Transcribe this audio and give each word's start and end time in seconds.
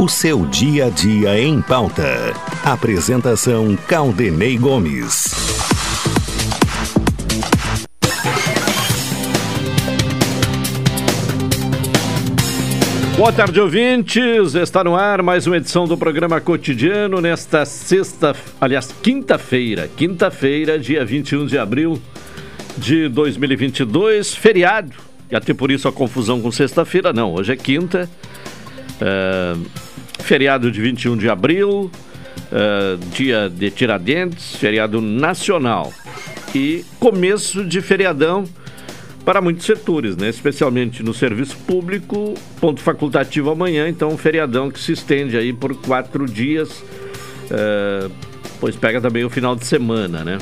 O 0.00 0.08
seu 0.08 0.46
dia 0.46 0.86
a 0.86 0.90
dia 0.90 1.40
em 1.40 1.60
pauta. 1.60 2.32
Apresentação 2.64 3.76
Caldenei 3.88 4.56
Gomes. 4.56 5.34
Boa 13.16 13.32
tarde, 13.32 13.60
ouvintes. 13.60 14.54
Está 14.54 14.84
no 14.84 14.94
ar 14.94 15.20
mais 15.20 15.48
uma 15.48 15.56
edição 15.56 15.88
do 15.88 15.98
programa 15.98 16.40
Cotidiano 16.40 17.20
nesta 17.20 17.64
sexta, 17.64 18.36
aliás, 18.60 18.94
quinta-feira. 19.02 19.90
Quinta-feira, 19.96 20.78
dia 20.78 21.04
21 21.04 21.44
de 21.44 21.58
abril 21.58 22.00
de 22.76 23.08
2022, 23.08 24.32
feriado. 24.32 24.92
E 25.28 25.34
até 25.34 25.52
por 25.52 25.72
isso 25.72 25.88
a 25.88 25.92
confusão 25.92 26.40
com 26.40 26.52
sexta-feira, 26.52 27.12
não. 27.12 27.34
Hoje 27.34 27.52
é 27.52 27.56
quinta. 27.56 28.08
É, 29.00 29.56
feriado 30.20 30.70
de 30.70 30.80
21 30.80 31.16
de 31.16 31.28
abril, 31.28 31.90
é, 32.52 32.96
dia 33.14 33.48
de 33.48 33.70
Tiradentes, 33.70 34.56
feriado 34.56 35.00
nacional. 35.00 35.92
E 36.54 36.84
começo 36.98 37.64
de 37.64 37.80
feriadão 37.80 38.44
para 39.24 39.42
muitos 39.42 39.66
setores, 39.66 40.16
né? 40.16 40.30
especialmente 40.30 41.02
no 41.02 41.12
serviço 41.12 41.56
público, 41.58 42.32
ponto 42.60 42.80
facultativo 42.80 43.50
amanhã, 43.50 43.86
então 43.86 44.08
um 44.08 44.16
feriadão 44.16 44.70
que 44.70 44.80
se 44.80 44.92
estende 44.92 45.36
aí 45.36 45.52
por 45.52 45.74
quatro 45.76 46.24
dias, 46.24 46.82
é, 47.50 48.08
pois 48.58 48.74
pega 48.74 49.00
também 49.00 49.24
o 49.24 49.30
final 49.30 49.54
de 49.54 49.66
semana, 49.66 50.24
né? 50.24 50.38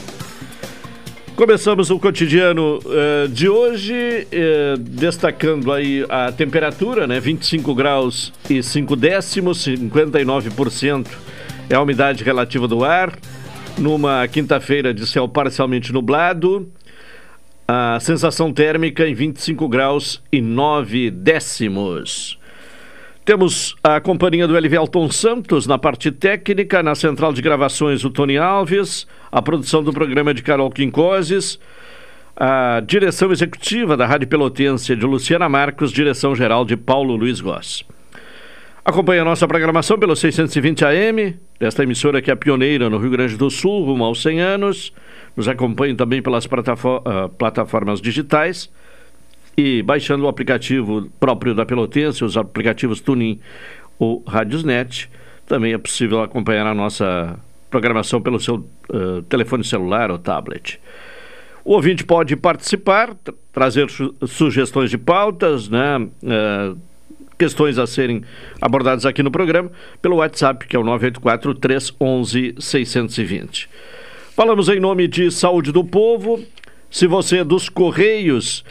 Começamos 1.37 1.91
o 1.91 1.99
cotidiano 1.99 2.79
uh, 2.79 3.29
de 3.29 3.47
hoje, 3.47 3.93
uh, 3.93 4.79
destacando 4.79 5.71
aí 5.71 6.03
a 6.09 6.33
temperatura, 6.33 7.07
né? 7.07 7.21
25 7.21 7.75
graus 7.75 8.33
e 8.49 8.63
5 8.63 8.97
décimos, 8.97 9.59
59% 9.69 11.07
é 11.69 11.75
a 11.75 11.83
umidade 11.83 12.25
relativa 12.25 12.67
do 12.67 12.83
ar. 12.83 13.19
Numa 13.77 14.27
quinta-feira 14.27 14.95
de 14.95 15.07
céu 15.07 15.29
parcialmente 15.29 15.93
nublado, 15.93 16.73
a 17.69 18.01
sensação 18.01 18.51
térmica 18.51 19.07
em 19.07 19.13
25 19.13 19.69
graus 19.69 20.23
e 20.33 20.41
9 20.41 21.11
décimos. 21.11 22.36
Temos 23.27 23.75
a 23.83 24.01
companhia 24.01 24.47
do 24.47 24.57
Elivelton 24.57 25.11
Santos 25.11 25.67
na 25.67 25.77
parte 25.77 26.13
técnica, 26.13 26.81
na 26.81 26.95
central 26.95 27.33
de 27.33 27.43
gravações 27.43 28.05
o 28.05 28.09
Tony 28.09 28.39
Alves, 28.39 29.05
a 29.33 29.43
produção 29.43 29.83
do 29.83 29.93
programa 29.93 30.33
de 30.33 30.45
Carol 30.45 30.71
Quincoses, 30.71 31.59
a 32.37 32.81
direção 32.87 33.33
executiva 33.33 33.97
da 33.97 34.07
Rádio 34.07 34.29
Pelotense 34.29 34.95
de 34.95 35.05
Luciana 35.05 35.49
Marcos, 35.49 35.91
direção 35.91 36.37
geral 36.37 36.65
de 36.65 36.77
Paulo 36.77 37.17
Luiz 37.17 37.41
Goss. 37.41 37.83
Acompanhe 38.85 39.19
a 39.19 39.25
nossa 39.25 39.49
programação 39.49 39.99
pelo 39.99 40.15
620 40.15 40.85
AM, 40.85 41.37
desta 41.59 41.83
emissora 41.83 42.23
que 42.23 42.31
é 42.31 42.37
pioneira 42.37 42.89
no 42.89 42.97
Rio 42.97 43.11
Grande 43.11 43.37
do 43.37 43.51
Sul, 43.51 43.87
rumo 43.87 44.05
aos 44.05 44.23
100 44.23 44.41
anos. 44.41 44.93
Nos 45.37 45.49
acompanhe 45.49 45.97
também 45.97 46.23
pelas 46.23 46.45
uh, 46.45 47.29
plataformas 47.37 48.01
digitais 48.01 48.71
e 49.57 49.83
baixando 49.83 50.25
o 50.25 50.29
aplicativo 50.29 51.11
próprio 51.19 51.55
da 51.55 51.65
Pelotense, 51.65 52.25
os 52.25 52.37
aplicativos 52.37 53.01
Tuning 53.01 53.41
ou 53.99 54.23
Radiosnet. 54.27 55.09
Também 55.47 55.73
é 55.73 55.79
possível 55.79 56.23
acompanhar 56.23 56.67
a 56.67 56.75
nossa 56.75 57.39
programação 57.71 58.21
pelo 58.21 58.39
seu 58.39 58.57
uh, 58.91 59.23
telefone 59.29 59.65
celular 59.65 60.11
ou 60.11 60.19
tablet. 60.19 60.81
O 61.65 61.73
ouvinte 61.73 62.05
pode 62.05 62.37
participar, 62.37 63.17
trazer 63.53 63.91
su 63.91 64.15
sugestões 64.27 64.91
de 64.91 64.99
pautas, 64.99 65.69
né? 65.69 65.99
Uh, 65.99 66.79
questões 67.39 67.79
a 67.79 67.87
serem 67.87 68.23
abordadas 68.61 69.05
aqui 69.05 69.23
no 69.23 69.31
programa, 69.31 69.71
pelo 70.01 70.17
WhatsApp, 70.17 70.67
que 70.67 70.77
é 70.77 70.79
o 70.79 70.85
984 70.85 71.55
311 71.55 72.55
620. 72.59 73.69
Falamos 74.35 74.69
em 74.69 74.81
nome 74.81 75.09
de 75.09 75.31
Saúde 75.31 75.73
do 75.73 75.85
Povo. 75.85 76.43
Se 76.91 77.07
você 77.07 77.39
é 77.39 77.45
dos 77.45 77.69
Correios 77.69 78.65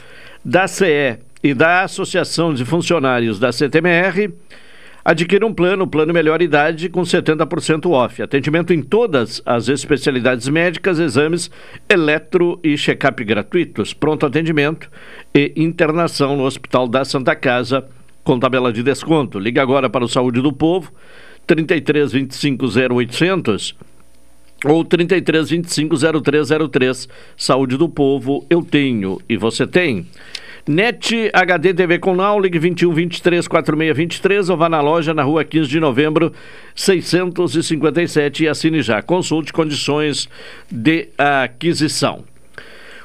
da 0.45 0.67
CE 0.67 1.17
e 1.43 1.55
da 1.55 1.81
Associação 1.81 2.53
de 2.53 2.63
Funcionários 2.63 3.39
da 3.39 3.51
CTMR, 3.51 4.31
adquira 5.03 5.43
um 5.43 5.51
plano, 5.51 5.87
plano 5.87 6.13
melhor 6.13 6.39
idade, 6.39 6.87
com 6.87 7.01
70% 7.01 7.89
off. 7.89 8.21
Atendimento 8.21 8.71
em 8.71 8.83
todas 8.83 9.41
as 9.43 9.67
especialidades 9.67 10.47
médicas, 10.47 10.99
exames, 10.99 11.49
eletro 11.89 12.59
e 12.63 12.77
check-up 12.77 13.23
gratuitos, 13.23 13.91
pronto 13.91 14.23
atendimento 14.23 14.87
e 15.33 15.51
internação 15.55 16.37
no 16.37 16.43
Hospital 16.43 16.87
da 16.87 17.03
Santa 17.03 17.35
Casa, 17.35 17.83
com 18.23 18.39
tabela 18.39 18.71
de 18.71 18.83
desconto. 18.83 19.39
Liga 19.39 19.63
agora 19.63 19.89
para 19.89 20.05
o 20.05 20.09
Saúde 20.09 20.41
do 20.41 20.53
Povo, 20.53 20.93
33 21.47 22.11
25 22.11 22.65
0800 22.65 23.75
ou 24.63 24.83
33 24.83 25.49
25 25.49 25.95
0303. 26.23 27.09
Saúde 27.37 27.77
do 27.77 27.89
Povo, 27.89 28.45
eu 28.49 28.61
tenho 28.63 29.19
e 29.27 29.37
você 29.37 29.67
tem. 29.67 30.07
NET 30.67 31.29
HD 31.31 31.75
TV 31.75 31.99
com 31.99 32.15
Now, 32.15 32.39
ligue 32.39 32.57
21 32.57 32.91
23 32.91 33.47
46 33.47 33.95
23 33.95 34.49
ou 34.49 34.57
vá 34.57 34.67
na 34.67 34.81
loja 34.81 35.13
na 35.13 35.21
rua 35.21 35.43
15 35.43 35.69
de 35.69 35.79
novembro 35.79 36.33
657 36.73 38.43
e 38.43 38.47
assine 38.47 38.81
já. 38.81 38.99
Consulte 39.03 39.53
condições 39.53 40.27
de 40.71 41.09
aquisição. 41.19 42.23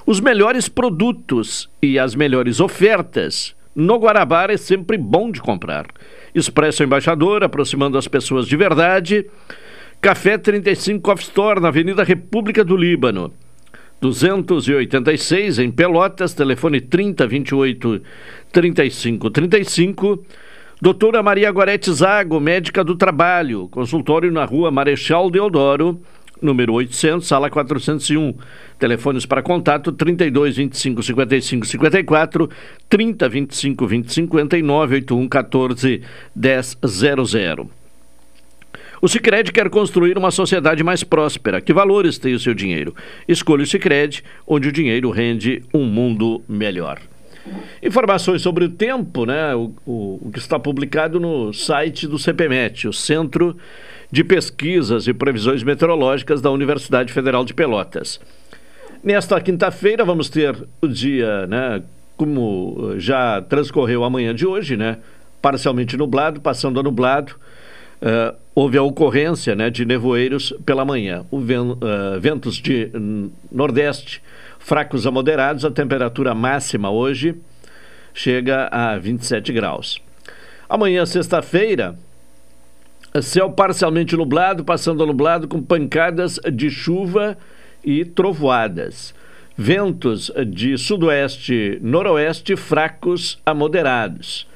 Os 0.07 0.21
melhores 0.21 0.71
produtos 0.71 1.69
e 1.83 1.99
as 1.99 2.15
melhores 2.15 2.61
ofertas 2.61 3.55
no 3.77 3.99
Guarabara 3.99 4.55
é 4.55 4.57
sempre 4.57 4.97
bom 4.97 5.31
de 5.31 5.43
comprar. 5.43 5.87
Expresso 6.35 6.83
Embaixador, 6.83 7.45
aproximando 7.45 7.99
as 7.99 8.09
pessoas 8.09 8.49
de 8.49 8.57
verdade. 8.57 9.27
Café 10.01 10.39
35 10.39 11.03
Coffee 11.03 11.27
Store, 11.27 11.61
na 11.61 11.69
Avenida 11.69 12.03
República 12.03 12.65
do 12.65 12.75
Líbano. 12.75 13.35
286 14.01 15.59
em 15.59 15.71
Pelotas, 15.71 16.33
telefone 16.33 16.81
3028 16.81 18.03
3535. 18.51 20.25
Doutora 20.81 21.23
Maria 21.23 21.53
Gorete 21.53 21.93
Zago, 21.93 22.41
médica 22.41 22.83
do 22.83 22.97
trabalho, 22.97 23.69
consultório 23.69 24.33
na 24.33 24.47
rua 24.47 24.71
Marechal 24.71 25.31
Deodoro, 25.31 26.01
número 26.41 26.73
800, 26.73 27.27
sala 27.27 27.51
401. 27.51 28.35
Telefones 28.79 29.27
para 29.27 29.43
contato 29.43 29.93
32 29.93 30.57
25 30.57 31.03
55 31.03 31.67
54, 31.67 32.51
30 32.89 33.29
25 33.29 33.87
20 33.87 34.13
59, 34.13 34.95
81 34.95 35.29
14 35.29 36.03
10 36.35 36.79
00. 36.87 37.80
O 39.03 39.09
Sicredi 39.09 39.51
quer 39.51 39.71
construir 39.71 40.19
uma 40.19 40.31
sociedade 40.31 40.85
mais 40.85 41.03
próspera. 41.03 41.61
Que 41.61 41.73
valores 41.73 42.19
tem 42.19 42.35
o 42.35 42.39
seu 42.39 42.53
dinheiro? 42.53 42.95
Escolha 43.27 43.63
o 43.63 43.67
Sicredi, 43.67 44.23
onde 44.47 44.69
o 44.69 44.73
dinheiro 44.73 45.11
rende 45.11 45.63
um 45.73 45.85
mundo 45.85 46.43
melhor. 46.47 47.01
Informações 47.83 48.43
sobre 48.43 48.65
o 48.65 48.69
tempo, 48.69 49.25
né? 49.25 49.55
O, 49.55 49.73
o, 49.87 50.21
o, 50.27 50.31
que 50.31 50.39
está 50.39 50.59
publicado 50.59 51.19
no 51.19 51.53
site 51.53 52.07
do 52.07 52.19
CPMET, 52.19 52.87
o 52.87 52.93
Centro 52.93 53.57
de 54.11 54.23
Pesquisas 54.23 55.07
e 55.07 55.15
Previsões 55.15 55.63
Meteorológicas 55.63 56.43
da 56.43 56.51
Universidade 56.51 57.11
Federal 57.13 57.43
de 57.45 57.55
Pelotas. 57.55 58.21
Nesta 59.03 59.41
quinta-feira 59.41 60.05
vamos 60.05 60.29
ter 60.29 60.55
o 60.83 60.87
dia, 60.87 61.47
né? 61.47 61.83
Como 62.19 62.95
já 62.99 63.41
transcorreu 63.41 64.05
a 64.05 64.11
manhã 64.11 64.35
de 64.35 64.47
hoje, 64.47 64.77
né? 64.77 64.99
Parcialmente 65.41 65.97
nublado, 65.97 66.39
passando 66.39 66.79
a 66.79 66.83
nublado 66.83 67.35
uh, 68.03 68.37
houve 68.61 68.77
a 68.77 68.83
ocorrência 68.83 69.55
né, 69.55 69.71
de 69.71 69.87
nevoeiros 69.87 70.53
pela 70.67 70.85
manhã. 70.85 71.25
O 71.31 71.41
ven, 71.41 71.71
uh, 71.71 72.21
ventos 72.21 72.57
de 72.57 72.91
nordeste 73.51 74.23
fracos 74.59 75.07
a 75.07 75.11
moderados, 75.11 75.65
a 75.65 75.71
temperatura 75.71 76.35
máxima 76.35 76.91
hoje 76.91 77.35
chega 78.13 78.69
a 78.71 78.99
27 78.99 79.51
graus. 79.55 79.99
Amanhã, 80.69 81.07
sexta-feira, 81.07 81.99
céu 83.23 83.51
parcialmente 83.51 84.15
nublado, 84.15 84.63
passando 84.63 85.03
a 85.03 85.07
nublado 85.07 85.49
com 85.49 85.63
pancadas 85.63 86.39
de 86.53 86.69
chuva 86.69 87.39
e 87.83 88.05
trovoadas. 88.05 89.15
Ventos 89.57 90.31
de 90.49 90.77
sudoeste, 90.77 91.79
noroeste 91.81 92.57
fracos 92.57 93.41
a 93.47 93.55
moderados. 93.55 94.47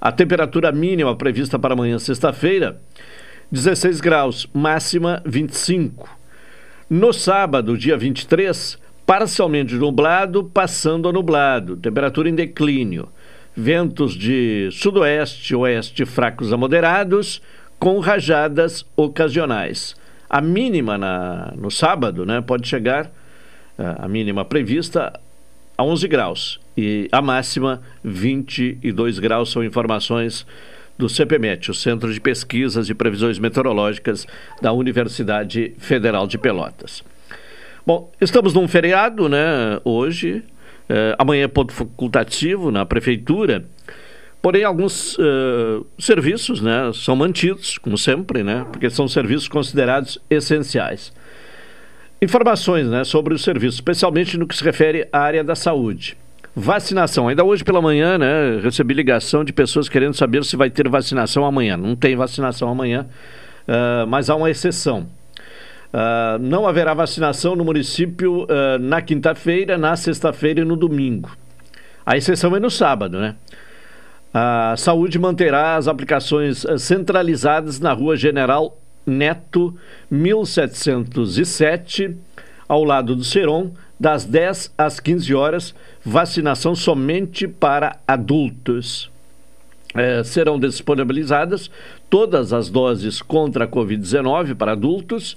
A 0.00 0.10
temperatura 0.10 0.72
mínima 0.72 1.14
prevista 1.14 1.58
para 1.58 1.74
amanhã, 1.74 1.98
sexta-feira, 1.98 2.80
16 3.52 4.00
graus, 4.00 4.48
máxima 4.54 5.20
25. 5.26 6.08
No 6.88 7.12
sábado, 7.12 7.76
dia 7.76 7.96
23, 7.96 8.78
parcialmente 9.04 9.74
nublado, 9.74 10.44
passando 10.44 11.08
a 11.08 11.12
nublado, 11.12 11.76
temperatura 11.76 12.28
em 12.28 12.34
declínio. 12.34 13.08
Ventos 13.56 14.14
de 14.14 14.68
sudoeste, 14.70 15.56
oeste 15.56 16.04
fracos 16.04 16.52
a 16.52 16.56
moderados, 16.56 17.42
com 17.76 17.98
rajadas 17.98 18.86
ocasionais. 18.94 19.96
A 20.28 20.40
mínima 20.40 20.96
na, 20.96 21.52
no 21.56 21.72
sábado 21.72 22.24
né, 22.24 22.40
pode 22.40 22.68
chegar, 22.68 23.10
a 23.76 24.06
mínima 24.06 24.44
prevista, 24.44 25.18
a 25.76 25.82
11 25.82 26.06
graus 26.06 26.60
e 26.76 27.08
a 27.10 27.20
máxima 27.20 27.82
22 28.04 29.18
graus. 29.18 29.50
São 29.50 29.64
informações 29.64 30.46
do 31.00 31.08
CPMET, 31.08 31.70
o 31.70 31.74
Centro 31.74 32.12
de 32.12 32.20
Pesquisas 32.20 32.88
e 32.90 32.94
Previsões 32.94 33.38
Meteorológicas 33.38 34.26
da 34.60 34.70
Universidade 34.72 35.74
Federal 35.78 36.26
de 36.26 36.36
Pelotas. 36.36 37.02
Bom, 37.86 38.12
estamos 38.20 38.52
num 38.52 38.68
feriado, 38.68 39.28
né, 39.28 39.80
hoje. 39.82 40.44
É, 40.88 41.16
amanhã 41.18 41.44
é 41.44 41.48
ponto 41.48 41.72
facultativo 41.72 42.70
na 42.70 42.84
Prefeitura. 42.84 43.64
Porém, 44.42 44.64
alguns 44.64 45.18
uh, 45.18 45.86
serviços 45.98 46.60
né, 46.60 46.90
são 46.94 47.16
mantidos, 47.16 47.78
como 47.78 47.98
sempre, 47.98 48.42
né, 48.42 48.66
porque 48.70 48.88
são 48.88 49.08
serviços 49.08 49.48
considerados 49.48 50.18
essenciais. 50.30 51.12
Informações 52.22 52.86
né, 52.88 53.04
sobre 53.04 53.34
os 53.34 53.42
serviços, 53.42 53.76
especialmente 53.76 54.36
no 54.36 54.46
que 54.46 54.56
se 54.56 54.62
refere 54.62 55.08
à 55.12 55.20
área 55.20 55.42
da 55.42 55.54
saúde. 55.54 56.16
Vacinação. 56.54 57.28
Ainda 57.28 57.44
hoje 57.44 57.62
pela 57.62 57.80
manhã, 57.80 58.18
né, 58.18 58.58
recebi 58.60 58.92
ligação 58.92 59.44
de 59.44 59.52
pessoas 59.52 59.88
querendo 59.88 60.14
saber 60.14 60.44
se 60.44 60.56
vai 60.56 60.68
ter 60.68 60.88
vacinação 60.88 61.44
amanhã. 61.44 61.76
Não 61.76 61.94
tem 61.94 62.16
vacinação 62.16 62.68
amanhã, 62.68 63.06
uh, 63.68 64.06
mas 64.06 64.28
há 64.28 64.34
uma 64.34 64.50
exceção. 64.50 65.06
Uh, 65.92 66.38
não 66.40 66.66
haverá 66.66 66.92
vacinação 66.92 67.54
no 67.54 67.64
município 67.64 68.44
uh, 68.44 68.78
na 68.80 69.00
quinta-feira, 69.00 69.78
na 69.78 69.94
sexta-feira 69.96 70.60
e 70.60 70.64
no 70.64 70.76
domingo. 70.76 71.30
A 72.04 72.16
exceção 72.16 72.56
é 72.56 72.60
no 72.60 72.70
sábado, 72.70 73.20
né? 73.20 73.36
A 74.32 74.76
saúde 74.76 75.18
manterá 75.18 75.74
as 75.76 75.88
aplicações 75.88 76.64
centralizadas 76.78 77.80
na 77.80 77.92
Rua 77.92 78.16
General 78.16 78.78
Neto, 79.04 79.76
1707, 80.08 82.16
ao 82.68 82.84
lado 82.84 83.16
do 83.16 83.24
Seron, 83.24 83.72
das 84.00 84.24
10 84.24 84.72
às 84.78 84.98
15 84.98 85.34
horas, 85.34 85.74
vacinação 86.02 86.74
somente 86.74 87.46
para 87.46 87.98
adultos. 88.08 89.10
É, 89.94 90.24
serão 90.24 90.58
disponibilizadas 90.58 91.70
todas 92.08 92.52
as 92.52 92.70
doses 92.70 93.20
contra 93.20 93.64
a 93.66 93.68
Covid-19 93.68 94.54
para 94.54 94.72
adultos, 94.72 95.36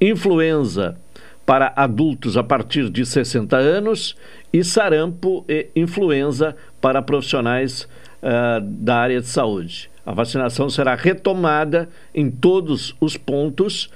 influenza 0.00 0.96
para 1.44 1.72
adultos 1.74 2.36
a 2.36 2.44
partir 2.44 2.90
de 2.90 3.04
60 3.04 3.56
anos 3.56 4.14
e 4.52 4.62
sarampo 4.62 5.44
e 5.48 5.68
influenza 5.74 6.54
para 6.80 7.00
profissionais 7.00 7.88
uh, 8.22 8.60
da 8.60 8.96
área 8.96 9.20
de 9.20 9.26
saúde. 9.26 9.90
A 10.04 10.12
vacinação 10.12 10.68
será 10.68 10.94
retomada 10.94 11.88
em 12.14 12.30
todos 12.30 12.94
os 13.00 13.16
pontos 13.16 13.90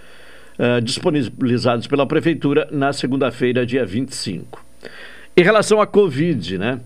uh, 0.58 0.80
disponibilizados 0.80 1.86
pela 1.86 2.06
Prefeitura 2.06 2.68
na 2.70 2.92
segunda-feira, 2.92 3.64
dia 3.66 3.84
25. 3.84 4.64
Em 5.36 5.42
relação 5.42 5.80
à 5.80 5.86
Covid, 5.86 6.58
né? 6.58 6.80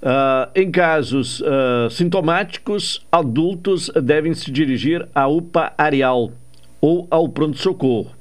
Uh, 0.00 0.48
em 0.54 0.70
casos 0.70 1.40
uh, 1.40 1.90
sintomáticos, 1.90 3.04
adultos 3.10 3.90
devem 4.00 4.32
se 4.32 4.48
dirigir 4.48 5.08
à 5.12 5.26
UPA 5.26 5.72
Areal 5.76 6.30
ou 6.80 7.08
ao 7.10 7.28
pronto-socorro. 7.28 8.12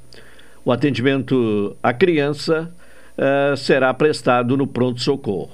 O 0.65 0.71
atendimento 0.71 1.77
à 1.83 1.93
criança 1.93 2.73
uh, 3.15 3.55
será 3.55 3.93
prestado 3.93 4.57
no 4.57 4.65
pronto-socorro. 4.65 5.51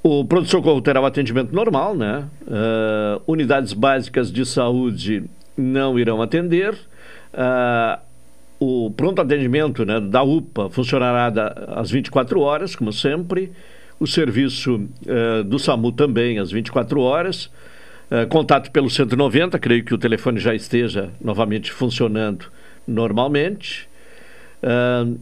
O 0.00 0.24
pronto-socorro 0.24 0.80
terá 0.80 1.00
o 1.00 1.06
atendimento 1.06 1.52
normal, 1.52 1.96
né? 1.96 2.24
Unidades 3.26 3.72
básicas 3.72 4.30
de 4.32 4.46
saúde 4.46 5.24
não 5.56 5.98
irão 5.98 6.22
atender. 6.22 6.72
Uh, 7.32 7.98
o 8.60 8.90
pronto 8.90 9.20
atendimento 9.20 9.84
né, 9.84 10.00
da 10.00 10.22
UPA 10.22 10.68
funcionará 10.70 11.30
da, 11.30 11.48
às 11.76 11.90
24 11.90 12.40
horas, 12.40 12.74
como 12.74 12.92
sempre. 12.92 13.52
O 14.00 14.06
serviço 14.06 14.76
uh, 14.76 15.44
do 15.44 15.58
SAMU 15.58 15.92
também 15.92 16.38
às 16.38 16.50
24 16.50 17.00
horas. 17.00 17.50
contato 18.30 18.70
pelo 18.70 18.88
190, 18.88 19.58
creio 19.58 19.84
que 19.84 19.92
o 19.92 19.98
telefone 19.98 20.38
já 20.38 20.54
esteja 20.54 21.10
novamente 21.20 21.70
funcionando 21.70 22.46
normalmente. 22.86 23.88
Uh, 24.62 25.18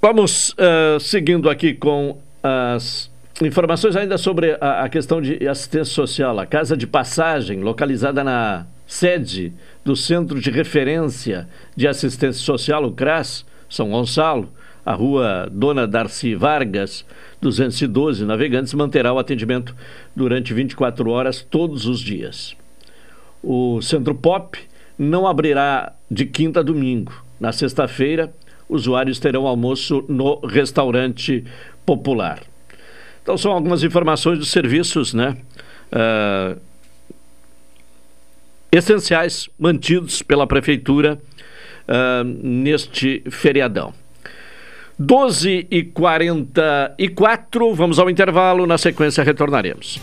Vamos 0.00 0.50
uh, 0.50 1.00
seguindo 1.00 1.50
aqui 1.50 1.74
com 1.74 2.18
as 2.40 3.10
informações 3.42 3.96
ainda 3.96 4.16
sobre 4.16 4.56
a, 4.60 4.84
a, 4.84 4.88
questão 4.88 5.20
de 5.20 5.48
assistência 5.48 5.92
social. 5.92 6.38
A 6.38 6.46
Casa 6.46 6.76
de 6.76 6.86
Passagem, 6.86 7.60
localizada 7.60 8.22
na 8.22 8.64
sede 8.86 9.52
do 9.88 9.96
Centro 9.96 10.38
de 10.38 10.50
Referência 10.50 11.48
de 11.74 11.88
Assistência 11.88 12.44
Social, 12.44 12.84
o 12.84 12.92
CRAS, 12.92 13.46
São 13.70 13.88
Gonçalo, 13.88 14.52
a 14.84 14.92
rua 14.92 15.48
Dona 15.50 15.86
Darcy 15.86 16.34
Vargas, 16.34 17.06
212 17.40 18.22
Navegantes, 18.26 18.74
manterá 18.74 19.14
o 19.14 19.18
atendimento 19.18 19.74
durante 20.14 20.52
24 20.52 21.08
horas 21.08 21.40
todos 21.40 21.86
os 21.86 22.00
dias. 22.00 22.54
O 23.42 23.80
Centro 23.80 24.14
Pop 24.14 24.58
não 24.98 25.26
abrirá 25.26 25.94
de 26.10 26.26
quinta 26.26 26.60
a 26.60 26.62
domingo. 26.62 27.24
Na 27.40 27.50
sexta-feira, 27.50 28.30
usuários 28.68 29.18
terão 29.18 29.46
almoço 29.46 30.04
no 30.06 30.38
restaurante 30.40 31.46
popular. 31.86 32.42
Então 33.22 33.38
são 33.38 33.52
algumas 33.52 33.82
informações 33.82 34.38
dos 34.38 34.50
serviços, 34.50 35.14
né? 35.14 35.38
Uh, 35.90 36.60
essenciais 38.70 39.48
mantidos 39.58 40.22
pela 40.22 40.46
prefeitura 40.46 41.18
uh, 41.88 42.24
neste 42.24 43.22
feriadão. 43.30 43.92
12 44.98 45.68
e 45.70 45.84
44, 45.84 47.74
vamos 47.74 47.98
ao 47.98 48.10
intervalo, 48.10 48.66
na 48.66 48.76
sequência 48.76 49.22
retornaremos. 49.22 50.00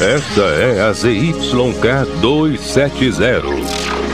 Esta 0.00 0.40
é 0.40 0.80
a 0.80 0.92
ZYK 0.94 2.06
270, 2.22 3.69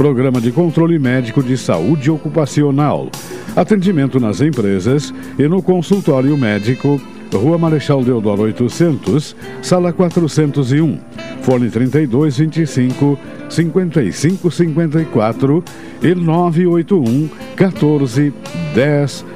Programa 0.00 0.40
de 0.40 0.50
Controle 0.50 0.98
Médico 0.98 1.42
de 1.42 1.58
Saúde 1.58 2.10
Ocupacional. 2.10 3.10
Atendimento 3.54 4.18
nas 4.18 4.40
empresas 4.40 5.12
e 5.38 5.46
no 5.46 5.62
consultório 5.62 6.34
médico, 6.38 6.98
Rua 7.30 7.58
Marechal 7.58 8.02
Deodoro 8.02 8.44
800, 8.44 9.36
Sala 9.60 9.92
401, 9.92 10.98
Fone 11.42 11.68
3225 11.68 13.18
5554 13.50 15.64
e 16.02 16.14
981 16.14 17.28
14 17.54 18.32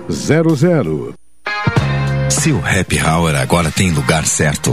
1000. 0.08 1.14
Seu 2.30 2.56
happy 2.56 2.98
hour 3.06 3.36
agora 3.36 3.70
tem 3.70 3.90
lugar 3.90 4.24
certo. 4.24 4.72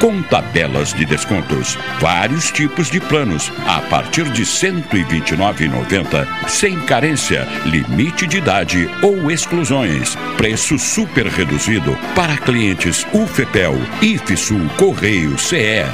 com 0.00 0.22
tabelas 0.22 0.94
de 0.94 1.04
descontos. 1.04 1.78
Vários 2.00 2.50
tipos 2.50 2.90
de 2.90 3.00
planos 3.00 3.52
a 3.66 3.80
partir 3.82 4.24
de 4.30 4.42
R$ 4.42 4.48
129,90, 4.48 6.26
sem 6.48 6.80
carência, 6.80 7.46
limite 7.66 8.26
de 8.26 8.38
idade 8.38 8.88
ou 9.02 9.30
exclusões. 9.30 10.16
Preço 10.36 10.78
super 10.78 11.26
reduzido 11.26 11.96
para 12.14 12.36
clientes 12.38 13.06
UFEPEL, 13.12 13.74
IFSUL, 14.00 14.68
Correio, 14.76 15.38
CE. 15.38 15.84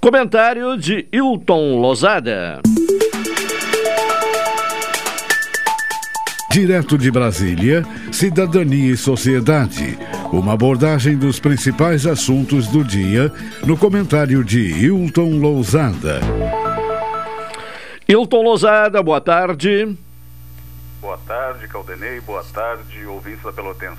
Comentário 0.00 0.76
de 0.76 1.08
Hilton 1.12 1.80
Lozada. 1.80 2.62
Direto 6.54 6.96
de 6.96 7.10
Brasília, 7.10 7.84
Cidadania 8.12 8.92
e 8.92 8.96
Sociedade. 8.96 9.98
Uma 10.32 10.52
abordagem 10.52 11.16
dos 11.16 11.40
principais 11.40 12.06
assuntos 12.06 12.68
do 12.68 12.84
dia 12.84 13.32
no 13.66 13.76
comentário 13.76 14.44
de 14.44 14.60
Hilton 14.60 15.40
Lousada. 15.40 16.20
Hilton 18.08 18.40
Lousada, 18.40 19.02
boa 19.02 19.20
tarde. 19.20 19.96
Boa 21.00 21.18
tarde, 21.26 21.66
Caldenei. 21.66 22.20
Boa 22.20 22.44
tarde, 22.44 23.04
ouvintes 23.04 23.42
da 23.42 23.52
Pelotense. 23.52 23.98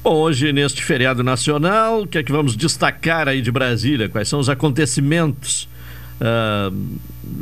Bom, 0.00 0.14
hoje, 0.14 0.52
neste 0.52 0.84
feriado 0.84 1.24
nacional, 1.24 2.02
o 2.02 2.06
que 2.06 2.18
é 2.18 2.22
que 2.22 2.30
vamos 2.30 2.56
destacar 2.56 3.26
aí 3.26 3.42
de 3.42 3.50
Brasília? 3.50 4.08
Quais 4.08 4.28
são 4.28 4.38
os 4.38 4.48
acontecimentos 4.48 5.68
uh, 6.20 6.72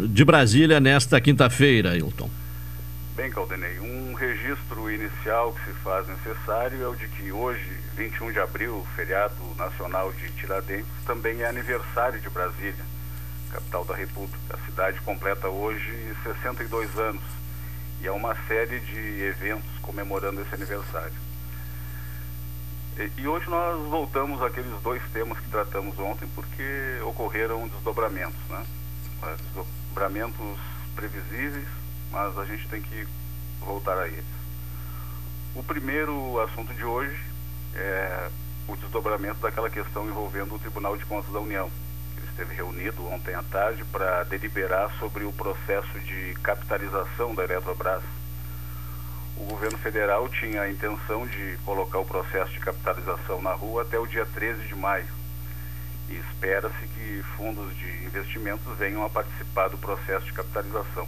de 0.09 0.25
Brasília 0.25 0.81
nesta 0.81 1.21
quinta-feira, 1.21 1.99
Hilton? 1.99 2.31
Bem, 3.19 3.33
Caldenei, 3.33 3.81
um 3.81 4.15
registro 4.15 4.89
inicial 4.89 5.53
que 5.53 5.65
se 5.65 5.73
faz 5.81 6.07
necessário 6.07 6.81
é 6.81 6.87
o 6.87 6.95
de 6.95 7.09
que 7.09 7.33
hoje, 7.33 7.69
21 7.97 8.31
de 8.31 8.39
abril, 8.39 8.87
feriado 8.95 9.35
nacional 9.57 10.13
de 10.13 10.31
Tiradentes, 10.35 10.87
também 11.05 11.43
é 11.43 11.49
aniversário 11.49 12.21
de 12.21 12.31
Brasília, 12.31 12.85
capital 13.51 13.85
da 13.85 13.97
República. 13.97 14.39
A 14.55 14.67
cidade 14.67 15.01
completa 15.01 15.49
hoje 15.49 16.15
62 16.23 16.97
anos 16.97 17.25
e 18.01 18.07
há 18.07 18.13
uma 18.13 18.37
série 18.47 18.79
de 18.79 19.25
eventos 19.25 19.79
comemorando 19.83 20.41
esse 20.41 20.55
aniversário. 20.55 21.19
E, 22.97 23.23
e 23.23 23.27
hoje 23.27 23.51
nós 23.51 23.85
voltamos 23.89 24.41
àqueles 24.41 24.81
dois 24.81 25.03
temas 25.13 25.41
que 25.41 25.51
tratamos 25.51 25.99
ontem 25.99 26.29
porque 26.37 27.01
ocorreram 27.03 27.67
desdobramentos, 27.67 28.39
né? 28.49 28.65
Desdobramentos 29.43 30.57
previsíveis 30.95 31.67
mas 32.11 32.37
a 32.39 32.45
gente 32.45 32.67
tem 32.69 32.81
que 32.81 33.07
voltar 33.61 33.99
a 33.99 34.07
eles. 34.07 34.25
O 35.55 35.63
primeiro 35.63 36.41
assunto 36.41 36.73
de 36.73 36.85
hoje 36.85 37.19
é 37.75 38.31
o 38.67 38.77
desdobramento 38.77 39.41
daquela 39.41 39.71
questão 39.71 40.07
envolvendo 40.07 40.55
o 40.55 40.59
Tribunal 40.59 40.97
de 40.97 41.05
Contas 41.05 41.33
da 41.33 41.41
União. 41.41 41.71
Ele 42.17 42.27
esteve 42.27 42.55
reunido 42.55 43.07
ontem 43.09 43.35
à 43.35 43.43
tarde 43.43 43.85
para 43.87 44.25
deliberar 44.25 44.91
sobre 44.99 45.25
o 45.25 45.33
processo 45.33 45.99
de 46.01 46.35
capitalização 46.43 47.35
da 47.35 47.45
Eletrobras. 47.45 48.03
O 49.37 49.45
governo 49.45 49.79
federal 49.79 50.29
tinha 50.29 50.63
a 50.63 50.71
intenção 50.71 51.27
de 51.27 51.59
colocar 51.65 51.99
o 51.99 52.05
processo 52.05 52.53
de 52.53 52.61
capitalização 52.61 53.41
na 53.41 53.53
rua 53.53 53.83
até 53.83 53.99
o 53.99 54.07
dia 54.07 54.27
13 54.27 54.67
de 54.67 54.75
maio. 54.75 55.07
E 56.09 56.15
espera-se 56.15 56.89
que 56.89 57.23
fundos 57.37 57.77
de 57.77 58.05
investimentos 58.05 58.77
venham 58.77 59.05
a 59.05 59.11
participar 59.11 59.69
do 59.69 59.79
processo 59.79 60.27
de 60.27 60.33
capitalização 60.33 61.07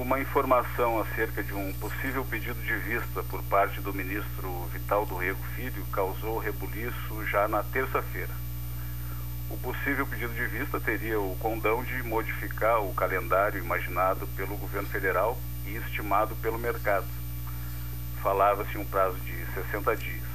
uma 0.00 0.20
informação 0.20 1.00
acerca 1.00 1.42
de 1.42 1.52
um 1.52 1.72
possível 1.72 2.24
pedido 2.24 2.60
de 2.62 2.76
vista 2.76 3.20
por 3.24 3.42
parte 3.42 3.80
do 3.80 3.92
ministro 3.92 4.48
Vital 4.72 5.04
do 5.04 5.16
Rego 5.16 5.42
Filho 5.56 5.84
causou 5.86 6.38
rebuliço 6.38 7.26
já 7.26 7.48
na 7.48 7.64
terça-feira. 7.64 8.30
O 9.50 9.56
possível 9.56 10.06
pedido 10.06 10.32
de 10.32 10.46
vista 10.46 10.78
teria 10.78 11.18
o 11.18 11.36
condão 11.40 11.82
de 11.82 12.00
modificar 12.04 12.80
o 12.80 12.94
calendário 12.94 13.58
imaginado 13.58 14.24
pelo 14.36 14.56
governo 14.56 14.88
federal 14.88 15.36
e 15.66 15.74
estimado 15.74 16.36
pelo 16.36 16.60
mercado. 16.60 17.08
Falava-se 18.22 18.78
um 18.78 18.84
prazo 18.84 19.16
de 19.16 19.34
60 19.52 19.96
dias. 19.96 20.28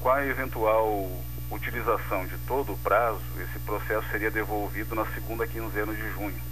Com 0.00 0.08
a 0.08 0.24
eventual 0.24 1.06
utilização 1.50 2.26
de 2.26 2.38
todo 2.46 2.72
o 2.72 2.78
prazo, 2.78 3.20
esse 3.42 3.58
processo 3.58 4.08
seria 4.10 4.30
devolvido 4.30 4.94
na 4.94 5.04
segunda 5.12 5.46
quinzena 5.46 5.92
de 5.92 6.10
junho 6.12 6.49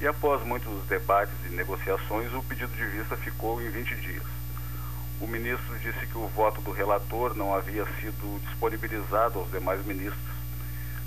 e 0.00 0.06
após 0.06 0.42
muitos 0.44 0.84
debates 0.86 1.34
e 1.46 1.48
negociações, 1.54 2.32
o 2.32 2.42
pedido 2.42 2.72
de 2.76 2.84
vista 2.84 3.16
ficou 3.16 3.60
em 3.60 3.68
20 3.68 3.96
dias. 3.96 4.22
O 5.20 5.26
ministro 5.26 5.76
disse 5.80 6.06
que 6.06 6.16
o 6.16 6.28
voto 6.28 6.60
do 6.60 6.70
relator 6.70 7.34
não 7.34 7.52
havia 7.52 7.84
sido 8.00 8.40
disponibilizado 8.46 9.40
aos 9.40 9.50
demais 9.50 9.84
ministros, 9.84 10.22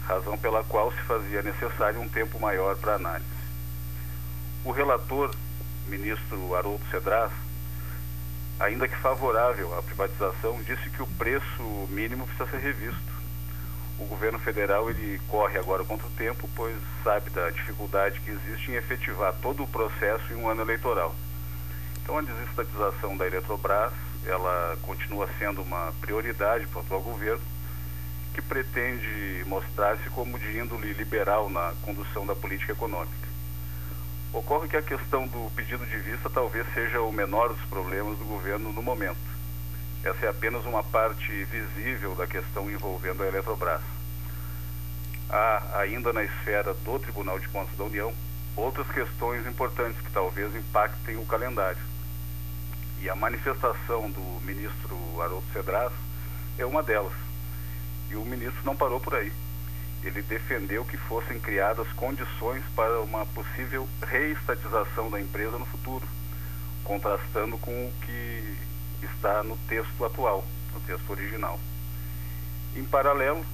razão 0.05 0.37
pela 0.37 0.63
qual 0.65 0.91
se 0.91 0.99
fazia 1.03 1.41
necessário 1.41 2.01
um 2.01 2.09
tempo 2.09 2.37
maior 2.37 2.75
para 2.75 2.95
análise. 2.95 3.29
O 4.65 4.71
relator, 4.71 5.33
ministro 5.87 6.53
Haroldo 6.53 6.83
Cedras, 6.91 7.31
ainda 8.59 8.89
que 8.89 8.95
favorável 8.97 9.77
à 9.77 9.81
privatização, 9.81 10.61
disse 10.63 10.89
que 10.89 11.01
o 11.01 11.07
preço 11.07 11.87
mínimo 11.89 12.27
precisa 12.27 12.49
ser 12.51 12.59
revisto 12.59 13.20
o 14.01 14.05
governo 14.05 14.39
federal 14.39 14.89
ele 14.89 15.21
corre 15.27 15.57
agora 15.59 15.83
contra 15.83 16.07
o 16.07 16.11
tempo, 16.11 16.49
pois 16.55 16.75
sabe 17.03 17.29
da 17.29 17.51
dificuldade 17.51 18.19
que 18.21 18.31
existe 18.31 18.71
em 18.71 18.75
efetivar 18.75 19.33
todo 19.41 19.63
o 19.63 19.67
processo 19.67 20.33
em 20.33 20.35
um 20.35 20.49
ano 20.49 20.61
eleitoral. 20.61 21.13
Então 22.01 22.17
a 22.17 22.21
desestatização 22.21 23.15
da 23.15 23.27
Eletrobras, 23.27 23.93
ela 24.25 24.77
continua 24.81 25.29
sendo 25.37 25.61
uma 25.61 25.93
prioridade 26.01 26.65
para 26.67 26.79
o 26.79 26.81
atual 26.81 27.01
governo, 27.01 27.41
que 28.33 28.41
pretende 28.41 29.43
mostrar-se 29.45 30.09
como 30.09 30.39
de 30.39 30.57
índole 30.57 30.93
liberal 30.93 31.49
na 31.49 31.73
condução 31.83 32.25
da 32.25 32.35
política 32.35 32.71
econômica. 32.71 33.29
Ocorre 34.33 34.67
que 34.67 34.77
a 34.77 34.81
questão 34.81 35.27
do 35.27 35.51
pedido 35.55 35.85
de 35.85 35.97
vista 35.97 36.29
talvez 36.29 36.65
seja 36.73 37.01
o 37.01 37.11
menor 37.11 37.49
dos 37.49 37.61
problemas 37.65 38.17
do 38.17 38.25
governo 38.25 38.71
no 38.71 38.81
momento 38.81 39.31
essa 40.03 40.25
é 40.25 40.29
apenas 40.29 40.65
uma 40.65 40.83
parte 40.83 41.31
visível 41.45 42.15
da 42.15 42.25
questão 42.25 42.69
envolvendo 42.71 43.21
a 43.21 43.27
Eletrobras. 43.27 43.81
Há, 45.29 45.79
ainda 45.79 46.11
na 46.11 46.23
esfera 46.23 46.73
do 46.73 46.99
Tribunal 46.99 47.39
de 47.39 47.47
Contas 47.49 47.77
da 47.77 47.83
União, 47.83 48.11
outras 48.55 48.87
questões 48.87 49.45
importantes 49.45 50.01
que 50.01 50.11
talvez 50.11 50.55
impactem 50.55 51.17
o 51.17 51.25
calendário. 51.25 51.81
E 52.99 53.09
a 53.09 53.15
manifestação 53.15 54.09
do 54.09 54.41
ministro 54.43 54.97
Haroldo 55.21 55.45
Cedras 55.53 55.93
é 56.57 56.65
uma 56.65 56.81
delas. 56.81 57.13
E 58.09 58.15
o 58.15 58.25
ministro 58.25 58.61
não 58.65 58.75
parou 58.75 58.99
por 58.99 59.13
aí. 59.13 59.31
Ele 60.03 60.23
defendeu 60.23 60.83
que 60.83 60.97
fossem 60.97 61.39
criadas 61.39 61.87
condições 61.93 62.63
para 62.75 63.01
uma 63.01 63.23
possível 63.27 63.87
reestatização 64.01 65.11
da 65.11 65.21
empresa 65.21 65.59
no 65.59 65.65
futuro, 65.67 66.07
contrastando 66.83 67.55
com 67.59 67.71
o 67.71 67.93
que 68.01 68.57
está 69.05 69.43
no 69.43 69.57
texto 69.67 70.05
atual, 70.05 70.43
no 70.73 70.79
texto 70.81 71.09
original. 71.09 71.59
Em 72.75 72.83
paralelo, 72.83 73.45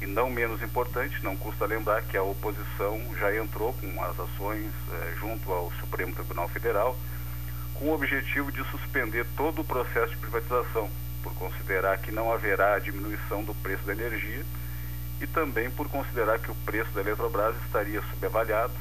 e 0.00 0.06
não 0.06 0.28
menos 0.28 0.62
importante, 0.62 1.22
não 1.22 1.36
custa 1.36 1.64
lembrar 1.64 2.02
que 2.02 2.16
a 2.16 2.22
oposição 2.22 3.00
já 3.18 3.34
entrou 3.34 3.72
com 3.72 4.04
as 4.04 4.18
ações 4.18 4.70
eh, 4.92 5.14
junto 5.18 5.50
ao 5.50 5.72
Supremo 5.80 6.14
Tribunal 6.14 6.48
Federal 6.48 6.96
com 7.74 7.86
o 7.86 7.94
objetivo 7.94 8.50
de 8.50 8.62
suspender 8.70 9.26
todo 9.36 9.60
o 9.60 9.64
processo 9.64 10.10
de 10.10 10.16
privatização, 10.18 10.90
por 11.22 11.34
considerar 11.34 11.98
que 11.98 12.10
não 12.10 12.32
haverá 12.32 12.78
diminuição 12.78 13.42
do 13.44 13.54
preço 13.54 13.82
da 13.84 13.92
energia 13.92 14.44
e 15.20 15.26
também 15.26 15.70
por 15.70 15.88
considerar 15.88 16.38
que 16.38 16.50
o 16.50 16.54
preço 16.54 16.90
da 16.92 17.00
Eletrobras 17.00 17.56
estaria 17.64 18.02
subavaliado 18.02 18.74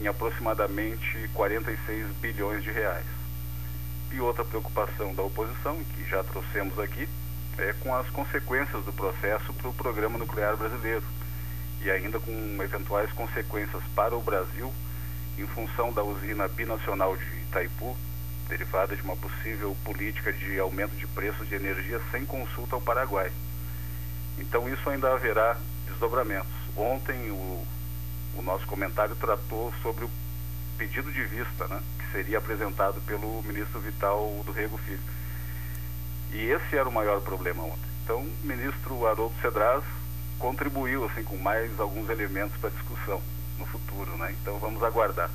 em 0.00 0.06
aproximadamente 0.06 1.28
46 1.34 2.06
bilhões 2.20 2.62
de 2.62 2.70
reais. 2.70 3.17
E 4.10 4.20
outra 4.20 4.44
preocupação 4.44 5.14
da 5.14 5.22
oposição, 5.22 5.76
que 5.94 6.04
já 6.08 6.24
trouxemos 6.24 6.78
aqui, 6.78 7.08
é 7.58 7.72
com 7.80 7.94
as 7.94 8.08
consequências 8.10 8.84
do 8.84 8.92
processo 8.92 9.52
para 9.52 9.68
o 9.68 9.74
programa 9.74 10.18
nuclear 10.18 10.56
brasileiro 10.56 11.04
e 11.82 11.90
ainda 11.90 12.18
com 12.18 12.62
eventuais 12.62 13.12
consequências 13.12 13.82
para 13.94 14.16
o 14.16 14.22
Brasil 14.22 14.72
em 15.36 15.46
função 15.46 15.92
da 15.92 16.02
usina 16.02 16.48
binacional 16.48 17.16
de 17.16 17.24
Itaipu, 17.42 17.96
derivada 18.48 18.96
de 18.96 19.02
uma 19.02 19.16
possível 19.16 19.76
política 19.84 20.32
de 20.32 20.58
aumento 20.58 20.96
de 20.96 21.06
preços 21.06 21.48
de 21.48 21.54
energia 21.54 22.00
sem 22.10 22.24
consulta 22.24 22.74
ao 22.74 22.80
Paraguai. 22.80 23.30
Então 24.38 24.68
isso 24.68 24.88
ainda 24.88 25.12
haverá 25.12 25.56
desdobramentos. 25.86 26.52
Ontem 26.76 27.30
o, 27.30 27.66
o 28.36 28.42
nosso 28.42 28.66
comentário 28.66 29.14
tratou 29.16 29.72
sobre 29.82 30.04
o 30.04 30.10
pedido 30.78 31.10
de 31.12 31.22
vista, 31.24 31.66
né, 31.66 31.82
que 31.98 32.12
seria 32.12 32.38
apresentado 32.38 33.00
pelo 33.02 33.42
ministro 33.42 33.80
Vital 33.80 34.42
do 34.46 34.52
Rego 34.52 34.78
Filho. 34.78 35.00
E 36.32 36.50
esse 36.50 36.76
era 36.76 36.88
o 36.88 36.92
maior 36.92 37.20
problema 37.20 37.64
ontem. 37.64 37.88
Então, 38.04 38.20
o 38.20 38.46
ministro 38.46 39.06
Haroldo 39.06 39.34
Cedras 39.42 39.84
contribuiu 40.38 41.04
assim 41.04 41.24
com 41.24 41.36
mais 41.36 41.78
alguns 41.80 42.08
elementos 42.08 42.56
para 42.58 42.70
a 42.70 42.72
discussão 42.72 43.20
no 43.58 43.66
futuro, 43.66 44.16
né? 44.16 44.34
Então, 44.40 44.58
vamos 44.58 44.82
aguardar. 44.82 45.30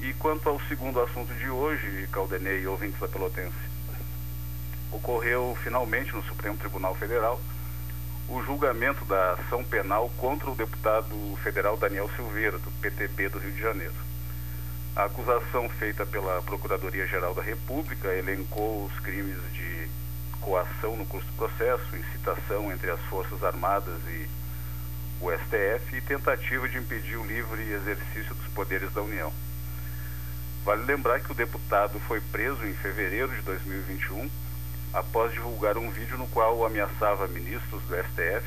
E 0.00 0.14
quanto 0.14 0.48
ao 0.48 0.58
segundo 0.62 1.00
assunto 1.00 1.32
de 1.34 1.50
hoje, 1.50 2.08
Caldenei 2.10 2.62
e 2.62 2.66
ouvintes 2.66 2.98
da 2.98 3.06
Pelotense, 3.06 3.54
ocorreu 4.90 5.56
finalmente 5.62 6.12
no 6.12 6.22
Supremo 6.24 6.56
Tribunal 6.56 6.94
Federal 6.94 7.38
o 8.30 8.40
julgamento 8.44 9.04
da 9.04 9.32
ação 9.32 9.64
penal 9.64 10.08
contra 10.16 10.48
o 10.48 10.54
deputado 10.54 11.36
federal 11.42 11.76
Daniel 11.76 12.08
Silveira, 12.14 12.58
do 12.58 12.70
PTB 12.80 13.28
do 13.28 13.40
Rio 13.40 13.50
de 13.50 13.60
Janeiro. 13.60 13.94
A 14.94 15.04
acusação 15.04 15.68
feita 15.68 16.06
pela 16.06 16.40
Procuradoria-Geral 16.42 17.34
da 17.34 17.42
República 17.42 18.14
elencou 18.14 18.84
os 18.84 19.00
crimes 19.00 19.36
de 19.52 19.88
coação 20.40 20.96
no 20.96 21.04
curso 21.06 21.26
do 21.26 21.32
processo, 21.32 21.96
incitação 21.96 22.72
entre 22.72 22.92
as 22.92 23.00
Forças 23.02 23.42
Armadas 23.42 24.00
e 24.08 24.28
o 25.20 25.30
STF 25.32 25.96
e 25.96 26.00
tentativa 26.00 26.68
de 26.68 26.78
impedir 26.78 27.16
o 27.16 27.26
livre 27.26 27.62
exercício 27.72 28.32
dos 28.34 28.46
poderes 28.54 28.92
da 28.92 29.02
União. 29.02 29.32
Vale 30.64 30.84
lembrar 30.84 31.20
que 31.20 31.32
o 31.32 31.34
deputado 31.34 31.98
foi 32.06 32.20
preso 32.20 32.64
em 32.64 32.74
fevereiro 32.74 33.34
de 33.34 33.42
2021 33.42 34.30
após 34.92 35.32
divulgar 35.32 35.76
um 35.76 35.90
vídeo 35.90 36.18
no 36.18 36.26
qual 36.28 36.64
ameaçava 36.64 37.28
ministros 37.28 37.82
do 37.82 37.94
STF 37.96 38.46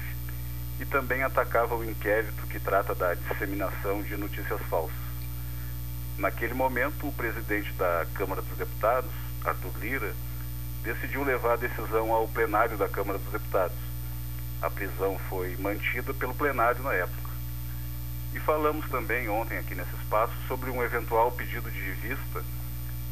e 0.79 0.86
também 0.86 1.23
atacava 1.23 1.75
o 1.75 1.84
inquérito 1.84 2.45
que 2.47 2.60
trata 2.60 2.93
da 2.93 3.13
disseminação 3.13 4.01
de 4.03 4.17
notícias 4.17 4.62
falsas. 4.69 5.03
Naquele 6.17 6.53
momento, 6.53 7.08
o 7.08 7.13
presidente 7.13 7.71
da 7.73 8.06
Câmara 8.13 8.41
dos 8.41 8.58
Deputados, 8.58 9.10
Arthur 9.43 9.71
Lira, 9.79 10.13
decidiu 10.84 11.23
levar 11.23 11.53
a 11.53 11.58
decisão 11.58 12.12
ao 12.12 12.27
plenário 12.27 12.77
da 12.77 12.89
Câmara 12.89 13.17
dos 13.17 13.32
Deputados. 13.32 13.77
A 14.62 14.69
prisão 14.69 15.17
foi 15.29 15.56
mantida 15.58 16.13
pelo 16.13 16.36
plenário 16.36 16.84
na 16.84 16.93
época. 16.93 17.32
E 18.34 18.39
falamos 18.39 18.89
também 18.89 19.29
ontem 19.29 19.58
aqui 19.58 19.75
nesse 19.75 19.95
espaço 19.95 20.34
sobre 20.47 20.69
um 20.69 20.84
eventual 20.84 21.32
pedido 21.32 21.69
de 21.71 21.91
vista 21.93 22.43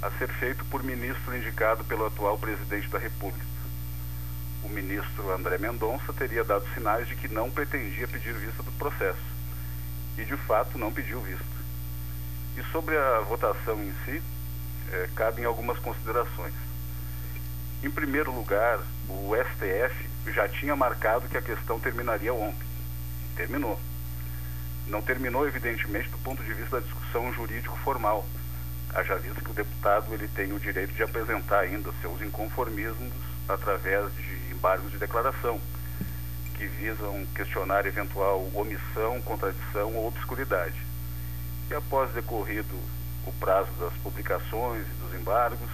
a 0.02 0.10
ser 0.12 0.28
feito 0.34 0.66
por 0.66 0.84
ministro 0.84 1.36
indicado 1.36 1.84
pelo 1.84 2.06
atual 2.06 2.38
presidente 2.38 2.88
da 2.88 2.98
República. 2.98 3.46
O 4.64 4.70
ministro 4.70 5.32
André 5.32 5.58
Mendonça 5.58 6.12
teria 6.14 6.44
dado 6.44 6.66
sinais 6.74 7.08
de 7.08 7.16
que 7.16 7.28
não 7.28 7.52
pretendia 7.52 8.08
pedir 8.08 8.34
vista 8.34 8.64
do 8.64 8.72
processo 8.74 9.20
e, 10.18 10.26
de 10.26 10.36
fato, 10.38 10.78
não 10.78 10.92
pediu 10.92 11.22
vista. 11.22 11.46
E 12.58 12.64
sobre 12.72 12.98
a 12.98 13.20
votação 13.22 13.82
em 13.82 13.94
si, 14.06 14.22
é, 14.92 15.10
cabem 15.16 15.46
algumas 15.46 15.78
considerações. 15.80 16.54
Em 17.84 17.90
primeiro 17.90 18.32
lugar, 18.32 18.80
o 19.08 19.32
STF 19.36 20.32
já 20.32 20.48
tinha 20.48 20.76
marcado 20.76 21.28
que 21.28 21.38
a 21.38 21.42
questão 21.42 21.80
terminaria 21.80 22.34
ontem. 22.34 22.68
Terminou. 23.36 23.80
Não 24.88 25.02
terminou, 25.02 25.48
evidentemente, 25.48 26.10
do 26.10 26.18
ponto 26.20 26.44
de 26.44 26.54
vista 26.54 26.80
da 26.80 26.86
discussão 26.86 27.34
jurídico-formal 27.34 28.26
haja 28.94 29.16
visto 29.18 29.44
que 29.44 29.52
o 29.52 29.54
deputado 29.54 30.14
ele 30.14 30.28
tem 30.28 30.52
o 30.54 30.60
direito 30.60 30.94
de 30.94 31.04
apresentar 31.04 31.62
ainda 31.62 31.92
seus 32.02 32.22
inconformismos 32.22 33.14
através 33.48 34.14
de 34.16 34.52
embargos 34.52 34.92
de 34.92 34.98
declaração, 34.98 35.60
que 36.56 36.66
visam 36.66 37.26
questionar 37.34 37.86
eventual 37.86 38.50
omissão, 38.54 39.22
contradição 39.22 39.96
ou 39.96 40.08
obscuridade. 40.08 40.80
E 41.70 41.74
após 41.74 42.12
decorrido 42.12 42.76
o 43.26 43.32
prazo 43.40 43.72
das 43.80 43.94
publicações 44.04 44.86
e 44.86 45.04
dos 45.04 45.20
embargos, 45.20 45.70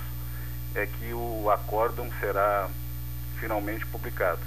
é 0.75 0.85
que 0.85 1.13
o 1.13 1.49
acórdão 1.49 2.09
será 2.19 2.69
finalmente 3.39 3.85
publicado. 3.87 4.41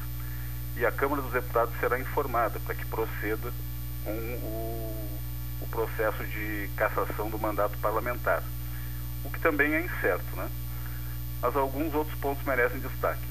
E 0.76 0.86
a 0.86 0.92
Câmara 0.92 1.22
dos 1.22 1.32
Deputados 1.32 1.74
será 1.80 1.98
informada 1.98 2.60
para 2.60 2.74
que 2.74 2.86
proceda 2.86 3.52
com 4.04 4.12
o, 4.12 5.08
o 5.62 5.66
processo 5.68 6.24
de 6.24 6.70
cassação 6.76 7.28
do 7.28 7.38
mandato 7.38 7.76
parlamentar 7.78 8.42
o 9.24 9.30
que 9.30 9.40
também 9.40 9.74
é 9.74 9.80
incerto, 9.80 10.36
né? 10.36 10.48
Mas 11.42 11.56
alguns 11.56 11.94
outros 11.94 12.18
pontos 12.18 12.44
merecem 12.44 12.80
destaque. 12.80 13.28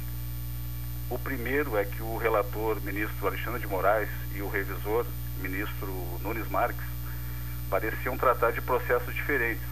O 1.10 1.18
primeiro 1.18 1.78
é 1.78 1.86
que 1.86 2.02
o 2.02 2.18
relator, 2.18 2.80
ministro 2.82 3.28
Alexandre 3.28 3.60
de 3.60 3.68
Moraes, 3.68 4.10
e 4.36 4.42
o 4.42 4.50
revisor, 4.50 5.06
ministro 5.42 5.88
Nunes 6.22 6.48
Marques, 6.50 6.86
pareciam 7.70 8.18
tratar 8.18 8.52
de 8.52 8.62
processos 8.62 9.14
diferentes. 9.14 9.64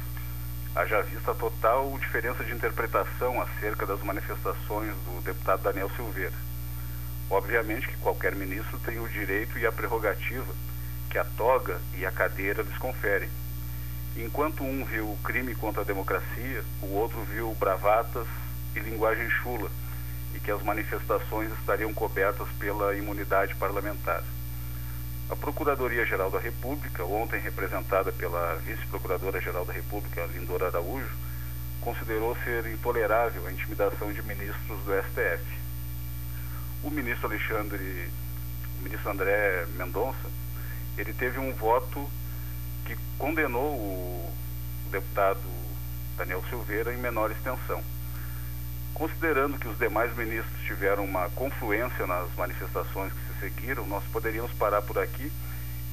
Haja 0.75 1.01
vista 1.01 1.31
a 1.31 1.35
total 1.35 1.97
diferença 1.99 2.43
de 2.43 2.53
interpretação 2.53 3.41
acerca 3.41 3.85
das 3.85 4.01
manifestações 4.01 4.93
do 5.05 5.21
deputado 5.23 5.63
Daniel 5.63 5.89
Silveira. 5.95 6.33
Obviamente 7.29 7.87
que 7.87 7.97
qualquer 7.97 8.35
ministro 8.35 8.79
tem 8.79 8.99
o 8.99 9.09
direito 9.09 9.57
e 9.57 9.65
a 9.65 9.71
prerrogativa 9.71 10.53
que 11.09 11.17
a 11.17 11.25
toga 11.25 11.79
e 11.97 12.05
a 12.05 12.11
cadeira 12.11 12.61
lhes 12.61 12.77
conferem 12.77 13.29
Enquanto 14.19 14.63
um 14.63 14.83
viu 14.83 15.15
crime 15.23 15.53
contra 15.53 15.83
a 15.83 15.85
democracia, 15.85 16.63
o 16.81 16.87
outro 16.87 17.21
viu 17.25 17.53
bravatas 17.59 18.25
e 18.75 18.79
linguagem 18.79 19.29
chula, 19.29 19.69
e 20.33 20.39
que 20.39 20.49
as 20.49 20.63
manifestações 20.63 21.51
estariam 21.59 21.93
cobertas 21.93 22.47
pela 22.57 22.95
imunidade 22.95 23.53
parlamentar. 23.53 24.23
A 25.29 25.35
Procuradoria-Geral 25.35 26.31
da 26.31 26.39
República, 26.39 27.05
ontem 27.05 27.39
representada 27.39 28.11
pela 28.11 28.55
Vice-Procuradora-Geral 28.55 29.65
da 29.65 29.73
República, 29.73 30.25
Lindora 30.33 30.67
Araújo, 30.67 31.15
considerou 31.81 32.35
ser 32.43 32.65
intolerável 32.65 33.45
a 33.45 33.51
intimidação 33.51 34.11
de 34.11 34.23
ministros 34.23 34.79
do 34.83 34.93
STF. 35.03 35.45
O 36.83 36.89
ministro 36.89 37.27
Alexandre, 37.27 38.09
o 38.79 38.83
ministro 38.83 39.11
André 39.11 39.67
Mendonça, 39.75 40.27
ele 40.97 41.13
teve 41.13 41.37
um 41.37 41.53
voto 41.53 42.09
que 42.87 42.97
condenou 43.17 43.73
o 43.73 44.33
deputado 44.89 45.41
Daniel 46.15 46.41
Silveira 46.49 46.93
em 46.93 46.97
menor 46.97 47.29
extensão. 47.31 47.83
Considerando 48.93 49.59
que 49.59 49.67
os 49.67 49.77
demais 49.77 50.15
ministros 50.15 50.59
tiveram 50.65 51.03
uma 51.03 51.29
confluência 51.31 52.07
nas 52.07 52.33
manifestações 52.35 53.11
que 53.11 53.33
se 53.33 53.39
seguiram, 53.41 53.85
nós 53.85 54.03
poderíamos 54.05 54.53
parar 54.53 54.81
por 54.81 54.97
aqui 54.97 55.29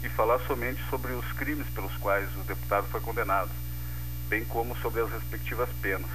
e 0.04 0.08
falar 0.08 0.38
somente 0.46 0.80
sobre 0.88 1.12
os 1.12 1.32
crimes 1.32 1.66
pelos 1.74 1.94
quais 1.96 2.28
o 2.36 2.44
deputado 2.44 2.86
foi 2.86 3.00
condenado, 3.00 3.50
bem 4.28 4.44
como 4.44 4.76
sobre 4.78 5.00
as 5.00 5.10
respectivas 5.10 5.68
penas. 5.82 6.10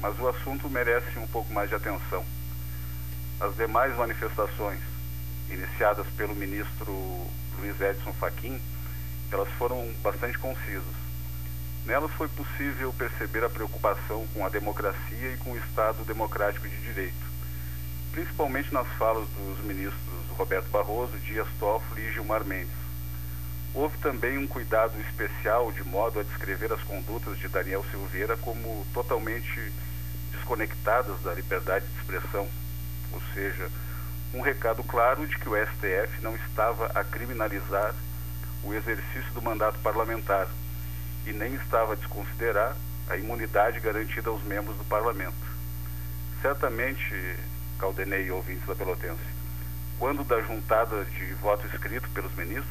Mas 0.00 0.18
o 0.20 0.28
assunto 0.28 0.68
merece 0.68 1.18
um 1.18 1.26
pouco 1.26 1.52
mais 1.52 1.70
de 1.70 1.74
atenção. 1.74 2.24
As 3.40 3.56
demais 3.56 3.96
manifestações, 3.96 4.80
iniciadas 5.48 6.06
pelo 6.16 6.34
ministro 6.34 6.92
Luiz 7.58 7.80
Edson 7.80 8.12
Fachin, 8.12 8.60
elas 9.30 9.48
foram 9.58 9.92
bastante 10.02 10.38
concisas. 10.38 11.08
Nelas 11.84 12.10
foi 12.12 12.28
possível 12.28 12.92
perceber 12.92 13.44
a 13.44 13.48
preocupação 13.48 14.26
com 14.34 14.44
a 14.44 14.48
democracia 14.48 15.32
e 15.32 15.38
com 15.38 15.52
o 15.52 15.56
Estado 15.56 16.04
democrático 16.04 16.68
de 16.68 16.76
direito, 16.82 17.26
principalmente 18.12 18.72
nas 18.72 18.86
falas 18.98 19.26
dos 19.30 19.64
ministros 19.64 20.18
Roberto 20.36 20.68
Barroso, 20.70 21.16
Dias 21.18 21.48
Toffoli 21.58 22.02
e 22.02 22.12
Gilmar 22.12 22.44
Mendes. 22.44 22.76
Houve 23.74 23.98
também 23.98 24.38
um 24.38 24.46
cuidado 24.46 24.98
especial 25.00 25.72
de 25.72 25.82
modo 25.84 26.20
a 26.20 26.22
descrever 26.22 26.72
as 26.72 26.82
condutas 26.82 27.38
de 27.38 27.48
Daniel 27.48 27.84
Silveira 27.90 28.36
como 28.36 28.86
totalmente 28.94 29.72
desconectadas 30.30 31.20
da 31.22 31.34
liberdade 31.34 31.86
de 31.86 32.00
expressão, 32.00 32.48
ou 33.12 33.22
seja, 33.34 33.70
um 34.32 34.40
recado 34.40 34.84
claro 34.84 35.26
de 35.26 35.36
que 35.38 35.48
o 35.48 35.56
STF 35.56 36.22
não 36.22 36.36
estava 36.36 36.86
a 36.94 37.02
criminalizar 37.02 37.94
o 38.62 38.74
exercício 38.74 39.32
do 39.32 39.42
mandato 39.42 39.78
parlamentar 39.80 40.48
e 41.26 41.32
nem 41.32 41.54
estava 41.54 41.92
a 41.92 41.96
desconsiderar 41.96 42.76
a 43.08 43.16
imunidade 43.16 43.80
garantida 43.80 44.30
aos 44.30 44.42
membros 44.42 44.76
do 44.76 44.84
parlamento. 44.84 45.36
Certamente, 46.42 47.36
Caldenei 47.78 48.26
e 48.26 48.30
ouvintes 48.30 48.66
da 48.66 48.74
Pelotense, 48.74 49.22
quando 49.98 50.24
da 50.24 50.40
juntada 50.40 51.04
de 51.04 51.34
voto 51.34 51.66
escrito 51.66 52.08
pelos 52.10 52.34
ministros, 52.34 52.66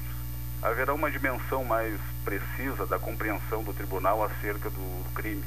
haverá 0.62 0.94
uma 0.94 1.12
dimensão 1.12 1.64
mais 1.64 2.00
precisa 2.24 2.86
da 2.86 3.00
compreensão 3.00 3.64
do 3.64 3.74
tribunal 3.74 4.24
acerca 4.24 4.70
do, 4.70 5.14
crime, 5.14 5.44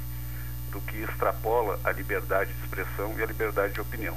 do 0.71 0.81
que 0.81 0.99
extrapola 0.99 1.79
a 1.85 1.93
liberdade 1.93 2.53
de 2.53 2.61
expressão 2.65 3.15
e 3.19 3.23
a 3.23 3.27
liberdade 3.27 3.75
de 3.75 3.81
opinião. 3.81 4.17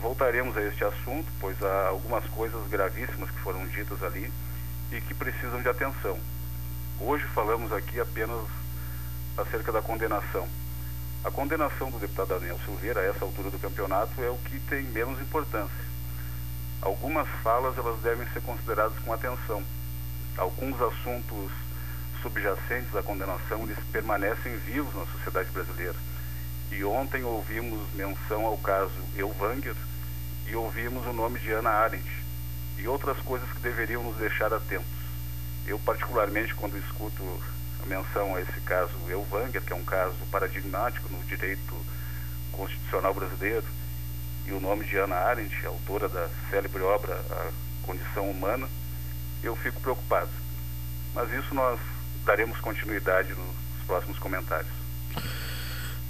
Voltaremos 0.00 0.56
a 0.56 0.62
este 0.62 0.82
assunto, 0.84 1.30
pois 1.38 1.62
há 1.62 1.88
algumas 1.88 2.24
coisas 2.30 2.66
gravíssimas 2.68 3.30
que 3.30 3.38
foram 3.40 3.66
ditas 3.68 4.02
ali 4.02 4.30
e 4.92 5.00
que 5.00 5.14
precisam 5.14 5.62
de 5.62 5.68
atenção. 5.68 6.18
Hoje 7.00 7.24
falamos 7.34 7.72
aqui 7.72 7.98
apenas 7.98 8.44
acerca 9.38 9.72
da 9.72 9.80
condenação. 9.80 10.46
A 11.24 11.30
condenação 11.30 11.90
do 11.90 11.98
deputado 11.98 12.28
Daniel 12.28 12.58
Silveira 12.64 13.00
a 13.00 13.04
essa 13.04 13.24
altura 13.24 13.50
do 13.50 13.58
campeonato 13.58 14.22
é 14.22 14.28
o 14.28 14.36
que 14.36 14.60
tem 14.60 14.82
menos 14.82 15.20
importância. 15.20 15.92
Algumas 16.82 17.26
falas 17.42 17.78
elas 17.78 18.00
devem 18.00 18.26
ser 18.28 18.42
consideradas 18.42 18.98
com 18.98 19.12
atenção. 19.12 19.62
Alguns 20.36 20.80
assuntos 20.80 21.50
subjacentes 22.20 22.94
à 22.94 23.02
condenação 23.02 23.62
eles 23.62 23.78
permanecem 23.90 24.56
vivos 24.58 24.94
na 24.94 25.06
sociedade 25.06 25.50
brasileira. 25.50 25.96
E 26.70 26.84
ontem 26.84 27.24
ouvimos 27.24 27.80
menção 27.94 28.44
ao 28.44 28.58
caso 28.58 28.92
Elvanger 29.16 29.76
e 30.46 30.54
ouvimos 30.54 31.06
o 31.06 31.12
nome 31.12 31.38
de 31.38 31.50
Ana 31.52 31.70
Arendt 31.70 32.21
e 32.82 32.88
outras 32.88 33.16
coisas 33.18 33.48
que 33.52 33.60
deveriam 33.60 34.02
nos 34.02 34.16
deixar 34.16 34.52
atentos. 34.52 34.86
Eu, 35.66 35.78
particularmente, 35.78 36.54
quando 36.54 36.76
escuto 36.76 37.22
menção 37.86 38.34
a 38.34 38.40
esse 38.40 38.60
caso 38.64 38.92
Elvanger, 39.08 39.62
que 39.62 39.72
é 39.72 39.76
um 39.76 39.84
caso 39.84 40.14
paradigmático 40.30 41.08
no 41.10 41.22
direito 41.24 41.74
constitucional 42.52 43.14
brasileiro, 43.14 43.64
e 44.46 44.52
o 44.52 44.60
nome 44.60 44.84
de 44.84 44.96
Ana 44.96 45.16
Arendt, 45.16 45.54
autora 45.66 46.08
da 46.08 46.28
célebre 46.50 46.82
obra 46.82 47.14
A 47.30 47.50
Condição 47.86 48.28
Humana, 48.30 48.68
eu 49.42 49.54
fico 49.56 49.80
preocupado. 49.80 50.30
Mas 51.14 51.32
isso 51.32 51.54
nós 51.54 51.78
daremos 52.24 52.58
continuidade 52.58 53.30
nos 53.30 53.86
próximos 53.86 54.18
comentários. 54.18 54.72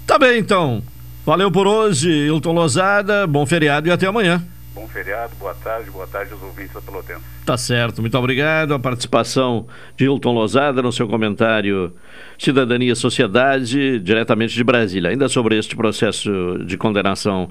Tá 0.06 0.18
bem, 0.18 0.38
então. 0.38 0.82
Valeu 1.24 1.50
por 1.50 1.66
hoje, 1.66 2.08
Hilton 2.10 2.52
Lozada. 2.52 3.26
Bom 3.26 3.46
feriado 3.46 3.88
e 3.88 3.90
até 3.90 4.06
amanhã. 4.06 4.42
Bom 4.74 4.88
feriado, 4.88 5.34
boa 5.36 5.54
tarde, 5.54 5.90
boa 5.90 6.06
tarde 6.06 6.32
aos 6.32 6.42
ouvintes 6.42 6.72
da 6.72 6.80
Pelotense. 6.80 7.20
Tá 7.44 7.58
certo, 7.58 8.00
muito 8.00 8.16
obrigado. 8.16 8.72
A 8.72 8.78
participação 8.78 9.66
de 9.96 10.04
Hilton 10.04 10.32
Lozada 10.32 10.80
no 10.80 10.90
seu 10.90 11.06
comentário 11.06 11.94
Cidadania 12.38 12.92
e 12.92 12.96
Sociedade, 12.96 13.98
diretamente 13.98 14.54
de 14.54 14.64
Brasília. 14.64 15.10
Ainda 15.10 15.28
sobre 15.28 15.58
este 15.58 15.76
processo 15.76 16.58
de 16.64 16.78
condenação 16.78 17.50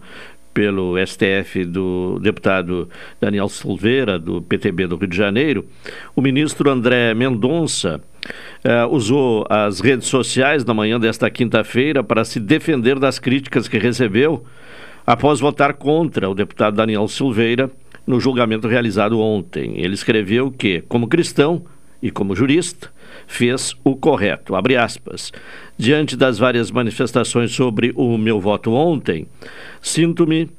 pelo 0.53 0.95
STF 1.05 1.63
do 1.65 2.19
deputado 2.19 2.89
Daniel 3.19 3.47
Silveira, 3.47 4.19
do 4.19 4.41
PTB 4.41 4.87
do 4.87 4.97
Rio 4.97 5.07
de 5.07 5.15
Janeiro, 5.15 5.65
o 6.15 6.21
ministro 6.21 6.69
André 6.69 7.13
Mendonça 7.13 8.01
uh, 8.65 8.93
usou 8.93 9.45
as 9.49 9.79
redes 9.79 10.07
sociais 10.07 10.65
na 10.65 10.73
manhã 10.73 10.99
desta 10.99 11.29
quinta-feira 11.29 12.03
para 12.03 12.25
se 12.25 12.39
defender 12.39 12.99
das 12.99 13.19
críticas 13.19 13.67
que 13.67 13.77
recebeu 13.77 14.43
após 15.05 15.39
votar 15.39 15.73
contra 15.73 16.29
o 16.29 16.35
deputado 16.35 16.75
Daniel 16.75 17.07
Silveira 17.07 17.71
no 18.05 18.19
julgamento 18.19 18.67
realizado 18.67 19.19
ontem. 19.19 19.73
Ele 19.77 19.93
escreveu 19.93 20.51
que, 20.51 20.81
como 20.87 21.07
cristão 21.07 21.63
e 22.01 22.09
como 22.09 22.35
jurista, 22.35 22.91
fez 23.27 23.75
o 23.83 23.95
correto. 23.95 24.55
Abre 24.55 24.75
aspas. 24.75 25.31
Diante 25.77 26.15
das 26.15 26.37
várias 26.37 26.71
manifestações 26.71 27.51
sobre 27.51 27.93
o 27.95 28.17
meu 28.17 28.39
voto 28.39 28.73
ontem, 28.73 29.27
sinto-me 29.81 30.49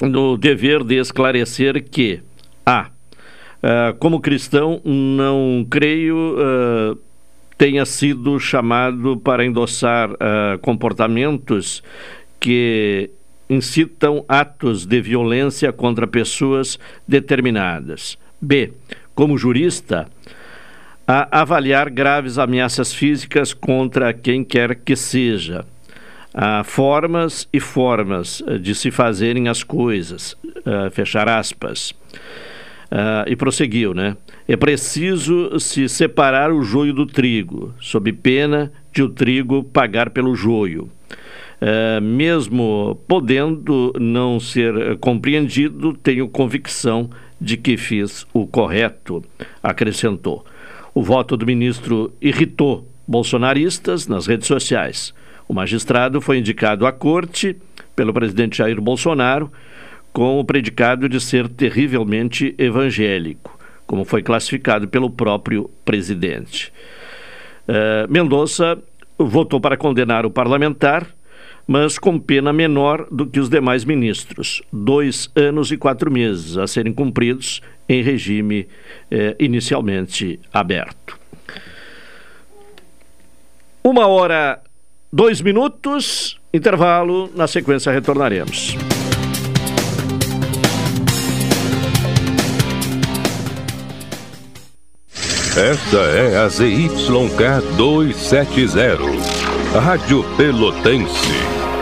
no 0.00 0.36
dever 0.36 0.82
de 0.82 0.96
esclarecer 0.96 1.82
que 1.84 2.20
a 2.64 2.90
uh, 3.62 3.94
como 3.98 4.20
cristão 4.20 4.80
não 4.84 5.66
creio 5.68 6.16
uh, 6.16 6.98
tenha 7.58 7.84
sido 7.84 8.38
chamado 8.40 9.18
para 9.18 9.44
endossar 9.44 10.10
uh, 10.12 10.58
comportamentos 10.62 11.82
que 12.38 13.10
incitam 13.50 14.24
atos 14.28 14.86
de 14.86 15.00
violência 15.00 15.72
contra 15.72 16.06
pessoas 16.06 16.78
determinadas. 17.06 18.16
B. 18.40 18.72
Como 19.12 19.36
jurista, 19.36 20.08
a 21.06 21.40
avaliar 21.40 21.90
graves 21.90 22.38
ameaças 22.38 22.94
físicas 22.94 23.52
contra 23.52 24.14
quem 24.14 24.44
quer 24.44 24.76
que 24.76 24.94
seja. 24.94 25.66
Há 26.32 26.62
formas 26.62 27.48
e 27.52 27.58
formas 27.58 28.40
eh, 28.46 28.56
de 28.56 28.72
se 28.72 28.92
fazerem 28.92 29.48
as 29.48 29.64
coisas, 29.64 30.36
uh, 30.44 30.88
fechar 30.92 31.28
aspas. 31.28 31.90
Uh, 32.92 33.26
e 33.26 33.34
prosseguiu, 33.34 33.92
né? 33.92 34.16
É 34.46 34.56
preciso 34.56 35.58
se 35.58 35.88
separar 35.88 36.52
o 36.52 36.62
joio 36.62 36.92
do 36.92 37.06
trigo, 37.06 37.74
sob 37.80 38.12
pena 38.12 38.72
de 38.92 39.02
o 39.02 39.08
trigo 39.08 39.64
pagar 39.64 40.10
pelo 40.10 40.34
joio. 40.36 40.88
Uh, 41.60 42.00
mesmo 42.00 42.98
podendo 43.06 43.92
não 44.00 44.40
ser 44.40 44.96
compreendido, 44.98 45.92
tenho 45.92 46.26
convicção 46.26 47.10
de 47.38 47.56
que 47.56 47.76
fiz 47.76 48.26
o 48.32 48.46
correto, 48.46 49.22
acrescentou. 49.62 50.44
O 50.94 51.02
voto 51.02 51.36
do 51.36 51.46
ministro 51.46 52.12
irritou 52.20 52.88
bolsonaristas 53.06 54.06
nas 54.06 54.26
redes 54.26 54.46
sociais. 54.46 55.12
O 55.46 55.52
magistrado 55.52 56.20
foi 56.20 56.38
indicado 56.38 56.86
à 56.86 56.92
corte 56.92 57.56
pelo 57.94 58.14
presidente 58.14 58.58
Jair 58.58 58.80
Bolsonaro 58.80 59.50
com 60.12 60.38
o 60.38 60.44
predicado 60.44 61.08
de 61.08 61.20
ser 61.20 61.48
terrivelmente 61.48 62.54
evangélico, 62.58 63.58
como 63.86 64.04
foi 64.04 64.22
classificado 64.22 64.88
pelo 64.88 65.10
próprio 65.10 65.70
presidente. 65.84 66.72
Uh, 67.68 68.10
Mendonça 68.10 68.78
votou 69.18 69.60
para 69.60 69.76
condenar 69.76 70.24
o 70.24 70.30
parlamentar, 70.30 71.06
mas 71.70 72.00
com 72.00 72.18
pena 72.18 72.52
menor 72.52 73.06
do 73.12 73.24
que 73.24 73.38
os 73.38 73.48
demais 73.48 73.84
ministros, 73.84 74.60
dois 74.72 75.30
anos 75.36 75.70
e 75.70 75.76
quatro 75.76 76.10
meses 76.10 76.58
a 76.58 76.66
serem 76.66 76.92
cumpridos 76.92 77.62
em 77.88 78.02
regime 78.02 78.66
eh, 79.08 79.36
inicialmente 79.38 80.40
aberto. 80.52 81.16
Uma 83.84 84.08
hora, 84.08 84.60
dois 85.12 85.40
minutos, 85.40 86.40
intervalo, 86.52 87.30
na 87.36 87.46
sequência 87.46 87.92
retornaremos. 87.92 88.76
Esta 95.56 95.98
é 95.98 96.36
a 96.36 96.48
ZYK 96.48 97.76
270, 97.76 99.78
Rádio 99.78 100.24
Pelotense, 100.36 101.49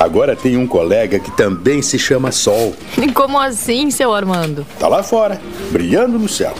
agora 0.00 0.34
tem 0.34 0.56
um 0.56 0.66
colega 0.66 1.18
que 1.18 1.30
também 1.30 1.82
se 1.82 1.98
chama 1.98 2.32
Sol. 2.32 2.74
Como 3.14 3.38
assim, 3.38 3.90
seu 3.90 4.12
Armando? 4.14 4.66
Tá 4.78 4.88
lá 4.88 5.02
fora, 5.02 5.40
brilhando 5.70 6.18
no 6.18 6.28
céu. 6.28 6.54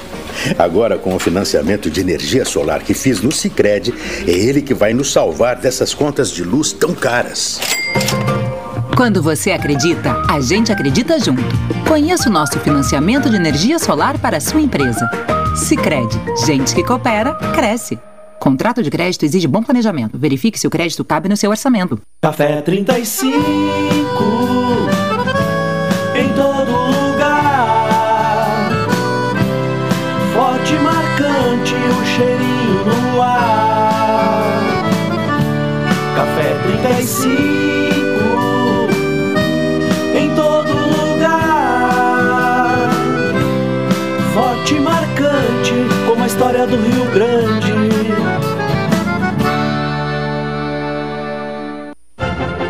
Agora, 0.59 0.97
com 0.97 1.15
o 1.15 1.19
financiamento 1.19 1.91
de 1.91 2.01
energia 2.01 2.45
solar 2.45 2.83
que 2.83 2.95
fiz 2.95 3.21
no 3.21 3.33
Cicred, 3.33 3.93
é 4.27 4.31
ele 4.31 4.63
que 4.63 4.75
vai 4.75 4.93
nos 4.93 5.13
salvar 5.13 5.57
dessas 5.57 5.93
contas 5.93 6.31
de 6.31 6.45
luz 6.45 6.73
tão 6.73 6.95
caras. 6.95 7.61
Quando 8.97 9.23
você 9.23 9.51
acredita, 9.51 10.23
a 10.29 10.41
gente 10.41 10.71
acredita 10.71 11.19
junto. 11.19 11.43
Conheça 11.89 12.29
o 12.29 12.33
nosso 12.33 12.59
financiamento 12.61 13.31
de 13.31 13.37
energia 13.37 13.79
solar 13.79 14.19
para 14.19 14.37
a 14.37 14.41
sua 14.41 14.61
empresa. 14.61 15.09
Sicredi, 15.57 16.21
gente 16.47 16.75
que 16.75 16.85
coopera, 16.85 17.35
cresce. 17.55 17.99
Contrato 18.41 18.83
de 18.83 18.91
crédito 18.91 19.23
exige 19.27 19.47
bom 19.47 19.63
planejamento. 19.63 20.19
Verifique 20.19 20.59
se 20.59 20.67
o 20.67 20.71
crédito 20.71 21.05
cabe 21.05 21.29
no 21.29 21.37
seu 21.37 21.51
orçamento. 21.51 22.01
Café 22.23 22.63
35 22.63 24.10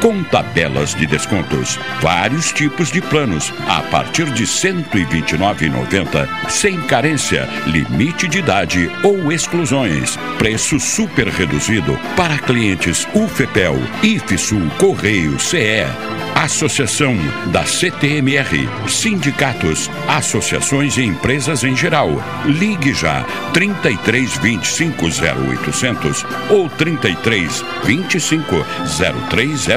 com 0.00 0.22
tabelas 0.24 0.94
de 0.94 1.06
descontos. 1.06 1.78
Vários 2.00 2.52
tipos 2.52 2.90
de 2.90 3.00
planos 3.00 3.52
a 3.68 3.82
partir 3.82 4.26
de 4.32 4.44
R$ 4.44 4.50
129,90, 4.50 6.28
sem 6.48 6.80
carência, 6.82 7.48
limite 7.66 8.28
de 8.28 8.38
idade 8.38 8.90
ou 9.02 9.32
exclusões. 9.32 10.16
Preço 10.38 10.78
super 10.78 11.28
reduzido 11.28 11.98
para 12.16 12.38
clientes 12.38 13.06
UFEPEL, 13.14 13.76
IFSUL, 14.02 14.68
Correio, 14.78 15.38
CE. 15.38 15.86
Associação 16.34 17.16
da 17.46 17.64
CTMR, 17.64 18.68
sindicatos, 18.86 19.90
associações 20.06 20.96
e 20.96 21.02
empresas 21.02 21.64
em 21.64 21.74
geral. 21.74 22.10
Ligue 22.44 22.94
já 22.94 23.24
33 23.52 24.36
25 24.38 25.06
0800 25.06 26.24
ou 26.48 26.68
33 26.70 27.64
25 27.84 28.64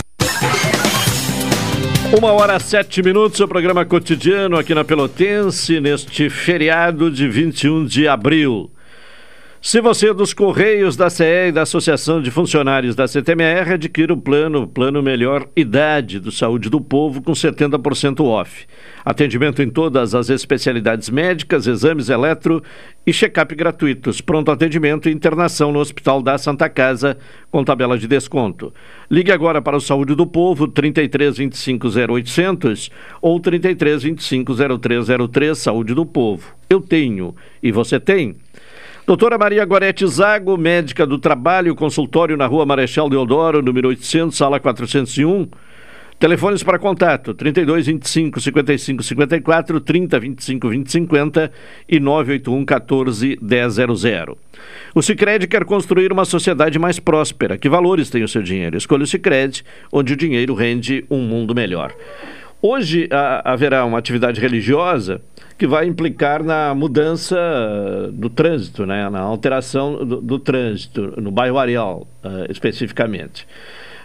Uma 2.17 2.31
hora 2.31 2.59
sete 2.59 3.01
minutos, 3.01 3.39
o 3.39 3.47
programa 3.47 3.83
cotidiano 3.83 4.57
aqui 4.57 4.73
na 4.73 4.85
Pelotense, 4.85 5.79
neste 5.81 6.29
feriado 6.29 7.11
de 7.11 7.27
21 7.27 7.85
de 7.85 8.07
abril. 8.07 8.71
Se 9.65 9.79
você 9.79 10.09
é 10.09 10.13
dos 10.13 10.33
Correios, 10.33 10.97
da 10.97 11.09
CE 11.09 11.47
e 11.47 11.51
da 11.53 11.61
Associação 11.61 12.21
de 12.21 12.29
Funcionários 12.29 12.97
da 12.97 13.07
CTMR, 13.07 13.75
adquira 13.75 14.13
o 14.13 14.17
plano, 14.17 14.67
plano 14.67 15.01
Melhor 15.01 15.47
Idade 15.55 16.19
do 16.19 16.33
Saúde 16.33 16.69
do 16.69 16.81
Povo 16.81 17.21
com 17.21 17.31
70% 17.31 18.25
off. 18.25 18.65
Atendimento 19.05 19.61
em 19.61 19.69
todas 19.69 20.13
as 20.13 20.29
especialidades 20.29 21.09
médicas, 21.09 21.65
exames 21.65 22.09
eletro 22.09 22.61
e 23.07 23.13
check-up 23.13 23.55
gratuitos. 23.55 24.19
Pronto 24.19 24.51
atendimento 24.51 25.07
e 25.07 25.13
internação 25.13 25.71
no 25.71 25.79
Hospital 25.79 26.21
da 26.21 26.37
Santa 26.37 26.67
Casa 26.67 27.17
com 27.49 27.63
tabela 27.63 27.97
de 27.97 28.05
desconto. 28.05 28.73
Ligue 29.09 29.31
agora 29.31 29.61
para 29.61 29.77
o 29.77 29.81
Saúde 29.81 30.13
do 30.13 30.27
Povo 30.27 30.67
33 30.67 31.37
25 31.37 31.87
0800 31.87 32.91
ou 33.21 33.39
33 33.39 34.03
25 34.03 34.53
0303 34.81 35.57
Saúde 35.57 35.93
do 35.93 36.05
Povo. 36.05 36.53
Eu 36.69 36.81
tenho 36.81 37.33
e 37.61 37.71
você 37.71 37.97
tem. 37.97 38.35
Doutora 39.05 39.37
Maria 39.37 39.65
Gorete 39.65 40.07
Zago, 40.07 40.57
médica 40.57 41.05
do 41.05 41.19
trabalho, 41.19 41.75
consultório 41.75 42.37
na 42.37 42.45
rua 42.45 42.65
Marechal 42.65 43.09
Deodoro, 43.09 43.61
número 43.61 43.89
800, 43.89 44.33
sala 44.33 44.61
401. 44.61 45.49
Telefones 46.17 46.63
para 46.63 46.79
contato: 46.79 47.33
32 47.33 47.87
25 47.87 48.39
55 48.39 49.03
54, 49.03 49.81
30 49.81 50.19
25 50.21 50.69
20 50.69 50.89
50 50.89 51.51
e 51.89 51.99
981 51.99 52.63
14 52.63 53.39
100. 53.41 54.37
O 54.95 55.01
Sicredi 55.01 55.47
quer 55.47 55.65
construir 55.65 56.13
uma 56.13 56.23
sociedade 56.23 56.79
mais 56.79 56.97
próspera. 56.97 57.57
Que 57.57 57.67
valores 57.67 58.09
tem 58.09 58.23
o 58.23 58.27
seu 58.29 58.41
dinheiro? 58.41 58.77
Escolha 58.77 59.03
o 59.03 59.07
Sicredi, 59.07 59.65
onde 59.91 60.13
o 60.13 60.15
dinheiro 60.15 60.53
rende 60.53 61.03
um 61.11 61.19
mundo 61.19 61.53
melhor. 61.53 61.93
Hoje 62.65 63.09
a, 63.11 63.51
haverá 63.51 63.83
uma 63.83 63.97
atividade 63.97 64.39
religiosa 64.39 65.19
que 65.57 65.67
vai 65.67 65.85
implicar 65.85 66.41
na 66.41 66.73
mudança 66.73 67.37
do 68.13 68.29
trânsito, 68.29 68.85
né? 68.85 69.09
na 69.09 69.19
alteração 69.19 70.05
do, 70.05 70.21
do 70.21 70.39
trânsito, 70.39 71.13
no 71.21 71.29
bairro 71.29 71.57
Areal, 71.57 72.07
uh, 72.23 72.49
especificamente. 72.49 73.45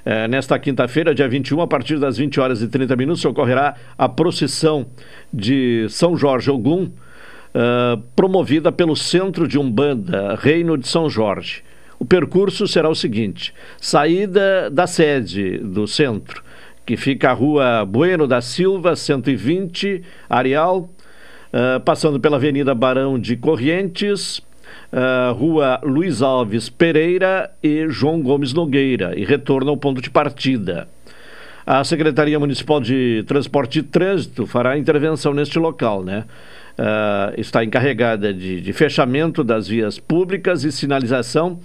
Uh, 0.04 0.26
nesta 0.28 0.58
quinta-feira, 0.58 1.14
dia 1.14 1.28
21, 1.28 1.60
a 1.60 1.68
partir 1.68 2.00
das 2.00 2.18
20 2.18 2.40
horas 2.40 2.60
e 2.60 2.66
30 2.66 2.96
minutos, 2.96 3.24
ocorrerá 3.24 3.76
a 3.96 4.08
procissão 4.08 4.86
de 5.32 5.86
São 5.88 6.16
Jorge 6.16 6.50
Ogum, 6.50 6.86
uh, 6.86 8.02
promovida 8.16 8.72
pelo 8.72 8.96
Centro 8.96 9.46
de 9.46 9.56
Umbanda, 9.56 10.34
Reino 10.34 10.76
de 10.76 10.88
São 10.88 11.08
Jorge. 11.08 11.62
O 11.96 12.04
percurso 12.04 12.66
será 12.66 12.88
o 12.88 12.94
seguinte: 12.94 13.54
saída 13.80 14.68
da 14.68 14.88
sede 14.88 15.58
do 15.58 15.86
centro, 15.86 16.42
que 16.88 16.96
fica 16.96 17.28
a 17.28 17.34
rua 17.34 17.84
Bueno 17.84 18.26
da 18.26 18.40
Silva, 18.40 18.96
120, 18.96 20.02
Areal, 20.26 20.88
uh, 21.52 21.78
passando 21.84 22.18
pela 22.18 22.36
Avenida 22.36 22.74
Barão 22.74 23.18
de 23.18 23.36
Corrientes, 23.36 24.38
uh, 24.38 25.34
Rua 25.34 25.82
Luiz 25.84 26.22
Alves 26.22 26.70
Pereira 26.70 27.50
e 27.62 27.90
João 27.90 28.22
Gomes 28.22 28.54
Nogueira, 28.54 29.12
e 29.14 29.22
retorna 29.22 29.70
ao 29.70 29.76
ponto 29.76 30.00
de 30.00 30.08
partida. 30.08 30.88
A 31.66 31.84
Secretaria 31.84 32.38
Municipal 32.38 32.80
de 32.80 33.22
Transporte 33.26 33.80
e 33.80 33.82
Trânsito 33.82 34.46
fará 34.46 34.78
intervenção 34.78 35.34
neste 35.34 35.58
local, 35.58 36.02
né? 36.02 36.24
Uh, 36.78 37.38
está 37.38 37.62
encarregada 37.62 38.32
de, 38.32 38.62
de 38.62 38.72
fechamento 38.72 39.44
das 39.44 39.68
vias 39.68 39.98
públicas 39.98 40.64
e 40.64 40.72
sinalização 40.72 41.60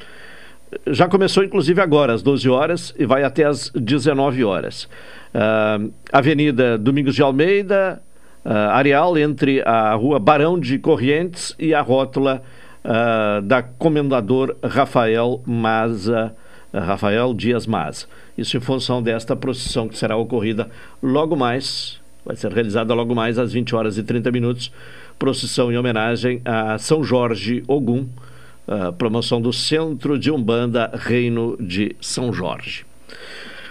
já 0.87 1.07
começou 1.07 1.43
inclusive 1.43 1.81
agora, 1.81 2.13
às 2.13 2.21
12 2.21 2.49
horas, 2.49 2.93
e 2.97 3.05
vai 3.05 3.23
até 3.23 3.43
às 3.45 3.69
19 3.69 4.43
horas. 4.43 4.85
Uh, 5.33 5.91
Avenida 6.11 6.77
Domingos 6.77 7.15
de 7.15 7.21
Almeida, 7.21 8.01
uh, 8.45 8.49
areal 8.49 9.17
entre 9.17 9.61
a 9.61 9.93
rua 9.93 10.19
Barão 10.19 10.59
de 10.59 10.77
Corrientes 10.77 11.55
e 11.57 11.73
a 11.73 11.81
rótula 11.81 12.43
uh, 12.83 13.41
da 13.41 13.63
Comendador 13.63 14.55
Rafael 14.63 15.41
Maza, 15.45 16.35
Rafael 16.73 17.33
Dias 17.33 17.67
Maza. 17.67 18.07
Isso 18.37 18.57
em 18.57 18.59
função 18.59 19.01
desta 19.01 19.35
procissão 19.35 19.87
que 19.87 19.97
será 19.97 20.17
ocorrida 20.17 20.69
logo 21.01 21.35
mais, 21.35 22.01
vai 22.25 22.35
ser 22.35 22.51
realizada 22.51 22.93
logo 22.93 23.13
mais 23.13 23.37
às 23.37 23.53
20 23.53 23.75
horas 23.75 23.97
e 23.97 24.03
30 24.03 24.31
minutos, 24.31 24.71
procissão 25.19 25.71
em 25.71 25.77
homenagem 25.77 26.41
a 26.43 26.77
São 26.77 27.03
Jorge 27.03 27.63
Ogum, 27.67 28.07
promoção 28.97 29.41
do 29.41 29.51
Centro 29.51 30.17
de 30.17 30.31
Umbanda 30.31 30.91
Reino 30.93 31.57
de 31.59 31.95
São 31.99 32.31
Jorge. 32.31 32.85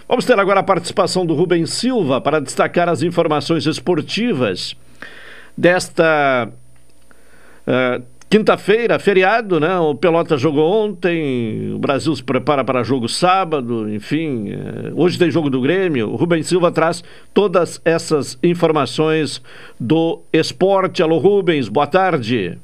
Vamos 0.09 0.25
ter 0.25 0.39
agora 0.39 0.61
a 0.61 0.65
participação 0.65 1.25
do 1.25 1.35
Rubens 1.35 1.71
Silva 1.71 2.21
para 2.21 2.41
destacar 2.41 2.89
as 2.89 3.03
informações 3.03 3.67
esportivas 3.67 4.77
desta 5.57 6.49
uh, 7.67 8.03
Quinta-feira, 8.33 8.99
feriado, 8.99 9.61
né? 9.61 9.79
O 9.79 9.95
Pelota 9.95 10.39
jogou 10.39 10.87
ontem, 10.87 11.71
o 11.75 11.79
Brasil 11.79 12.17
se 12.17 12.25
prepara 12.25 12.65
para 12.65 12.83
jogo 12.83 13.07
sábado, 13.07 13.87
enfim. 13.93 14.49
É, 14.49 14.91
hoje 14.95 15.19
tem 15.19 15.31
jogo 15.31 15.51
do 15.51 15.61
Grêmio. 15.61 16.09
O 16.09 16.17
Rubens 16.17 16.47
Silva 16.47 16.73
traz 16.73 17.05
todas 17.35 17.79
essas 17.85 18.39
informações 18.43 19.43
do 19.79 20.23
esporte. 20.33 21.03
Alô, 21.03 21.19
Rubens, 21.19 21.69
boa 21.69 21.87
tarde. 21.87 22.59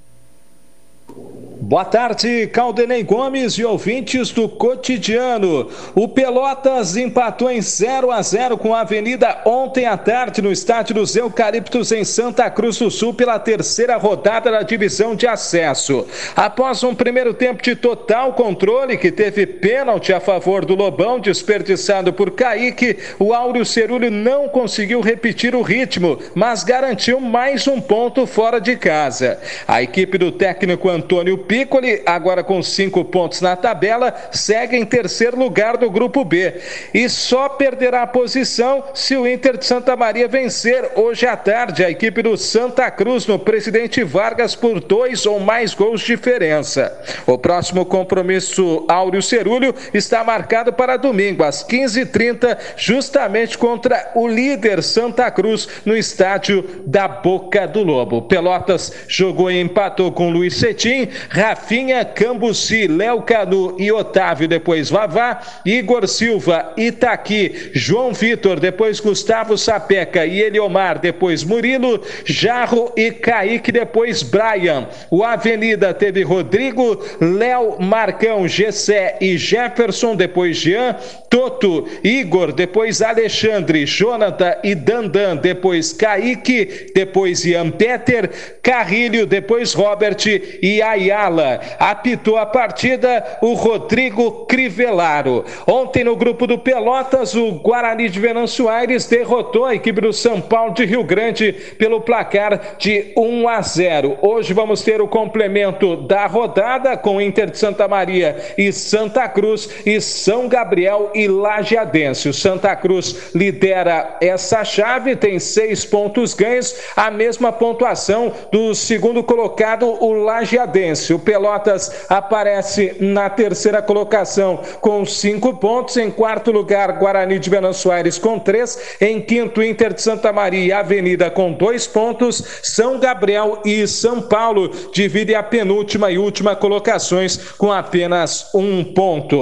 Boa 1.68 1.84
tarde, 1.84 2.46
Caldenei 2.46 3.02
Gomes 3.02 3.58
e 3.58 3.64
ouvintes 3.64 4.30
do 4.30 4.48
cotidiano. 4.48 5.68
O 5.94 6.08
Pelotas 6.08 6.96
empatou 6.96 7.50
em 7.50 7.60
0 7.60 8.10
a 8.10 8.22
0 8.22 8.56
com 8.56 8.74
a 8.74 8.80
Avenida 8.80 9.42
ontem 9.44 9.84
à 9.84 9.94
tarde 9.94 10.40
no 10.40 10.50
estádio 10.50 10.94
dos 10.94 11.14
Eucaliptos 11.14 11.92
em 11.92 12.04
Santa 12.04 12.48
Cruz 12.48 12.78
do 12.78 12.90
Sul 12.90 13.12
pela 13.12 13.38
terceira 13.38 13.96
rodada 13.96 14.50
da 14.50 14.62
divisão 14.62 15.14
de 15.14 15.26
acesso. 15.26 16.06
Após 16.34 16.82
um 16.84 16.94
primeiro 16.94 17.34
tempo 17.34 17.62
de 17.62 17.76
total 17.76 18.32
controle 18.32 18.96
que 18.96 19.12
teve 19.12 19.44
pênalti 19.44 20.10
a 20.12 20.20
favor 20.20 20.64
do 20.64 20.74
Lobão 20.74 21.20
desperdiçado 21.20 22.14
por 22.14 22.30
Kaique, 22.30 22.96
o 23.18 23.34
Áureo 23.34 23.66
Cerulho 23.66 24.10
não 24.10 24.48
conseguiu 24.48 25.02
repetir 25.02 25.54
o 25.54 25.60
ritmo, 25.60 26.18
mas 26.34 26.64
garantiu 26.64 27.20
mais 27.20 27.66
um 27.66 27.78
ponto 27.78 28.26
fora 28.26 28.58
de 28.58 28.74
casa. 28.76 29.38
A 29.66 29.82
equipe 29.82 30.16
do 30.16 30.32
técnico 30.32 30.88
Antônio 30.98 31.38
Piccoli, 31.38 32.02
agora 32.04 32.42
com 32.42 32.60
cinco 32.62 33.04
pontos 33.04 33.40
na 33.40 33.54
tabela, 33.54 34.14
segue 34.32 34.76
em 34.76 34.84
terceiro 34.84 35.38
lugar 35.38 35.76
do 35.76 35.90
grupo 35.90 36.24
B. 36.24 36.54
E 36.92 37.08
só 37.08 37.48
perderá 37.48 38.02
a 38.02 38.06
posição 38.06 38.82
se 38.94 39.16
o 39.16 39.26
Inter 39.26 39.56
de 39.56 39.64
Santa 39.64 39.96
Maria 39.96 40.26
vencer 40.26 40.90
hoje 40.96 41.24
à 41.26 41.36
tarde 41.36 41.84
a 41.84 41.90
equipe 41.90 42.20
do 42.20 42.36
Santa 42.36 42.90
Cruz 42.90 43.26
no 43.26 43.38
Presidente 43.38 44.02
Vargas 44.02 44.56
por 44.56 44.80
dois 44.80 45.24
ou 45.24 45.38
mais 45.38 45.72
gols 45.72 46.00
de 46.00 46.08
diferença. 46.08 46.92
O 47.26 47.38
próximo 47.38 47.86
compromisso 47.86 48.84
Áureo 48.88 49.22
Cerúlio 49.22 49.74
está 49.94 50.24
marcado 50.24 50.72
para 50.72 50.96
domingo, 50.96 51.44
às 51.44 51.64
15h30, 51.64 52.58
justamente 52.76 53.56
contra 53.56 54.10
o 54.14 54.26
líder 54.26 54.82
Santa 54.82 55.30
Cruz 55.30 55.68
no 55.84 55.96
estádio 55.96 56.82
da 56.84 57.06
Boca 57.06 57.66
do 57.68 57.82
Lobo. 57.84 58.22
Pelotas 58.22 58.92
jogou 59.06 59.50
e 59.50 59.60
empatou 59.60 60.10
com 60.10 60.30
Luiz 60.30 60.56
Cetim. 60.56 60.87
Rafinha, 61.28 62.04
Cambuci, 62.04 62.86
Léo 62.86 63.22
Canu 63.22 63.76
e 63.78 63.90
Otávio, 63.92 64.48
depois 64.48 64.90
Vavá, 64.90 65.40
Igor 65.64 66.06
Silva, 66.08 66.72
Itaqui, 66.76 67.70
João 67.72 68.12
Vitor, 68.12 68.58
depois 68.60 69.00
Gustavo 69.00 69.56
Sapeca 69.56 70.24
e 70.24 70.40
Eliomar, 70.40 70.98
depois 70.98 71.44
Murilo, 71.44 72.02
Jarro 72.24 72.92
e 72.96 73.10
Kaique, 73.10 73.72
depois 73.72 74.22
Brian. 74.22 74.88
O 75.10 75.22
Avenida 75.24 75.92
teve 75.92 76.22
Rodrigo, 76.22 76.98
Léo, 77.20 77.80
Marcão, 77.80 78.46
Gessé 78.48 79.16
e 79.20 79.36
Jefferson, 79.36 80.16
depois 80.16 80.56
Jean, 80.56 80.96
Toto, 81.28 81.86
Igor, 82.02 82.52
depois 82.52 83.02
Alexandre, 83.02 83.84
Jonathan 83.86 84.56
e 84.62 84.74
Dandan, 84.74 85.36
depois 85.36 85.92
Kaique, 85.92 86.90
depois 86.94 87.44
Ian 87.44 87.70
Peter, 87.70 88.30
Carrilho, 88.62 89.26
depois 89.26 89.74
Robert 89.74 90.26
e 90.62 90.77
Ayala 90.82 91.60
Apitou 91.78 92.36
a 92.36 92.46
partida 92.46 93.38
o 93.40 93.54
Rodrigo 93.54 94.46
Crivellaro. 94.46 95.44
Ontem 95.66 96.04
no 96.04 96.16
grupo 96.16 96.46
do 96.46 96.58
Pelotas, 96.58 97.34
o 97.34 97.52
Guarani 97.52 98.08
de 98.08 98.18
Venâncio 98.18 98.68
Aires 98.68 99.06
derrotou 99.06 99.64
a 99.64 99.74
equipe 99.74 100.00
do 100.00 100.12
São 100.12 100.40
Paulo 100.40 100.74
de 100.74 100.84
Rio 100.84 101.04
Grande 101.04 101.52
pelo 101.78 102.00
placar 102.00 102.76
de 102.78 103.12
1 103.16 103.48
a 103.48 103.60
0. 103.60 104.18
Hoje 104.22 104.52
vamos 104.52 104.82
ter 104.82 105.00
o 105.00 105.08
complemento 105.08 105.96
da 105.96 106.26
rodada 106.26 106.96
com 106.96 107.20
Inter 107.20 107.50
de 107.50 107.58
Santa 107.58 107.86
Maria 107.86 108.36
e 108.56 108.72
Santa 108.72 109.28
Cruz 109.28 109.68
e 109.86 110.00
São 110.00 110.48
Gabriel 110.48 111.10
e 111.14 111.26
Lajeadense. 111.28 112.28
O 112.28 112.34
Santa 112.34 112.74
Cruz 112.76 113.30
lidera 113.34 114.16
essa 114.20 114.64
chave, 114.64 115.16
tem 115.16 115.38
seis 115.38 115.84
pontos 115.84 116.34
ganhos, 116.34 116.76
a 116.96 117.10
mesma 117.10 117.52
pontuação 117.52 118.32
do 118.50 118.74
segundo 118.74 119.22
colocado, 119.22 119.86
o 119.86 120.12
Lajeadense. 120.12 120.67
O 121.14 121.18
Pelotas 121.18 122.06
aparece 122.08 122.96
na 123.00 123.30
terceira 123.30 123.80
colocação 123.80 124.60
com 124.80 125.04
cinco 125.04 125.54
pontos. 125.54 125.96
Em 125.96 126.10
quarto 126.10 126.50
lugar, 126.50 126.92
Guarani 126.98 127.38
de 127.38 127.48
Venâncio 127.48 127.90
Aires 127.90 128.18
com 128.18 128.38
três. 128.38 128.96
Em 129.00 129.20
quinto, 129.20 129.62
Inter 129.62 129.94
de 129.94 130.02
Santa 130.02 130.32
Maria 130.32 130.64
e 130.64 130.72
Avenida 130.72 131.30
com 131.30 131.52
dois 131.52 131.86
pontos. 131.86 132.60
São 132.62 132.98
Gabriel 132.98 133.62
e 133.64 133.86
São 133.86 134.20
Paulo 134.20 134.68
dividem 134.92 135.34
a 135.34 135.42
penúltima 135.42 136.10
e 136.10 136.18
última 136.18 136.54
colocações 136.54 137.36
com 137.52 137.72
apenas 137.72 138.54
um 138.54 138.84
ponto. 138.84 139.38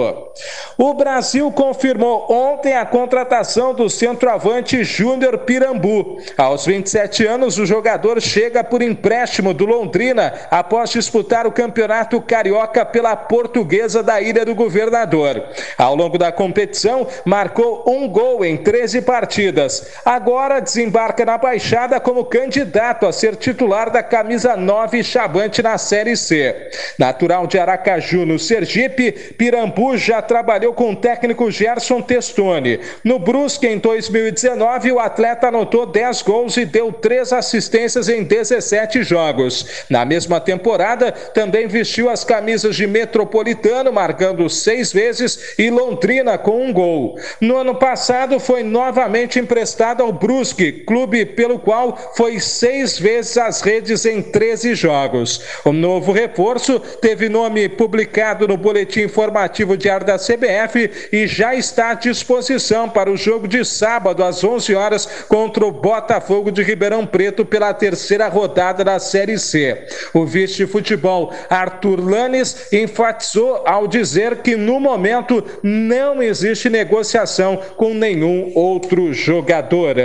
O 0.78 0.94
Brasil 0.94 1.50
confirmou 1.50 2.30
ontem 2.30 2.76
a 2.76 2.84
contratação 2.84 3.74
do 3.74 3.88
centroavante 3.88 4.84
Júnior 4.84 5.38
Pirambu. 5.38 6.18
Aos 6.36 6.66
27 6.66 7.26
anos, 7.26 7.58
o 7.58 7.66
jogador 7.66 8.20
chega 8.20 8.62
por 8.62 8.82
empréstimo 8.82 9.54
do 9.54 9.64
Londrina 9.64 10.32
após 10.50 10.90
disputar 10.90 11.15
o 11.18 11.52
campeonato 11.52 11.86
Campeonato 11.86 12.20
Carioca 12.20 12.84
pela 12.84 13.14
Portuguesa 13.14 14.02
da 14.02 14.20
Ilha 14.20 14.44
do 14.44 14.54
Governador. 14.54 15.42
Ao 15.76 15.94
longo 15.94 16.16
da 16.18 16.32
competição, 16.32 17.06
marcou 17.24 17.84
um 17.86 18.08
gol 18.08 18.44
em 18.44 18.56
13 18.56 19.02
partidas. 19.02 19.88
Agora 20.04 20.60
desembarca 20.60 21.24
na 21.24 21.36
Baixada 21.38 22.00
como 22.00 22.24
candidato 22.24 23.06
a 23.06 23.12
ser 23.12 23.36
titular 23.36 23.90
da 23.90 24.02
camisa 24.02 24.56
9 24.56 25.04
Chavante 25.04 25.62
na 25.62 25.78
Série 25.78 26.16
C. 26.16 26.70
Natural 26.98 27.46
de 27.46 27.58
Aracaju, 27.58 28.24
no 28.24 28.38
Sergipe, 28.38 29.12
Pirambu 29.12 29.96
já 29.96 30.22
trabalhou 30.22 30.72
com 30.72 30.92
o 30.92 30.96
técnico 30.96 31.50
Gerson 31.50 32.00
Testoni. 32.00 32.80
No 33.04 33.18
Brusque, 33.18 33.66
em 33.66 33.78
2019, 33.78 34.92
o 34.92 34.98
atleta 34.98 35.48
anotou 35.48 35.86
10 35.86 36.22
gols 36.22 36.56
e 36.56 36.64
deu 36.64 36.92
3 36.92 37.32
assistências 37.32 38.08
em 38.08 38.24
17 38.24 39.02
jogos. 39.02 39.84
Na 39.90 40.04
mesma 40.04 40.40
temporada, 40.40 41.05
também 41.12 41.66
vestiu 41.66 42.08
as 42.08 42.24
camisas 42.24 42.76
de 42.76 42.86
Metropolitano, 42.86 43.92
marcando 43.92 44.48
seis 44.48 44.92
vezes, 44.92 45.54
e 45.58 45.70
Londrina 45.70 46.38
com 46.38 46.64
um 46.64 46.72
gol. 46.72 47.18
No 47.40 47.56
ano 47.56 47.74
passado, 47.74 48.40
foi 48.40 48.62
novamente 48.62 49.38
emprestado 49.38 50.02
ao 50.02 50.12
Brusque, 50.12 50.72
clube 50.72 51.26
pelo 51.26 51.58
qual 51.58 51.96
foi 52.16 52.40
seis 52.40 52.98
vezes 52.98 53.36
às 53.36 53.60
redes 53.60 54.04
em 54.04 54.22
13 54.22 54.74
jogos. 54.74 55.42
O 55.64 55.72
novo 55.72 56.12
reforço 56.12 56.80
teve 57.00 57.28
nome 57.28 57.68
publicado 57.68 58.48
no 58.48 58.56
Boletim 58.56 59.00
Informativo 59.02 59.76
Diário 59.76 60.06
da 60.06 60.18
CBF 60.18 61.08
e 61.12 61.26
já 61.26 61.54
está 61.54 61.90
à 61.90 61.94
disposição 61.94 62.88
para 62.88 63.10
o 63.10 63.16
jogo 63.16 63.46
de 63.46 63.64
sábado 63.64 64.24
às 64.24 64.42
11 64.42 64.74
horas 64.74 65.06
contra 65.28 65.64
o 65.64 65.72
Botafogo 65.72 66.50
de 66.50 66.62
Ribeirão 66.62 67.06
Preto 67.06 67.44
pela 67.44 67.74
terceira 67.74 68.28
rodada 68.28 68.84
da 68.84 68.98
Série 68.98 69.38
C. 69.38 69.86
O 70.14 70.24
vice-futebol 70.24 70.85
Arthur 71.48 72.00
Lanes 72.00 72.72
enfatizou 72.72 73.62
ao 73.66 73.86
dizer 73.86 74.42
que 74.42 74.56
no 74.56 74.78
momento 74.78 75.44
não 75.62 76.22
existe 76.22 76.68
negociação 76.68 77.60
com 77.76 77.94
nenhum 77.94 78.52
outro 78.54 79.12
jogador. 79.12 79.96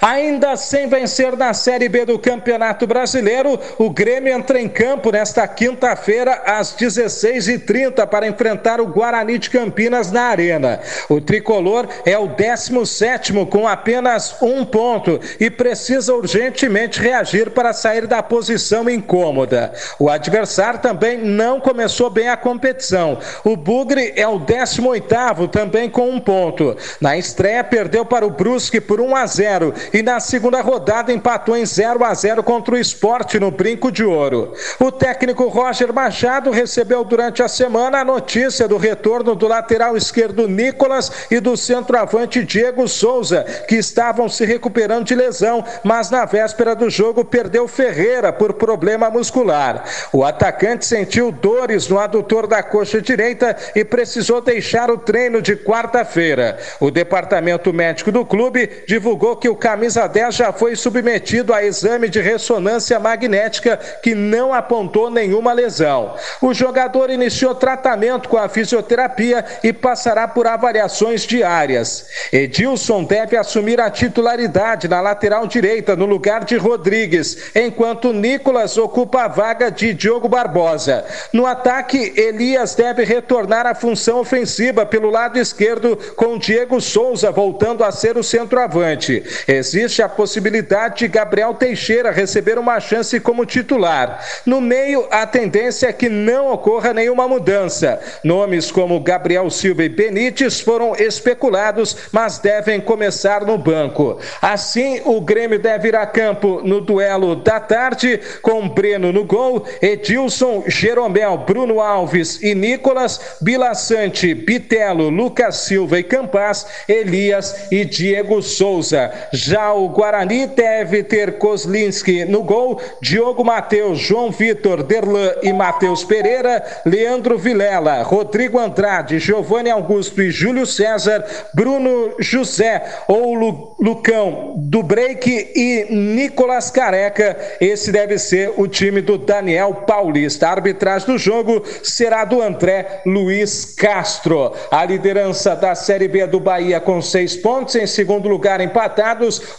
Ainda 0.00 0.56
sem 0.56 0.88
vencer 0.88 1.36
na 1.36 1.52
Série 1.52 1.88
B 1.88 2.04
do 2.04 2.18
Campeonato 2.18 2.86
Brasileiro, 2.86 3.58
o 3.78 3.90
Grêmio 3.90 4.32
entra 4.32 4.60
em 4.60 4.68
campo 4.68 5.10
nesta 5.10 5.46
quinta-feira 5.46 6.42
às 6.46 6.74
16h30 6.74 8.06
para 8.06 8.26
enfrentar 8.26 8.80
o 8.80 8.86
Guarani 8.86 9.38
de 9.38 9.50
Campinas 9.50 10.10
na 10.10 10.22
Arena. 10.22 10.80
O 11.08 11.20
tricolor 11.20 11.88
é 12.04 12.16
o 12.18 12.28
17 12.28 13.32
com 13.50 13.66
apenas 13.66 14.36
um 14.40 14.64
ponto 14.64 15.20
e 15.38 15.50
precisa 15.50 16.14
urgentemente 16.14 17.00
reagir 17.00 17.50
para 17.50 17.72
sair 17.72 18.06
da 18.06 18.22
posição 18.22 18.88
incômoda. 18.88 19.72
O 19.98 20.08
adversário 20.08 20.80
também 20.80 21.18
não 21.18 21.60
começou 21.60 22.08
bem 22.08 22.28
a 22.28 22.36
competição. 22.36 23.18
O 23.44 23.56
Bugre 23.56 24.12
é 24.16 24.26
o 24.26 24.38
18 24.38 25.48
também 25.48 25.90
com 25.90 26.08
um 26.10 26.20
ponto. 26.20 26.76
Na 27.00 27.16
estreia, 27.16 27.64
perdeu 27.64 28.04
para 28.04 28.26
o 28.26 28.30
Brusque 28.30 28.80
por 28.80 29.00
1 29.00 29.16
a 29.16 29.26
0 29.26 29.65
e 29.92 30.02
na 30.02 30.20
segunda 30.20 30.60
rodada 30.60 31.12
empatou 31.12 31.56
em 31.56 31.64
0 31.64 32.04
a 32.04 32.14
0 32.14 32.42
contra 32.42 32.74
o 32.74 32.78
esporte 32.78 33.38
no 33.38 33.50
Brinco 33.50 33.90
de 33.90 34.04
Ouro. 34.04 34.52
O 34.78 34.90
técnico 34.90 35.48
Roger 35.48 35.92
Machado 35.92 36.50
recebeu 36.50 37.04
durante 37.04 37.42
a 37.42 37.48
semana 37.48 38.00
a 38.00 38.04
notícia 38.04 38.68
do 38.68 38.76
retorno 38.76 39.34
do 39.34 39.48
lateral 39.48 39.96
esquerdo 39.96 40.48
Nicolas 40.48 41.10
e 41.30 41.40
do 41.40 41.56
centroavante 41.56 42.44
Diego 42.44 42.86
Souza, 42.88 43.44
que 43.68 43.76
estavam 43.76 44.28
se 44.28 44.44
recuperando 44.44 45.06
de 45.06 45.14
lesão, 45.14 45.64
mas 45.82 46.10
na 46.10 46.24
véspera 46.24 46.74
do 46.74 46.88
jogo 46.90 47.24
perdeu 47.24 47.66
Ferreira 47.66 48.32
por 48.32 48.54
problema 48.54 49.10
muscular. 49.10 49.84
O 50.12 50.24
atacante 50.24 50.84
sentiu 50.84 51.30
dores 51.32 51.88
no 51.88 51.98
adutor 51.98 52.46
da 52.46 52.62
coxa 52.62 53.00
direita 53.00 53.56
e 53.74 53.84
precisou 53.84 54.40
deixar 54.40 54.90
o 54.90 54.98
treino 54.98 55.40
de 55.40 55.56
quarta-feira. 55.56 56.58
O 56.80 56.90
departamento 56.90 57.72
médico 57.72 58.12
do 58.12 58.24
clube 58.24 58.84
divulgou 58.86 59.36
que 59.36 59.48
o 59.48 59.55
camisa 59.56 60.06
10 60.06 60.34
já 60.34 60.52
foi 60.52 60.76
submetido 60.76 61.52
a 61.52 61.64
exame 61.64 62.08
de 62.08 62.20
ressonância 62.20 62.98
magnética 62.98 63.76
que 64.02 64.14
não 64.14 64.52
apontou 64.52 65.10
nenhuma 65.10 65.52
lesão. 65.52 66.14
O 66.40 66.54
jogador 66.54 67.10
iniciou 67.10 67.54
tratamento 67.54 68.28
com 68.28 68.36
a 68.36 68.48
fisioterapia 68.48 69.44
e 69.62 69.72
passará 69.72 70.28
por 70.28 70.46
avaliações 70.46 71.22
diárias. 71.22 72.06
Edilson 72.32 73.04
deve 73.04 73.36
assumir 73.36 73.80
a 73.80 73.90
titularidade 73.90 74.88
na 74.88 75.00
lateral 75.00 75.46
direita 75.46 75.96
no 75.96 76.06
lugar 76.06 76.44
de 76.44 76.56
Rodrigues, 76.56 77.54
enquanto 77.54 78.12
Nicolas 78.12 78.78
ocupa 78.78 79.22
a 79.22 79.28
vaga 79.28 79.70
de 79.70 79.94
Diogo 79.94 80.28
Barbosa. 80.28 81.04
No 81.32 81.46
ataque, 81.46 82.12
Elias 82.16 82.74
deve 82.74 83.04
retornar 83.04 83.66
à 83.66 83.74
função 83.74 84.20
ofensiva 84.20 84.84
pelo 84.84 85.10
lado 85.10 85.38
esquerdo 85.38 85.96
com 86.16 86.38
Diego 86.38 86.80
Souza 86.80 87.30
voltando 87.30 87.84
a 87.84 87.92
ser 87.92 88.16
o 88.16 88.22
centroavante. 88.22 89.22
Existe 89.48 90.02
a 90.02 90.08
possibilidade 90.08 90.98
de 90.98 91.08
Gabriel 91.08 91.54
Teixeira 91.54 92.10
receber 92.10 92.58
uma 92.58 92.80
chance 92.80 93.18
como 93.20 93.46
titular. 93.46 94.24
No 94.44 94.60
meio, 94.60 95.06
a 95.10 95.26
tendência 95.26 95.86
é 95.88 95.92
que 95.92 96.08
não 96.08 96.52
ocorra 96.52 96.92
nenhuma 96.92 97.28
mudança. 97.28 98.00
Nomes 98.24 98.70
como 98.70 98.98
Gabriel 99.00 99.48
Silva 99.50 99.84
e 99.84 99.88
Benítez 99.88 100.60
foram 100.60 100.96
especulados, 100.96 101.96
mas 102.10 102.38
devem 102.38 102.80
começar 102.80 103.44
no 103.44 103.56
banco. 103.56 104.18
Assim, 104.42 105.00
o 105.04 105.20
Grêmio 105.20 105.58
deve 105.58 105.88
ir 105.88 105.96
a 105.96 106.06
campo 106.06 106.60
no 106.64 106.80
duelo 106.80 107.36
da 107.36 107.60
tarde, 107.60 108.20
com 108.42 108.68
Breno 108.68 109.12
no 109.12 109.24
gol, 109.24 109.64
Edilson, 109.80 110.64
Jeromel, 110.66 111.38
Bruno 111.38 111.80
Alves 111.80 112.42
e 112.42 112.54
Nicolas, 112.54 113.36
Bilaçante, 113.40 114.34
Bitelo, 114.34 115.08
Lucas 115.08 115.56
Silva 115.56 115.98
e 115.98 116.02
Campas, 116.02 116.66
Elias 116.88 117.70
e 117.70 117.84
Diego 117.84 118.42
Souza. 118.42 119.12
Já 119.36 119.70
o 119.74 119.90
Guarani 119.90 120.46
deve 120.46 121.02
ter 121.02 121.36
Kozlinski 121.36 122.24
no 122.24 122.42
gol, 122.42 122.80
Diogo 123.02 123.44
Matheus, 123.44 123.98
João 123.98 124.30
Vitor, 124.30 124.82
Derlan 124.82 125.30
e 125.42 125.52
Matheus 125.52 126.02
Pereira, 126.02 126.64
Leandro 126.86 127.36
Vilela, 127.36 128.02
Rodrigo 128.02 128.58
Andrade, 128.58 129.18
Giovanni 129.18 129.68
Augusto 129.68 130.22
e 130.22 130.30
Júlio 130.30 130.64
César, 130.64 131.22
Bruno 131.52 132.14
José 132.18 132.82
ou 133.06 133.34
Lu, 133.34 133.76
Lucão 133.78 134.54
do 134.56 134.82
Break 134.82 135.52
e 135.54 135.86
Nicolas 135.90 136.70
Careca. 136.70 137.36
Esse 137.60 137.92
deve 137.92 138.18
ser 138.18 138.54
o 138.56 138.66
time 138.66 139.02
do 139.02 139.18
Daniel 139.18 139.84
Paulista. 139.86 140.48
A 140.48 140.52
arbitragem 140.52 141.06
do 141.08 141.18
jogo 141.18 141.62
será 141.82 142.24
do 142.24 142.40
André 142.40 143.02
Luiz 143.04 143.74
Castro. 143.76 144.54
A 144.70 144.82
liderança 144.86 145.54
da 145.54 145.74
Série 145.74 146.08
B 146.08 146.26
do 146.26 146.40
Bahia 146.40 146.80
com 146.80 147.02
seis 147.02 147.36
pontos. 147.36 147.74
Em 147.74 147.86
segundo 147.86 148.30
lugar, 148.30 148.62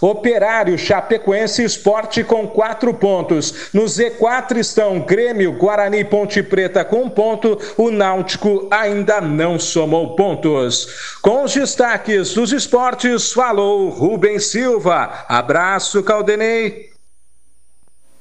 Operário, 0.02 0.78
Chapecoense 0.78 1.62
e 1.62 1.66
Esporte 1.66 2.24
com 2.24 2.48
quatro 2.48 2.94
pontos. 2.94 3.70
No 3.74 3.84
Z4 3.84 4.58
estão 4.58 5.00
Grêmio, 5.00 5.54
Guarani 5.54 6.00
e 6.00 6.04
Ponte 6.04 6.42
Preta 6.42 6.84
com 6.84 7.04
um 7.04 7.10
ponto. 7.10 7.58
O 7.78 7.92
Náutico 7.92 8.68
ainda 8.72 9.22
não 9.22 9.60
somou 9.60 10.16
pontos. 10.16 11.18
Com 11.22 11.44
os 11.44 11.54
destaques 11.54 12.34
dos 12.34 12.52
esportes, 12.52 13.32
falou 13.32 13.90
Rubem 13.90 14.40
Silva. 14.40 15.26
Abraço, 15.28 16.04
Caldenei. 16.04 16.98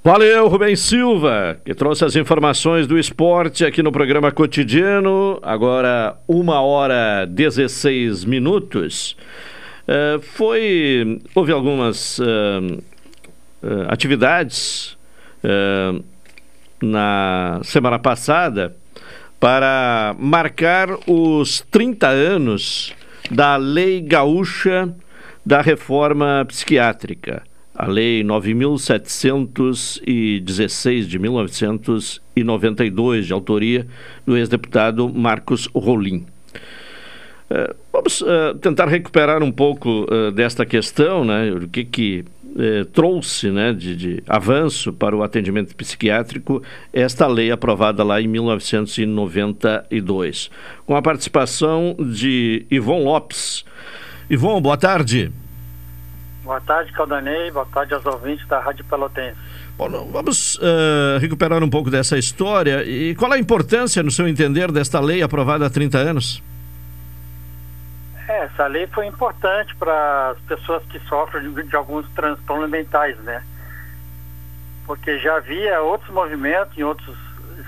Valeu, 0.07 0.47
Rubem 0.47 0.77
Silva, 0.77 1.61
que 1.65 1.75
trouxe 1.75 2.05
as 2.05 2.15
informações 2.15 2.87
do 2.87 2.97
esporte 2.97 3.65
aqui 3.65 3.83
no 3.83 3.91
programa 3.91 4.31
cotidiano. 4.31 5.37
Agora, 5.43 6.17
uma 6.29 6.61
hora 6.61 7.27
16 7.27 8.25
minutos. 8.25 9.17
Uh, 9.87 10.21
foi. 10.21 11.21
Houve 11.35 11.53
algumas 11.53 12.19
uh, 12.19 12.25
uh, 13.63 13.87
atividades 13.89 14.97
na 16.83 17.61
semana 17.63 18.01
passada 18.01 18.77
para 19.39 20.17
marcar 20.19 20.89
os 21.07 21.61
30 21.71 22.09
anos 22.09 22.93
da 23.31 23.57
Lei 23.57 24.01
Gaúcha 24.01 24.93
da 25.45 25.61
Reforma 25.61 26.45
Psiquiátrica 26.49 27.45
a 27.77 27.87
Lei 27.87 28.25
9.716 28.25 31.07
de 31.07 31.19
1992, 31.19 33.27
de 33.27 33.33
autoria 33.35 33.87
do 34.25 34.37
ex-deputado 34.37 35.09
Marcos 35.09 35.69
Rolim. 35.75 36.25
Uh, 37.49 37.73
vamos 37.93 38.23
uh, 38.23 38.57
tentar 38.61 38.89
recuperar 38.89 39.41
um 39.43 39.53
pouco 39.53 40.05
uh, 40.13 40.33
desta 40.33 40.67
questão, 40.67 41.25
né, 41.25 41.53
o 41.53 41.69
que, 41.69 41.85
que 41.85 42.25
trouxe 42.95 43.51
né, 43.51 43.75
de, 43.75 43.95
de, 43.95 44.23
avanço 44.27 44.91
para 44.91 45.15
o 45.15 45.23
atendimento 45.23 45.77
psiquiátrico 45.77 46.63
esta 46.91 47.27
lei 47.27 47.51
aprovada 47.51 48.03
lá 48.03 48.19
em 48.19 48.27
1992, 48.27 50.51
com 50.87 50.97
a 50.97 51.03
participação 51.03 51.95
de 51.99 52.65
Ivon 52.71 53.05
Lopes. 53.05 53.63
Ivon, 54.31 54.59
boa 54.63 54.79
tarde. 54.79 55.31
Boa 56.43 56.63
tarde, 56.63 56.91
Caldanei. 56.93 57.51
Boa 57.51 57.67
tarde 57.67 57.93
aos 57.93 58.07
ouvintes 58.07 58.49
da 58.49 58.59
Rádio 58.59 58.87
Pelotense. 58.87 59.37
Bom, 59.77 59.91
vamos 60.11 60.57
uh, 60.57 61.19
recuperar 61.21 61.63
um 61.63 61.69
pouco 61.69 61.91
dessa 61.91 62.17
história. 62.17 62.83
E 62.85 63.15
qual 63.17 63.33
a 63.33 63.39
importância, 63.39 64.03
no 64.03 64.11
seu 64.11 64.27
entender, 64.27 64.73
desta 64.73 64.99
lei 64.99 65.23
aprovada 65.23 65.67
há 65.67 65.71
30 65.71 65.99
anos? 65.99 66.43
É, 68.29 68.45
essa 68.45 68.67
lei 68.67 68.87
foi 68.89 69.07
importante 69.07 69.75
para 69.77 70.31
as 70.31 70.41
pessoas 70.41 70.85
que 70.87 70.99
sofrem 71.01 71.53
de, 71.53 71.63
de 71.63 71.77
alguns 71.77 72.09
transtornos 72.11 72.69
mentais, 72.69 73.17
né? 73.19 73.43
Porque 74.85 75.19
já 75.19 75.37
havia 75.37 75.81
outros 75.81 76.11
movimentos 76.11 76.77
em 76.77 76.83
outros 76.83 77.17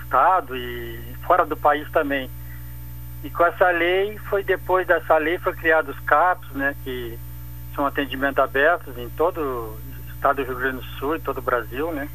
estados 0.03 0.57
e 0.57 1.17
fora 1.25 1.45
do 1.47 1.57
país 1.57 1.89
também. 1.91 2.29
E 3.23 3.31
com 3.31 3.45
essa 3.45 3.71
lei, 3.71 4.19
foi 4.31 4.43
depois 4.43 4.87
dessa 4.87 5.17
lei, 5.17 5.39
foi 5.39 5.53
criado 5.55 5.91
os 5.91 6.01
CAPs, 6.01 6.51
né? 6.51 6.75
Que 6.83 7.19
são 7.75 7.87
atendimentos 7.87 8.43
abertos 8.43 8.97
em 8.99 9.09
todo 9.11 9.41
o 9.41 9.79
estado 10.13 10.37
do 10.37 10.45
Rio 10.45 10.57
Grande 10.57 10.77
do 10.79 10.85
Sul 10.99 11.17
e 11.17 11.21
todo 11.21 11.39
o 11.39 11.43
Brasil, 11.43 11.93
né? 11.93 12.09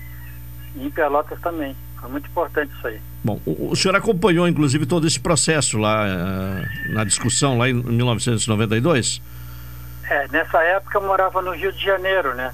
E 0.75 0.85
em 0.85 0.91
Pelotas 0.91 1.39
também. 1.39 1.75
Foi 2.03 2.11
muito 2.11 2.27
importante 2.27 2.69
isso 2.75 2.85
aí. 2.85 2.99
Bom, 3.23 3.39
o, 3.45 3.71
o 3.71 3.75
senhor 3.77 3.95
acompanhou, 3.95 4.45
inclusive, 4.45 4.85
todo 4.85 5.07
esse 5.07 5.17
processo 5.17 5.77
lá 5.77 6.03
uh, 6.05 6.93
na 6.93 7.05
discussão, 7.05 7.57
lá 7.57 7.69
em 7.69 7.73
1992? 7.73 9.21
É, 10.09 10.27
nessa 10.27 10.61
época 10.63 10.97
eu 10.97 11.03
morava 11.03 11.41
no 11.41 11.51
Rio 11.51 11.71
de 11.71 11.81
Janeiro, 11.81 12.35
né? 12.35 12.53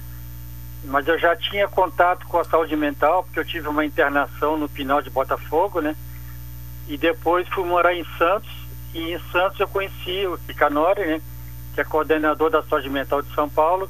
Mas 0.86 1.08
eu 1.08 1.18
já 1.18 1.36
tinha 1.36 1.68
contato 1.68 2.28
com 2.28 2.38
a 2.38 2.44
saúde 2.44 2.76
mental, 2.76 3.24
porque 3.24 3.40
eu 3.40 3.46
tive 3.46 3.68
uma 3.68 3.84
internação 3.84 4.56
no 4.56 4.70
Pinal 4.70 5.02
de 5.02 5.10
Botafogo, 5.10 5.82
né? 5.82 5.96
E 6.88 6.96
depois 6.96 7.48
fui 7.48 7.66
morar 7.66 7.96
em 7.96 8.06
Santos, 8.20 8.52
e 8.94 9.14
em 9.14 9.20
Santos 9.32 9.60
eu 9.60 9.68
conheci 9.68 10.28
o 10.28 10.38
Picanori, 10.46 11.08
né? 11.08 11.22
que 11.74 11.82
é 11.82 11.84
coordenador 11.84 12.52
da 12.52 12.62
saúde 12.62 12.90
mental 12.90 13.24
de 13.24 13.34
São 13.34 13.50
Paulo, 13.50 13.90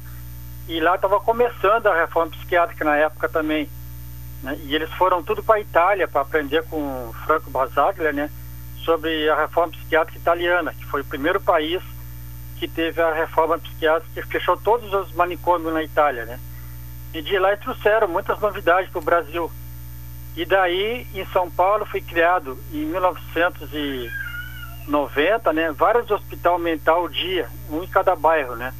e 0.66 0.80
lá 0.80 0.94
estava 0.94 1.20
começando 1.20 1.86
a 1.86 2.00
reforma 2.00 2.30
psiquiátrica 2.30 2.82
na 2.82 2.96
época 2.96 3.28
também. 3.28 3.68
Né? 4.42 4.58
E 4.64 4.74
eles 4.74 4.90
foram 4.94 5.22
tudo 5.22 5.42
para 5.42 5.56
a 5.56 5.60
Itália 5.60 6.08
para 6.08 6.22
aprender 6.22 6.64
com 6.64 7.12
Franco 7.26 7.50
Basaglia, 7.50 8.12
né? 8.12 8.30
Sobre 8.84 9.28
a 9.28 9.36
reforma 9.36 9.72
psiquiátrica 9.72 10.18
italiana, 10.18 10.72
que 10.72 10.86
foi 10.86 11.02
o 11.02 11.04
primeiro 11.04 11.40
país 11.40 11.82
que 12.58 12.68
teve 12.68 13.00
a 13.00 13.12
reforma 13.12 13.58
psiquiátrica 13.58 14.22
que 14.22 14.28
fechou 14.28 14.56
todos 14.56 14.92
os 14.92 15.12
manicômios 15.14 15.72
na 15.72 15.82
Itália, 15.82 16.24
né? 16.24 16.38
E 17.12 17.22
de 17.22 17.38
lá 17.38 17.56
trouxeram 17.56 18.08
muitas 18.08 18.38
novidades 18.40 18.90
para 18.90 18.98
o 18.98 19.04
Brasil. 19.04 19.50
E 20.36 20.44
daí, 20.44 21.06
em 21.14 21.26
São 21.26 21.50
Paulo, 21.50 21.84
foi 21.84 22.00
criado 22.00 22.58
em 22.72 22.84
1900 22.86 23.72
e 23.72 24.10
90, 24.86 25.52
né, 25.52 25.72
vários 25.72 26.10
hospital 26.10 26.58
mental 26.58 27.08
dia, 27.08 27.48
um 27.70 27.82
em 27.82 27.86
cada 27.86 28.14
bairro, 28.14 28.56
né? 28.56 28.72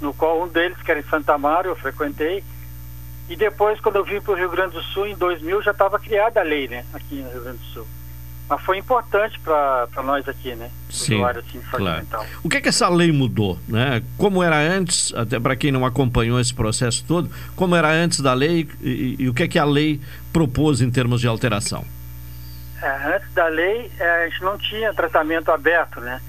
No 0.00 0.12
qual 0.12 0.42
um 0.42 0.48
deles, 0.48 0.80
que 0.82 0.90
era 0.90 1.00
em 1.00 1.04
Santa 1.04 1.36
Maria, 1.38 1.70
eu 1.70 1.76
frequentei. 1.76 2.44
E 3.28 3.34
depois, 3.34 3.80
quando 3.80 3.96
eu 3.96 4.04
vim 4.04 4.20
para 4.20 4.32
o 4.32 4.36
Rio 4.36 4.50
Grande 4.50 4.74
do 4.74 4.82
Sul, 4.82 5.06
em 5.06 5.16
2000, 5.16 5.62
já 5.62 5.72
estava 5.72 5.98
criada 5.98 6.40
a 6.40 6.44
lei, 6.44 6.68
né? 6.68 6.84
Aqui 6.92 7.16
no 7.16 7.30
Rio 7.30 7.42
Grande 7.42 7.58
do 7.58 7.64
Sul. 7.64 7.86
Mas 8.48 8.60
foi 8.62 8.78
importante 8.78 9.40
para 9.40 9.88
nós 10.04 10.28
aqui, 10.28 10.54
né? 10.54 10.70
Sim, 10.88 11.24
assim, 11.24 11.60
claro. 11.68 12.06
O 12.44 12.48
que 12.48 12.58
é 12.58 12.60
que 12.60 12.68
essa 12.68 12.88
lei 12.88 13.10
mudou, 13.10 13.58
né? 13.66 14.00
Como 14.16 14.40
era 14.40 14.56
antes, 14.56 15.12
até 15.14 15.40
para 15.40 15.56
quem 15.56 15.72
não 15.72 15.84
acompanhou 15.84 16.38
esse 16.38 16.54
processo 16.54 17.04
todo, 17.08 17.28
como 17.56 17.74
era 17.74 17.90
antes 17.90 18.20
da 18.20 18.32
lei 18.32 18.68
e, 18.80 19.16
e 19.18 19.28
o 19.28 19.34
que 19.34 19.42
é 19.42 19.48
que 19.48 19.58
a 19.58 19.64
lei 19.64 20.00
propôs 20.32 20.80
em 20.80 20.90
termos 20.90 21.20
de 21.20 21.26
alteração? 21.26 21.84
É, 22.80 23.16
antes 23.16 23.32
da 23.34 23.48
lei, 23.48 23.90
é, 23.98 24.24
a 24.24 24.28
gente 24.28 24.42
não 24.42 24.56
tinha 24.56 24.94
tratamento 24.94 25.50
aberto, 25.50 26.00
né? 26.00 26.20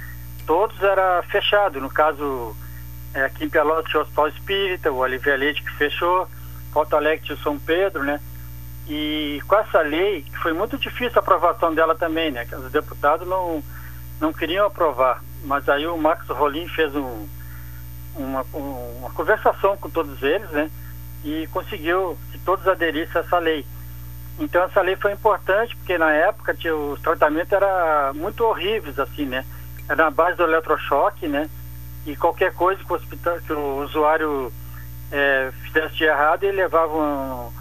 Todos 0.47 0.81
era 0.81 1.21
fechado. 1.29 1.79
No 1.79 1.89
caso, 1.89 2.55
é, 3.13 3.25
aqui 3.25 3.43
em 3.43 3.49
Pelotas 3.49 3.93
o 3.93 3.99
Hospital 3.99 4.27
Espírita, 4.29 4.91
o 4.91 4.97
Olivia 4.97 5.35
Leite 5.35 5.61
que 5.61 5.71
fechou, 5.73 6.27
Porto 6.77 6.95
Alegre 6.95 7.33
o 7.33 7.37
São 7.39 7.57
Pedro, 7.57 8.03
né? 8.03 8.19
E 8.87 9.41
com 9.47 9.55
essa 9.55 9.81
lei, 9.81 10.21
que 10.21 10.37
foi 10.37 10.53
muito 10.53 10.77
difícil 10.77 11.13
a 11.15 11.21
aprovação 11.21 11.73
dela 11.73 11.95
também, 11.95 12.29
né? 12.29 12.45
Os 12.53 12.71
deputados 12.71 13.27
não, 13.27 13.63
não 14.21 14.31
queriam 14.31 14.67
aprovar. 14.67 15.23
Mas 15.43 15.67
aí 15.67 15.87
o 15.87 15.97
Max 15.97 16.27
Rolim 16.27 16.67
fez 16.67 16.95
um, 16.95 17.27
uma, 18.15 18.45
uma 18.53 19.09
conversação 19.09 19.75
com 19.75 19.89
todos 19.89 20.21
eles, 20.21 20.47
né? 20.51 20.69
E 21.25 21.47
conseguiu 21.47 22.15
que 22.31 22.37
todos 22.37 22.67
aderissem 22.67 23.21
a 23.21 23.25
essa 23.25 23.39
lei. 23.39 23.65
Então 24.37 24.61
essa 24.61 24.81
lei 24.81 24.95
foi 24.97 25.13
importante 25.13 25.75
porque 25.77 25.97
na 25.97 26.11
época 26.11 26.53
tinha, 26.53 26.75
os 26.75 27.01
tratamentos 27.01 27.51
eram 27.53 28.13
muito 28.13 28.45
horríveis, 28.45 28.99
assim, 28.99 29.25
né? 29.25 29.43
Era 29.89 30.03
na 30.03 30.11
base 30.11 30.37
do 30.37 30.43
eletrochoque, 30.43 31.27
né? 31.27 31.49
E 32.05 32.15
qualquer 32.15 32.53
coisa 32.53 32.83
que 32.83 32.93
o, 32.93 32.95
hospital, 32.95 33.39
que 33.39 33.51
o 33.51 33.77
usuário 33.83 34.53
é, 35.11 35.51
fizesse 35.63 35.95
de 35.95 36.03
errado, 36.03 36.43
ele 36.43 36.57
levava 36.57 36.93
um, 36.93 37.51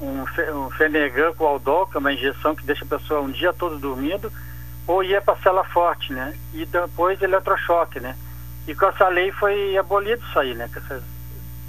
um, 0.00 0.66
um 0.66 0.70
Fenegan 0.70 1.32
com 1.34 1.46
Aldol, 1.46 1.86
que 1.86 1.96
é 1.96 2.00
uma 2.00 2.12
injeção 2.12 2.54
que 2.54 2.64
deixa 2.64 2.84
a 2.84 2.98
pessoa 2.98 3.20
um 3.20 3.30
dia 3.30 3.52
todo 3.52 3.78
dormindo, 3.78 4.32
ou 4.86 5.02
ia 5.02 5.20
para 5.20 5.36
cela 5.36 5.64
forte, 5.64 6.12
né? 6.12 6.34
E 6.52 6.66
depois 6.66 7.20
eletrochoque, 7.22 8.00
né? 8.00 8.16
E 8.66 8.74
com 8.74 8.86
essa 8.86 9.08
lei 9.08 9.30
foi 9.32 9.76
abolido 9.76 10.22
isso 10.28 10.38
aí, 10.38 10.54
né? 10.54 10.68
Com 10.72 10.80
essas, 10.80 11.02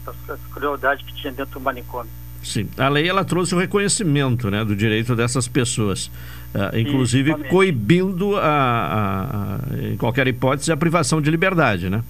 essas 0.07 0.39
crueldades 0.51 1.05
que 1.05 1.13
tinha 1.13 1.31
dentro 1.31 1.53
do 1.53 1.61
manicômio. 1.61 2.11
Sim, 2.43 2.67
a 2.77 2.89
lei 2.89 3.07
ela 3.07 3.23
trouxe 3.23 3.55
o 3.55 3.57
reconhecimento 3.57 4.51
né, 4.51 4.65
do 4.65 4.75
direito 4.75 5.15
dessas 5.15 5.47
pessoas, 5.47 6.07
uh, 6.53 6.77
inclusive 6.77 7.31
Isso, 7.31 7.43
coibindo, 7.45 8.35
a, 8.35 8.41
a, 8.43 9.55
a, 9.55 9.59
em 9.81 9.95
qualquer 9.95 10.27
hipótese, 10.27 10.69
a 10.69 10.75
privação 10.75 11.21
de 11.21 11.31
liberdade, 11.31 11.89
né? 11.89 12.03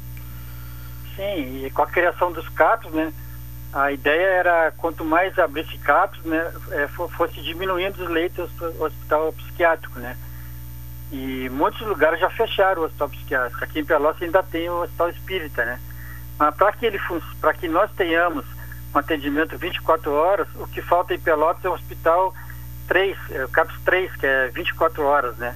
Sim, 1.23 1.65
e 1.65 1.71
com 1.71 1.81
a 1.81 1.87
criação 1.87 2.31
dos 2.31 2.47
CAPs, 2.49 2.91
né, 2.91 3.13
a 3.71 3.91
ideia 3.91 4.27
era 4.27 4.71
quanto 4.77 5.05
mais 5.05 5.37
abrisse 5.39 5.77
CAPs, 5.77 6.21
né, 6.25 6.53
é, 6.71 6.87
fosse 6.87 7.41
diminuindo 7.41 8.03
os 8.03 8.09
leitos 8.09 8.51
do 8.51 8.83
hospital 8.83 9.31
psiquiátrico, 9.33 9.99
né? 9.99 10.17
E 11.11 11.47
muitos 11.49 11.81
lugares 11.81 12.19
já 12.19 12.29
fecharam 12.29 12.81
o 12.81 12.85
hospital 12.85 13.09
psiquiátrico. 13.09 13.63
Aqui 13.63 13.79
em 13.79 13.85
Pelotas 13.85 14.21
ainda 14.21 14.41
tem 14.43 14.69
o 14.69 14.81
hospital 14.81 15.09
espírita, 15.09 15.63
né? 15.63 15.79
Mas 16.39 16.55
para 16.55 16.71
que 16.71 16.85
ele 16.85 16.99
para 17.39 17.53
que 17.53 17.67
nós 17.67 17.89
tenhamos 17.91 18.45
um 18.93 18.97
atendimento 18.97 19.57
24 19.57 20.11
horas, 20.11 20.47
o 20.55 20.67
que 20.67 20.81
falta 20.81 21.13
em 21.13 21.19
Pelotas 21.19 21.63
é 21.63 21.69
um 21.69 21.73
hospital 21.73 22.33
3, 22.87 23.17
é, 23.31 23.45
o 23.45 23.49
CAPS 23.49 23.75
3, 23.85 24.15
que 24.15 24.25
é 24.25 24.47
24 24.47 25.03
horas, 25.03 25.37
né? 25.37 25.55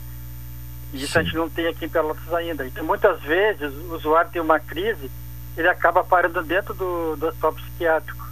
E 0.93 1.03
isso 1.03 1.13
Sim. 1.13 1.19
a 1.19 1.23
gente 1.23 1.35
não 1.35 1.49
tem 1.49 1.67
aqui 1.67 1.85
em 1.85 1.89
Pelotas 1.89 2.33
ainda. 2.33 2.65
Então, 2.65 2.83
muitas 2.83 3.19
vezes, 3.21 3.73
o 3.73 3.95
usuário 3.95 4.31
tem 4.31 4.41
uma 4.41 4.59
crise, 4.59 5.11
ele 5.57 5.67
acaba 5.67 6.03
parando 6.03 6.43
dentro 6.43 6.73
do, 6.73 7.15
do 7.15 7.27
hospital 7.27 7.53
psiquiátrico, 7.53 8.27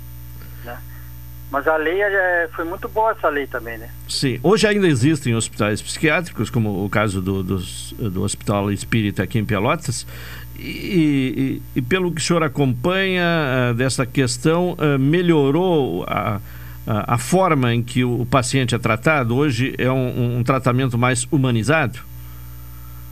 né? 0.64 0.78
Mas 1.52 1.68
a 1.68 1.78
lei 1.78 2.02
é, 2.02 2.50
foi 2.56 2.66
muito 2.66 2.88
boa 2.90 3.12
essa 3.12 3.30
lei 3.30 3.48
também, 3.48 3.78
né? 3.78 3.90
Sim. 4.08 4.40
Hoje 4.44 4.68
ainda 4.68 4.88
existem 4.88 5.36
hospitais 5.36 5.82
psiquiátricos, 5.82 6.50
como 6.50 6.84
o 6.84 6.90
caso 6.90 7.22
do, 7.22 7.44
do, 7.44 7.60
do 8.10 8.24
Hospital 8.24 8.72
Espírita 8.72 9.24
aqui 9.24 9.40
em 9.40 9.46
Pelotas, 9.46 10.06
e, 10.58 11.62
e, 11.76 11.80
e, 11.80 11.82
pelo 11.82 12.12
que 12.12 12.22
o 12.22 12.24
senhor 12.24 12.44
acompanha 12.44 13.72
uh, 13.72 13.74
dessa 13.74 14.06
questão, 14.06 14.72
uh, 14.74 14.98
melhorou 14.98 16.06
a, 16.08 16.40
a, 16.88 17.16
a, 17.16 17.18
forma 17.18 17.74
em 17.74 17.84
que 17.84 18.04
o 18.04 18.26
paciente 18.26 18.74
é 18.74 18.80
tratado? 18.80 19.36
Hoje 19.36 19.76
é 19.78 19.92
um, 19.92 20.38
um, 20.38 20.44
tratamento 20.44 20.98
mais 20.98 21.28
humanizado? 21.30 22.00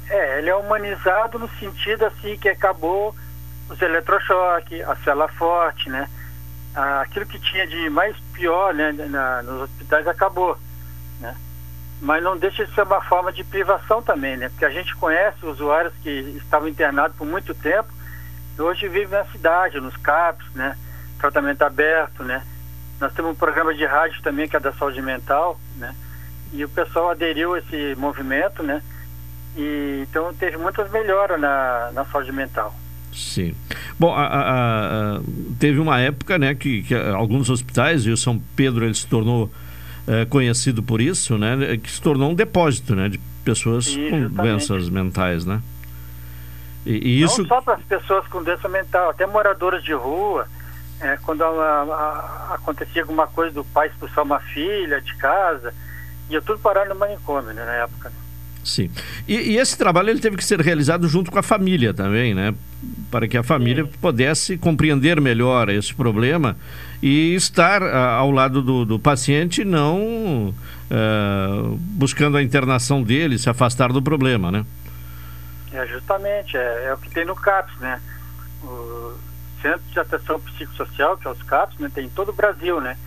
É, 0.09 0.39
ele 0.39 0.49
é 0.49 0.55
humanizado 0.55 1.37
no 1.37 1.49
sentido 1.59 2.05
assim 2.05 2.37
que 2.37 2.47
acabou 2.47 3.13
os 3.73 3.81
eletrochoques, 3.81 4.81
a 4.87 4.95
cela 4.97 5.27
forte, 5.27 5.89
né? 5.89 6.07
Aquilo 6.75 7.25
que 7.25 7.39
tinha 7.39 7.67
de 7.67 7.89
mais 7.89 8.15
pior 8.33 8.73
né, 8.73 8.91
na, 8.91 9.43
nos 9.43 9.63
hospitais 9.63 10.07
acabou, 10.07 10.57
né? 11.19 11.35
mas 12.03 12.21
não 12.21 12.37
deixa 12.37 12.65
de 12.65 12.75
ser 12.75 12.83
uma 12.83 13.01
forma 13.01 13.31
de 13.31 13.45
privação 13.45 14.01
também, 14.01 14.35
né? 14.35 14.49
Porque 14.49 14.65
a 14.65 14.69
gente 14.69 14.93
conhece 14.95 15.45
usuários 15.45 15.93
que 16.03 16.09
estavam 16.43 16.67
internados 16.67 17.15
por 17.15 17.25
muito 17.25 17.55
tempo 17.55 17.87
e 18.57 18.61
hoje 18.61 18.89
vivem 18.89 19.17
na 19.17 19.23
cidade, 19.25 19.79
nos 19.79 19.95
CAPs, 19.97 20.45
né? 20.53 20.77
Tratamento 21.17 21.61
aberto, 21.61 22.23
né? 22.23 22.45
Nós 22.99 23.13
temos 23.13 23.31
um 23.31 23.35
programa 23.35 23.73
de 23.73 23.85
rádio 23.85 24.21
também 24.21 24.49
que 24.49 24.55
é 24.57 24.59
da 24.59 24.73
saúde 24.73 25.01
mental, 25.01 25.57
né? 25.77 25.95
E 26.51 26.65
o 26.65 26.69
pessoal 26.69 27.09
aderiu 27.11 27.53
a 27.53 27.59
esse 27.59 27.95
movimento, 27.97 28.61
né? 28.61 28.81
E 29.55 30.05
então 30.09 30.33
teve 30.33 30.57
muitas 30.57 30.91
melhoras 30.91 31.39
na, 31.39 31.89
na 31.93 32.03
saúde 32.05 32.33
mental. 32.33 32.75
Sim. 33.13 33.55
Bom, 33.99 34.13
a, 34.13 34.25
a, 34.25 35.17
a, 35.17 35.21
teve 35.59 35.79
uma 35.79 35.99
época, 35.99 36.37
né, 36.37 36.55
que, 36.55 36.83
que 36.83 36.95
alguns 36.95 37.49
hospitais, 37.49 38.05
e 38.05 38.11
o 38.11 38.17
São 38.17 38.41
Pedro 38.55 38.85
ele 38.85 38.93
se 38.93 39.07
tornou 39.07 39.51
é, 40.07 40.25
conhecido 40.25 40.81
por 40.81 40.99
isso, 40.99 41.37
né, 41.37 41.77
que 41.77 41.89
se 41.91 42.01
tornou 42.01 42.31
um 42.31 42.35
depósito, 42.35 42.95
né, 42.95 43.09
de 43.09 43.19
pessoas 43.43 43.85
Sim, 43.85 44.09
com 44.09 44.27
doenças 44.29 44.89
mentais, 44.89 45.45
né? 45.45 45.61
E, 46.85 46.91
e 46.91 47.21
isso... 47.21 47.41
Não 47.41 47.47
só 47.47 47.61
para 47.61 47.75
as 47.75 47.83
pessoas 47.83 48.27
com 48.27 48.43
doença 48.43 48.67
mental, 48.67 49.09
até 49.09 49.25
moradores 49.25 49.83
de 49.83 49.93
rua, 49.93 50.47
é, 50.99 51.17
quando 51.17 51.43
acontecia 52.51 53.01
alguma 53.01 53.27
coisa 53.27 53.53
do 53.53 53.63
pai 53.65 53.87
expulsar 53.87 54.23
uma 54.23 54.39
filha 54.39 55.01
de 55.01 55.15
casa, 55.15 55.73
ia 56.29 56.41
tudo 56.41 56.59
parar 56.59 56.85
no 56.87 56.95
manicômio 56.95 57.53
né, 57.53 57.63
na 57.63 57.73
época. 57.73 58.09
Né? 58.09 58.15
Sim. 58.63 58.89
E, 59.27 59.35
e, 59.35 59.57
esse 59.57 59.77
trabalho 59.77 60.09
ele 60.09 60.19
teve 60.19 60.37
que 60.37 60.45
ser 60.45 60.61
realizado 60.61 61.07
junto 61.07 61.29
com 61.29 61.37
a 61.37 61.43
família 61.43 61.93
também, 61.93 62.33
né? 62.33 62.53
Para 63.11 63.27
que 63.27 63.37
a 63.37 63.43
família 63.43 63.83
Sim. 63.83 63.91
pudesse 64.01 64.57
compreender 64.57 65.19
melhor 65.19 65.69
esse 65.69 65.93
problema 65.93 66.55
e 67.01 67.35
estar 67.35 67.81
uh, 67.81 68.19
ao 68.19 68.31
lado 68.31 68.61
do, 68.61 68.85
do 68.85 68.97
paciente, 68.97 69.65
não 69.65 70.53
uh, 70.89 71.77
buscando 71.77 72.37
a 72.37 72.43
internação 72.43 73.03
dele, 73.03 73.37
se 73.37 73.49
afastar 73.49 73.91
do 73.91 74.01
problema, 74.01 74.49
né? 74.49 74.65
É, 75.73 75.85
justamente, 75.87 76.55
é, 76.55 76.85
é, 76.85 76.93
o 76.93 76.97
que 76.97 77.09
tem 77.09 77.25
no 77.25 77.35
CAPS, 77.35 77.77
né? 77.79 77.99
O 78.63 79.17
Centro 79.61 79.81
de 79.91 79.99
Atenção 79.99 80.39
Psicossocial, 80.39 81.17
que 81.17 81.27
é 81.27 81.31
os 81.31 81.41
CAPS, 81.43 81.79
né? 81.79 81.91
tem 81.93 82.05
em 82.05 82.09
todo 82.09 82.29
o 82.29 82.33
Brasil, 82.33 82.79
né? 82.79 82.97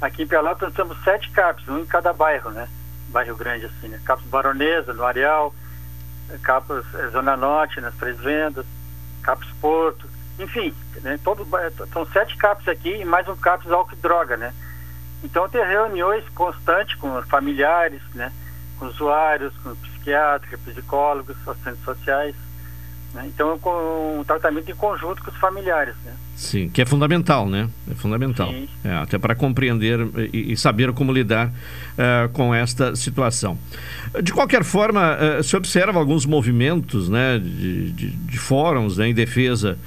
Aqui 0.00 0.22
em 0.22 0.26
Pelotas 0.26 0.68
nós 0.68 0.74
temos 0.74 1.02
sete 1.04 1.30
CAPS, 1.30 1.68
um 1.68 1.80
em 1.80 1.86
cada 1.86 2.12
bairro, 2.12 2.50
né? 2.50 2.68
Bairro 3.16 3.34
grande 3.34 3.64
assim, 3.64 3.88
né? 3.88 3.98
CAPS 4.04 4.26
Baronesa, 4.26 4.92
no 4.92 5.02
Areal, 5.02 5.54
CAPS 6.42 6.84
é, 6.96 7.08
Zona 7.08 7.34
Norte, 7.34 7.80
nas 7.80 7.94
Três 7.94 8.18
Vendas, 8.18 8.66
CAPS 9.22 9.48
Porto, 9.58 10.06
enfim, 10.38 10.74
né, 11.00 11.18
todo, 11.24 11.48
são 11.94 12.04
sete 12.08 12.36
CAPs 12.36 12.68
aqui 12.68 12.90
e 12.90 13.06
mais 13.06 13.26
um 13.26 13.34
CAPS 13.34 13.70
álcool 13.70 13.94
e 13.94 13.96
droga, 13.96 14.36
né? 14.36 14.52
Então 15.24 15.48
tem 15.48 15.64
reuniões 15.64 16.28
constantes 16.34 16.94
com 16.96 17.22
familiares, 17.22 18.02
né? 18.14 18.30
Com 18.78 18.84
usuários, 18.84 19.56
com 19.62 19.74
psiquiatras, 19.76 20.60
psicólogos, 20.60 21.36
assistentes 21.48 21.84
sociais. 21.84 22.36
Né? 23.16 23.30
Então 23.34 23.58
com 23.58 24.18
um 24.20 24.24
tratamento 24.24 24.70
em 24.70 24.74
conjunto 24.74 25.22
com 25.22 25.30
os 25.30 25.36
familiares, 25.38 25.94
né? 26.04 26.12
Sim, 26.36 26.68
que 26.68 26.82
é 26.82 26.84
fundamental, 26.84 27.48
né? 27.48 27.68
É 27.90 27.94
fundamental. 27.94 28.52
É, 28.84 28.92
até 28.92 29.18
para 29.18 29.34
compreender 29.34 29.98
e, 30.34 30.52
e, 30.52 30.56
saber 30.56 30.92
como 30.92 31.10
lidar 31.10 31.48
uh, 31.48 32.28
com 32.34 32.54
esta 32.54 32.94
situação. 32.94 33.58
De 34.22 34.34
qualquer 34.34 34.62
forma, 34.62 35.16
uh, 35.16 35.42
se 35.42 35.56
observa 35.56 35.98
alguns 35.98 36.26
movimentos 36.26 37.08
né, 37.08 37.38
de, 37.38 37.90
de, 37.90 38.10
de 38.10 38.38
fóruns 38.38 38.98
né, 38.98 39.08
em 39.08 39.14
defesa 39.14 39.78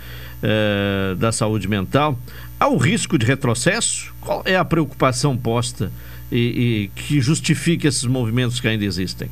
eh, 0.41 1.15
da 1.17 1.33
saúde 1.33 1.67
mental. 1.67 2.17
Há 2.57 2.69
o 2.69 2.77
risco 2.77 3.17
de 3.17 3.25
retrocesso? 3.25 4.15
Qual 4.21 4.41
é 4.45 4.55
a 4.55 4.63
preocupação 4.63 5.35
posta 5.35 5.91
e, 6.31 6.37
e 6.37 6.87
que 6.95 7.19
justifique 7.19 7.85
esses 7.85 8.05
movimentos 8.05 8.61
que 8.61 8.67
ainda 8.69 8.85
existem? 8.85 9.29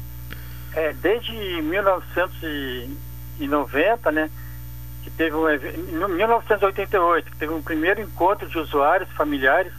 É, 0.75 0.93
desde 1.01 1.31
1990, 3.39 4.11
né, 4.11 4.29
que 5.03 5.11
teve 5.11 5.35
um, 5.35 5.49
em 5.49 6.15
1988, 6.15 7.31
que 7.31 7.37
teve 7.37 7.53
um 7.53 7.61
primeiro 7.61 8.01
encontro 8.01 8.47
de 8.47 8.57
usuários 8.57 9.09
familiares 9.11 9.71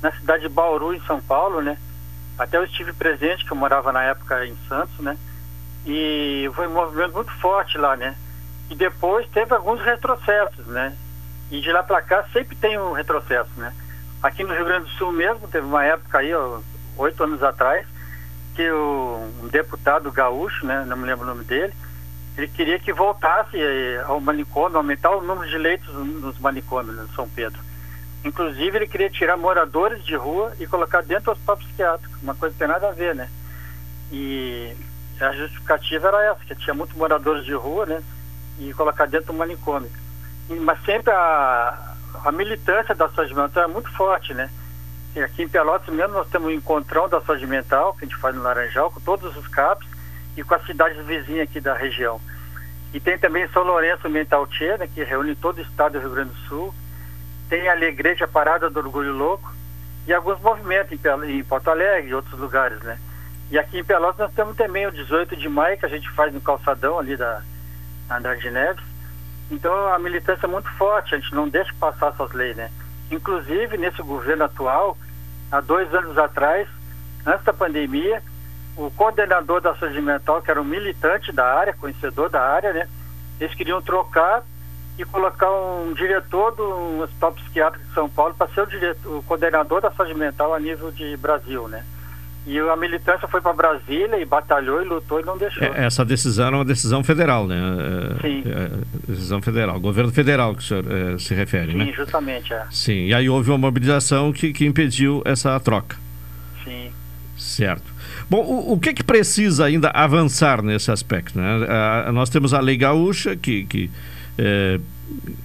na 0.00 0.10
cidade 0.12 0.42
de 0.42 0.48
Bauru, 0.48 0.94
em 0.94 1.00
São 1.02 1.20
Paulo, 1.20 1.60
né? 1.60 1.76
Até 2.38 2.56
eu 2.56 2.64
estive 2.64 2.92
presente, 2.92 3.44
que 3.44 3.52
eu 3.52 3.56
morava 3.56 3.92
na 3.92 4.02
época 4.02 4.44
em 4.46 4.56
Santos, 4.68 4.98
né? 4.98 5.16
E 5.86 6.50
foi 6.54 6.66
um 6.66 6.72
movimento 6.72 7.12
muito 7.12 7.32
forte 7.32 7.76
lá, 7.76 7.96
né? 7.96 8.16
E 8.70 8.74
depois 8.74 9.28
teve 9.28 9.54
alguns 9.54 9.80
retrocessos, 9.82 10.66
né? 10.66 10.96
E 11.50 11.60
de 11.60 11.70
lá 11.70 11.82
para 11.82 12.00
cá 12.00 12.24
sempre 12.32 12.56
tem 12.56 12.78
um 12.78 12.92
retrocesso, 12.92 13.50
né? 13.56 13.72
Aqui 14.22 14.42
no 14.42 14.54
Rio 14.54 14.64
Grande 14.64 14.86
do 14.86 14.92
Sul 14.92 15.12
mesmo, 15.12 15.46
teve 15.48 15.66
uma 15.66 15.84
época 15.84 16.18
aí, 16.18 16.32
oito 16.96 17.22
anos 17.22 17.42
atrás, 17.42 17.86
que 18.54 18.70
o, 18.70 19.30
um 19.42 19.48
deputado 19.48 20.10
gaúcho, 20.10 20.66
né? 20.66 20.84
Não 20.86 20.96
me 20.96 21.06
lembro 21.06 21.24
o 21.24 21.28
nome 21.28 21.44
dele, 21.44 21.74
ele 22.36 22.48
queria 22.48 22.78
que 22.78 22.92
voltasse 22.92 23.58
eh, 23.58 24.02
ao 24.06 24.20
manicômio, 24.20 24.78
aumentar 24.78 25.10
o 25.10 25.22
número 25.22 25.48
de 25.48 25.58
leitos 25.58 25.92
nos 25.94 26.38
manicômios 26.38 26.96
né, 26.96 27.06
São 27.14 27.28
Pedro. 27.28 27.60
Inclusive, 28.24 28.78
ele 28.78 28.86
queria 28.86 29.10
tirar 29.10 29.36
moradores 29.36 30.04
de 30.04 30.14
rua 30.14 30.52
e 30.58 30.66
colocar 30.66 31.02
dentro 31.02 31.26
do 31.26 31.30
hospital 31.32 31.56
psiquiátrico, 31.56 32.18
uma 32.22 32.34
coisa 32.34 32.52
que 32.52 32.58
tem 32.58 32.68
nada 32.68 32.88
a 32.88 32.92
ver, 32.92 33.14
né? 33.14 33.28
E 34.10 34.74
a 35.20 35.32
justificativa 35.32 36.08
era 36.08 36.24
essa, 36.32 36.44
que 36.44 36.54
tinha 36.54 36.74
muitos 36.74 36.96
moradores 36.96 37.44
de 37.44 37.52
rua, 37.52 37.84
né? 37.84 38.02
e 38.58 38.72
colocar 38.74 39.06
dentro 39.06 39.32
do 39.32 39.38
manicômio. 39.38 39.90
Mas 40.48 40.82
sempre 40.84 41.10
a, 41.10 41.94
a 42.24 42.32
militância 42.32 42.94
da 42.94 43.08
saúde 43.08 43.34
mental 43.34 43.64
é 43.64 43.66
muito 43.66 43.90
forte, 43.92 44.34
né? 44.34 44.50
E 45.14 45.20
aqui 45.20 45.42
em 45.42 45.48
Pelotas 45.48 45.94
mesmo 45.94 46.14
nós 46.14 46.28
temos 46.28 46.48
um 46.48 46.50
encontrão 46.50 47.08
da 47.08 47.20
saúde 47.20 47.46
mental, 47.46 47.94
que 47.94 48.04
a 48.04 48.08
gente 48.08 48.18
faz 48.18 48.34
no 48.34 48.42
Laranjal, 48.42 48.90
com 48.90 49.00
todos 49.00 49.36
os 49.36 49.48
CAPs 49.48 49.86
e 50.36 50.42
com 50.42 50.54
as 50.54 50.64
cidades 50.66 51.04
vizinhas 51.04 51.48
aqui 51.48 51.60
da 51.60 51.74
região. 51.74 52.20
E 52.92 53.00
tem 53.00 53.18
também 53.18 53.48
São 53.48 53.62
Lourenço 53.62 54.08
Mental 54.08 54.46
Tchê, 54.46 54.76
né, 54.76 54.86
que 54.86 55.02
reúne 55.02 55.34
todo 55.34 55.58
o 55.58 55.62
estado 55.62 55.92
do 55.92 56.00
Rio 56.00 56.10
Grande 56.10 56.30
do 56.30 56.48
Sul. 56.48 56.74
Tem 57.48 57.68
a 57.68 57.76
Igreja 57.76 58.28
Parada 58.28 58.68
do 58.68 58.80
Orgulho 58.80 59.12
Louco 59.12 59.52
e 60.06 60.12
alguns 60.12 60.40
movimentos 60.40 60.92
em, 60.92 61.38
em 61.38 61.44
Porto 61.44 61.68
Alegre 61.68 62.10
e 62.10 62.14
outros 62.14 62.38
lugares, 62.38 62.80
né? 62.80 62.98
E 63.50 63.58
aqui 63.58 63.78
em 63.78 63.84
Pelotas 63.84 64.18
nós 64.18 64.34
temos 64.34 64.56
também 64.56 64.86
o 64.86 64.92
18 64.92 65.36
de 65.36 65.48
maio, 65.48 65.76
que 65.76 65.86
a 65.86 65.88
gente 65.88 66.08
faz 66.10 66.32
no 66.32 66.40
calçadão 66.40 66.98
ali 66.98 67.16
da 67.16 67.42
Andar 68.10 68.36
de 68.36 68.50
Neves. 68.50 68.84
Então 69.50 69.72
a 69.92 69.98
militância 69.98 70.46
é 70.46 70.48
muito 70.48 70.70
forte, 70.72 71.14
a 71.14 71.18
gente 71.18 71.34
não 71.34 71.48
deixa 71.48 71.72
passar 71.78 72.12
essas 72.12 72.32
leis, 72.32 72.56
né? 72.56 72.70
Inclusive, 73.10 73.76
nesse 73.76 74.00
governo 74.02 74.44
atual, 74.44 74.96
há 75.50 75.60
dois 75.60 75.92
anos 75.94 76.16
atrás, 76.16 76.66
antes 77.26 77.44
da 77.44 77.52
pandemia, 77.52 78.22
o 78.76 78.90
coordenador 78.90 79.60
da 79.60 79.74
saúde 79.76 80.00
mental, 80.00 80.40
que 80.42 80.50
era 80.50 80.60
um 80.60 80.64
militante 80.64 81.32
da 81.32 81.44
área, 81.44 81.72
conhecedor 81.74 82.30
da 82.30 82.40
área, 82.40 82.72
né? 82.72 82.88
Eles 83.40 83.54
queriam 83.54 83.82
trocar 83.82 84.42
e 84.98 85.04
colocar 85.04 85.50
um 85.50 85.92
diretor 85.94 86.54
do 86.54 87.02
Hospital 87.02 87.32
Psiquiátrico 87.32 87.86
de 87.86 87.94
São 87.94 88.08
Paulo 88.08 88.34
para 88.34 88.48
ser 88.48 88.62
o, 88.62 88.66
diretor, 88.66 89.16
o 89.16 89.22
coordenador 89.22 89.80
da 89.80 89.90
saúde 89.90 90.14
mental 90.14 90.54
a 90.54 90.60
nível 90.60 90.90
de 90.90 91.16
Brasil, 91.16 91.68
né? 91.68 91.84
E 92.44 92.58
a 92.58 92.76
militância 92.76 93.28
foi 93.28 93.40
para 93.40 93.52
Brasília 93.52 94.18
e 94.20 94.24
batalhou 94.24 94.82
e 94.82 94.84
lutou 94.84 95.20
e 95.20 95.22
não 95.22 95.38
deixou. 95.38 95.62
É, 95.62 95.84
essa 95.84 96.04
decisão 96.04 96.48
é 96.48 96.50
uma 96.50 96.64
decisão 96.64 97.04
federal, 97.04 97.46
né? 97.46 97.56
É, 97.56 98.20
Sim. 98.20 98.42
é, 98.46 99.10
decisão 99.12 99.40
federal, 99.40 99.78
governo 99.78 100.10
federal 100.10 100.52
que 100.54 100.60
o 100.60 100.62
senhor 100.62 100.84
é, 100.90 101.18
se 101.18 101.34
refere, 101.34 101.72
Sim, 101.72 101.78
né? 101.78 101.92
justamente, 101.92 102.52
é. 102.52 102.66
Sim, 102.70 103.06
e 103.06 103.14
aí 103.14 103.28
houve 103.28 103.50
uma 103.50 103.58
mobilização 103.58 104.32
que, 104.32 104.52
que 104.52 104.66
impediu 104.66 105.22
essa 105.24 105.58
troca. 105.60 105.96
Sim. 106.64 106.92
Certo. 107.36 107.91
Bom, 108.32 108.40
o, 108.46 108.72
o 108.72 108.80
que 108.80 108.94
que 108.94 109.04
precisa 109.04 109.66
ainda 109.66 109.90
avançar 109.90 110.62
nesse 110.62 110.90
aspecto? 110.90 111.38
Né? 111.38 111.66
Ah, 111.68 112.10
nós 112.12 112.30
temos 112.30 112.54
a 112.54 112.60
Lei 112.60 112.78
Gaúcha, 112.78 113.36
que, 113.36 113.64
que, 113.66 113.90
eh, 114.38 114.80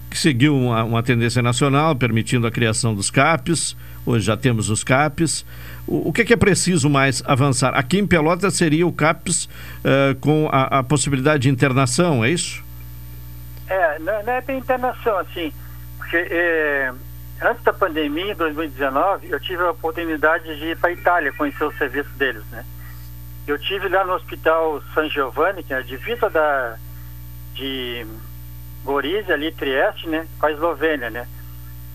que 0.10 0.18
seguiu 0.18 0.56
uma, 0.56 0.86
uma 0.86 1.04
tendência 1.04 1.42
nacional, 1.42 1.98
permitindo 1.98 2.48
a 2.48 2.52
criação 2.52 2.96
dos 2.96 3.12
CAPs. 3.12 3.76
Hoje 4.06 4.26
já 4.26 4.38
temos 4.38 4.70
os 4.70 4.86
CAPs. 4.86 5.46
O, 5.86 6.08
o 6.08 6.14
que, 6.14 6.24
que 6.24 6.32
é 6.32 6.38
preciso 6.38 6.90
mais 6.90 7.22
avançar? 7.26 7.74
Aqui 7.76 8.00
em 8.00 8.08
Pelotas 8.08 8.54
seria 8.54 8.88
o 8.88 8.94
CAPs 8.94 9.50
eh, 9.84 10.16
com 10.22 10.48
a, 10.50 10.80
a 10.80 10.82
possibilidade 10.82 11.44
de 11.44 11.50
internação, 11.50 12.24
é 12.24 12.30
isso? 12.30 12.64
É, 13.68 14.00
não, 14.00 14.24
não 14.24 14.32
é 14.32 14.40
bem 14.40 14.60
internação, 14.60 15.18
assim, 15.18 15.52
porque 15.98 16.16
é, 16.16 16.94
antes 17.42 17.62
da 17.66 17.74
pandemia, 17.74 18.32
em 18.32 18.36
2019, 18.36 19.30
eu 19.30 19.42
tive 19.42 19.62
a 19.62 19.72
oportunidade 19.72 20.58
de 20.58 20.68
ir 20.68 20.78
para 20.78 20.90
a 20.90 20.94
Itália 20.94 21.34
conhecer 21.34 21.66
o 21.66 21.74
serviço 21.74 22.12
deles, 22.12 22.46
né? 22.50 22.64
Eu 23.48 23.58
tive 23.58 23.88
lá 23.88 24.04
no 24.04 24.14
Hospital 24.14 24.84
San 24.94 25.10
Giovanni, 25.10 25.64
que 25.64 25.74
é 25.74 25.78
a 25.78 25.82
divisa 25.82 26.30
da, 26.30 26.78
de 27.54 28.06
Gorizia, 28.84 29.36
ali, 29.36 29.54
Trieste, 29.54 30.10
né, 30.10 30.28
com 30.38 30.48
a 30.48 30.52
Eslovênia, 30.52 31.10
né? 31.10 31.26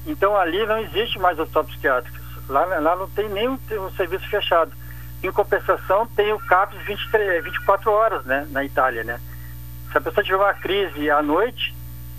Então 0.07 0.35
ali 0.35 0.65
não 0.65 0.79
existe 0.79 1.19
mais 1.19 1.39
hospital 1.39 1.65
psiquiátrico. 1.65 2.19
Lá, 2.49 2.65
lá 2.65 2.97
não 2.97 3.09
tem 3.09 3.29
nenhum 3.29 3.59
um 3.73 3.91
serviço 3.93 4.27
fechado. 4.29 4.73
Em 5.23 5.31
compensação, 5.31 6.07
tem 6.07 6.33
o 6.33 6.39
CAPS 6.39 6.77
23, 6.87 7.45
24 7.45 7.91
horas, 7.91 8.25
né, 8.25 8.47
na 8.51 8.65
Itália, 8.65 9.05
né? 9.05 9.21
Se 9.91 9.99
a 9.99 10.01
pessoa 10.01 10.25
tiver 10.25 10.37
uma 10.37 10.55
crise 10.55 11.11
à 11.11 11.23
noite, 11.23 11.75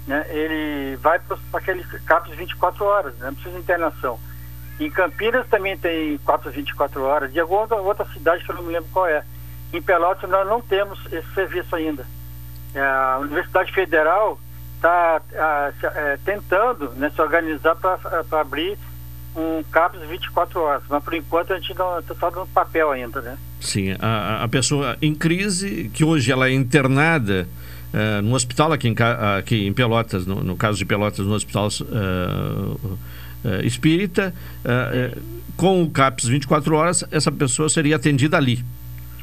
né, 0.08 0.26
ele 0.30 0.96
vai 0.98 1.18
para 1.18 1.38
aquele 1.54 1.84
CAPS 1.84 2.36
24 2.36 2.86
horas, 2.86 3.16
né, 3.16 3.26
não 3.26 3.34
precisa 3.34 3.56
de 3.56 3.64
internação. 3.64 4.20
Em 4.80 4.90
Campinas 4.90 5.46
também 5.48 5.78
tem 5.78 6.18
CAPS 6.26 6.54
24 6.54 7.04
horas, 7.04 7.34
e 7.34 7.40
alguma 7.40 7.74
outra- 7.76 8.06
cidade 8.14 8.44
que 8.44 8.52
eu 8.52 8.56
não 8.56 8.64
me 8.64 8.74
lembro 8.74 8.90
qual 8.92 9.08
é. 9.08 9.24
Em 9.72 9.82
Pelotas 9.82 10.30
nós 10.30 10.48
não 10.48 10.62
temos 10.62 11.00
esse 11.12 11.28
serviço 11.34 11.76
ainda. 11.76 12.06
É, 12.74 12.80
A 12.82 13.20
Universidade 13.22 13.72
Federal 13.72 14.40
está 14.76 15.22
tentando 16.26 16.90
né, 16.96 17.12
se 17.16 17.22
organizar 17.22 17.76
para 17.76 17.98
abrir 18.42 18.78
um 19.36 19.64
CAPS 19.72 20.00
24 20.08 20.60
horas, 20.60 20.84
mas 20.90 21.04
por 21.04 21.14
enquanto 21.14 21.54
a 21.54 21.60
gente 21.60 21.72
está 21.72 22.02
só 22.20 22.30
no 22.32 22.46
papel 22.48 22.92
ainda, 22.92 23.22
né? 23.22 23.38
Sim, 23.60 23.96
a, 24.00 24.44
a 24.44 24.48
pessoa 24.48 24.98
em 25.02 25.16
crise, 25.16 25.90
que 25.94 26.04
hoje 26.04 26.32
ela 26.32 26.48
é 26.50 26.52
internada 26.54 27.48
eh, 27.94 28.22
no 28.22 28.36
hospital 28.36 28.72
aqui 28.74 28.90
em, 28.90 28.96
aqui 29.40 29.66
em 29.66 29.74
Pelotas, 29.74 30.28
no, 30.28 30.44
no 30.44 30.56
caso 30.56 30.78
de 30.78 30.86
Pelotas, 30.86 31.26
no 31.26 31.34
hospital 31.34 31.68
eh, 31.70 32.96
eh, 33.46 33.66
espírita, 33.66 34.34
eh, 34.66 35.18
com 35.56 35.84
o 35.84 35.90
CAPS 35.90 36.26
24 36.28 36.76
horas, 36.76 37.04
essa 37.12 37.32
pessoa 37.32 37.70
seria 37.70 37.96
atendida 37.96 38.38
ali. 38.38 38.64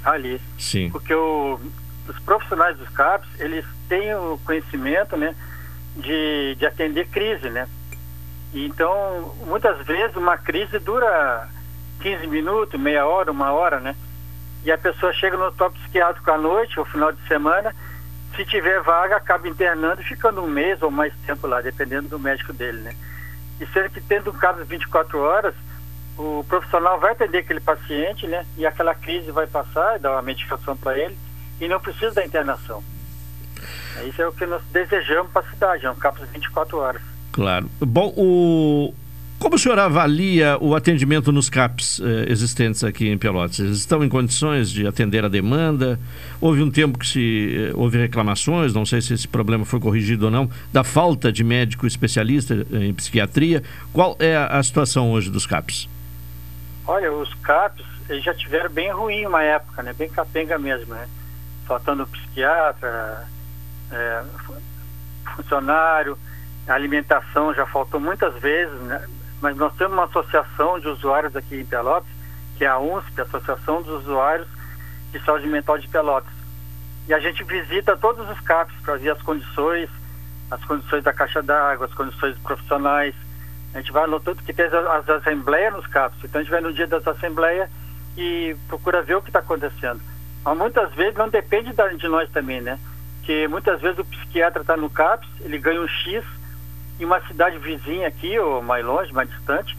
Ali. 0.04 0.40
Sim. 0.58 0.90
Porque 0.90 1.14
o, 1.14 1.60
os 2.08 2.18
profissionais 2.20 2.76
dos 2.78 2.88
CAPS, 2.90 3.28
eles 3.38 3.64
têm 3.88 4.14
o 4.14 4.38
conhecimento, 4.44 5.16
né, 5.16 5.34
de, 5.96 6.54
de 6.56 6.66
atender 6.66 7.08
crise, 7.08 7.50
né? 7.50 7.68
Então, 8.52 9.34
muitas 9.46 9.84
vezes 9.86 10.16
uma 10.16 10.36
crise 10.36 10.78
dura 10.78 11.48
15 12.00 12.26
minutos, 12.26 12.80
meia 12.80 13.06
hora, 13.06 13.30
uma 13.30 13.52
hora, 13.52 13.78
né? 13.78 13.94
E 14.64 14.72
a 14.72 14.78
pessoa 14.78 15.12
chega 15.12 15.36
no 15.36 15.44
hospital 15.44 15.70
psiquiátrico 15.70 16.30
à 16.30 16.36
noite 16.36 16.78
ou 16.78 16.84
final 16.84 17.12
de 17.12 17.26
semana, 17.26 17.74
se 18.36 18.44
tiver 18.44 18.80
vaga, 18.82 19.16
acaba 19.16 19.48
internando 19.48 20.00
e 20.00 20.04
ficando 20.04 20.42
um 20.42 20.48
mês 20.48 20.80
ou 20.82 20.90
mais 20.90 21.12
tempo 21.26 21.46
lá, 21.46 21.60
dependendo 21.60 22.08
do 22.08 22.18
médico 22.18 22.52
dele, 22.52 22.78
né? 22.80 22.94
E 23.61 23.66
sendo 23.66 23.90
que 23.90 24.00
tendo 24.00 24.30
um 24.30 24.34
caso 24.34 24.64
24 24.64 25.18
horas, 25.18 25.54
o 26.16 26.44
profissional 26.48 26.98
vai 26.98 27.12
atender 27.12 27.38
aquele 27.38 27.61
paciente, 27.61 28.26
né? 28.26 28.46
E 28.56 28.66
aquela 28.66 28.94
crise 28.94 29.30
vai 29.30 29.46
passar, 29.46 29.98
dar 29.98 30.12
uma 30.12 30.22
medicação 30.22 30.76
para 30.76 30.98
ele 30.98 31.16
e 31.61 31.68
não 31.68 31.78
precisa 31.78 32.12
da 32.12 32.24
internação. 32.24 32.82
Isso 34.06 34.22
é 34.22 34.26
o 34.26 34.32
que 34.32 34.46
nós 34.46 34.62
desejamos 34.72 35.30
para 35.30 35.46
a 35.46 35.50
cidade, 35.50 35.86
é 35.86 35.90
um 35.90 35.94
CAPS 35.94 36.28
24 36.30 36.78
horas. 36.78 37.02
Claro. 37.32 37.70
Bom, 37.80 38.12
o... 38.16 38.94
como 39.41 39.57
o 39.57 39.59
senhor 39.59 39.78
avalia 39.78 40.57
o 40.61 40.76
atendimento 40.76 41.32
nos 41.32 41.49
CAPs 41.49 41.99
eh, 42.01 42.26
existentes 42.30 42.84
aqui 42.84 43.09
em 43.09 43.16
Pelotas? 43.16 43.59
Eles 43.59 43.78
estão 43.78 44.05
em 44.05 44.09
condições 44.09 44.70
de 44.70 44.86
atender 44.86 45.24
a 45.24 45.28
demanda? 45.28 45.99
Houve 46.41 46.62
um 46.62 46.70
tempo 46.70 46.99
que 46.99 47.07
se 47.07 47.57
eh, 47.57 47.72
houve 47.74 47.97
reclamações, 47.99 48.74
não 48.74 48.84
sei 48.84 49.01
se 49.01 49.14
esse 49.14 49.26
problema 49.26 49.64
foi 49.64 49.80
corrigido 49.80 50.26
ou 50.26 50.30
não, 50.30 50.49
da 50.70 50.84
falta 50.84 51.32
de 51.32 51.43
médico 51.43 51.86
especialista 51.86 52.55
eh, 52.70 52.84
em 52.84 52.93
psiquiatria. 52.95 53.62
Qual 53.95 54.14
é 54.20 54.36
a, 54.36 54.62
situação 54.62 55.11
hoje 55.11 55.30
dos 55.30 55.47
CAPs? 55.47 55.88
Olha, 56.86 57.11
os 57.11 57.32
CAPs 57.43 57.84
eles 58.11 58.22
já 58.22 58.34
tiveram 58.34 58.68
bem 58.70 58.93
ruim 58.93 59.24
uma 59.24 59.43
época, 59.43 59.82
né? 59.82 59.95
Bem 59.95 60.11
capenga 60.11 60.59
mesmo, 60.59 60.93
né? 60.95 61.09
Faltando 61.66 62.07
psiquiatra, 62.07 63.26
é, 63.91 64.22
fu- 64.45 64.55
funcionário, 65.36 66.18
a 66.68 66.74
alimentação 66.74 67.55
já 67.55 67.64
faltou 67.64 67.99
muitas 67.99 68.34
vezes, 68.43 68.78
né? 68.82 69.01
Mas 69.41 69.57
nós 69.57 69.74
temos 69.74 69.95
uma 69.95 70.05
associação 70.05 70.78
de 70.78 70.88
usuários 70.88 71.34
aqui 71.34 71.61
em 71.61 71.64
Pelotas, 71.64 72.11
que 72.57 72.64
é 72.64 72.68
a 72.68 72.78
UNSP, 72.78 73.22
Associação 73.22 73.82
dos 73.82 74.03
Usuários 74.03 74.49
de 75.12 75.18
Saúde 75.24 75.47
Mental 75.47 75.78
de 75.78 75.88
Pelotas. 75.88 76.32
E 77.09 77.14
a 77.14 77.18
gente 77.18 77.43
visita 77.45 77.97
todos 77.97 78.28
os 78.28 78.41
CAPs 78.41 78.74
para 78.82 78.97
ver 78.97 79.11
as 79.11 79.22
condições, 79.22 79.88
as 80.51 80.62
condições 80.64 81.03
da 81.03 81.12
caixa 81.12 81.43
d'água, 81.43 81.86
as 81.86 81.95
condições 81.95 82.36
profissionais. 82.38 83.14
A 83.72 83.78
gente 83.78 83.93
vai 83.93 84.07
no 84.07 84.20
tudo 84.20 84.43
que 84.43 84.53
tem 84.53 84.66
as, 84.66 84.74
as 84.74 85.09
assembleias 85.09 85.72
nos 85.72 85.86
CAPs. 85.86 86.18
Então 86.22 86.41
a 86.41 86.45
gente 86.45 86.51
vai 86.51 86.61
no 86.61 86.72
dia 86.72 86.86
das 86.86 87.07
assembleias 87.07 87.70
e 88.16 88.55
procura 88.68 89.03
ver 89.03 89.16
o 89.16 89.22
que 89.22 89.30
está 89.30 89.38
acontecendo. 89.38 90.01
Mas 90.45 90.59
muitas 90.59 90.93
vezes 90.95 91.16
não 91.16 91.28
depende 91.28 91.72
de 91.97 92.09
nós 92.09 92.28
também, 92.30 92.61
né? 92.61 92.78
Que 93.22 93.49
muitas 93.49 93.80
vezes 93.80 93.99
o 93.99 94.05
psiquiatra 94.05 94.61
está 94.61 94.76
no 94.76 94.91
CAPS, 94.91 95.28
ele 95.41 95.59
ganha 95.59 95.80
um 95.80 95.88
X 95.88 96.24
em 97.01 97.05
uma 97.05 97.20
cidade 97.26 97.59
vizinha 97.59 98.07
aqui, 98.09 98.38
ou 98.38 98.62
mais 98.62 98.84
longe, 98.84 99.12
mais 99.12 99.28
distante, 99.30 99.76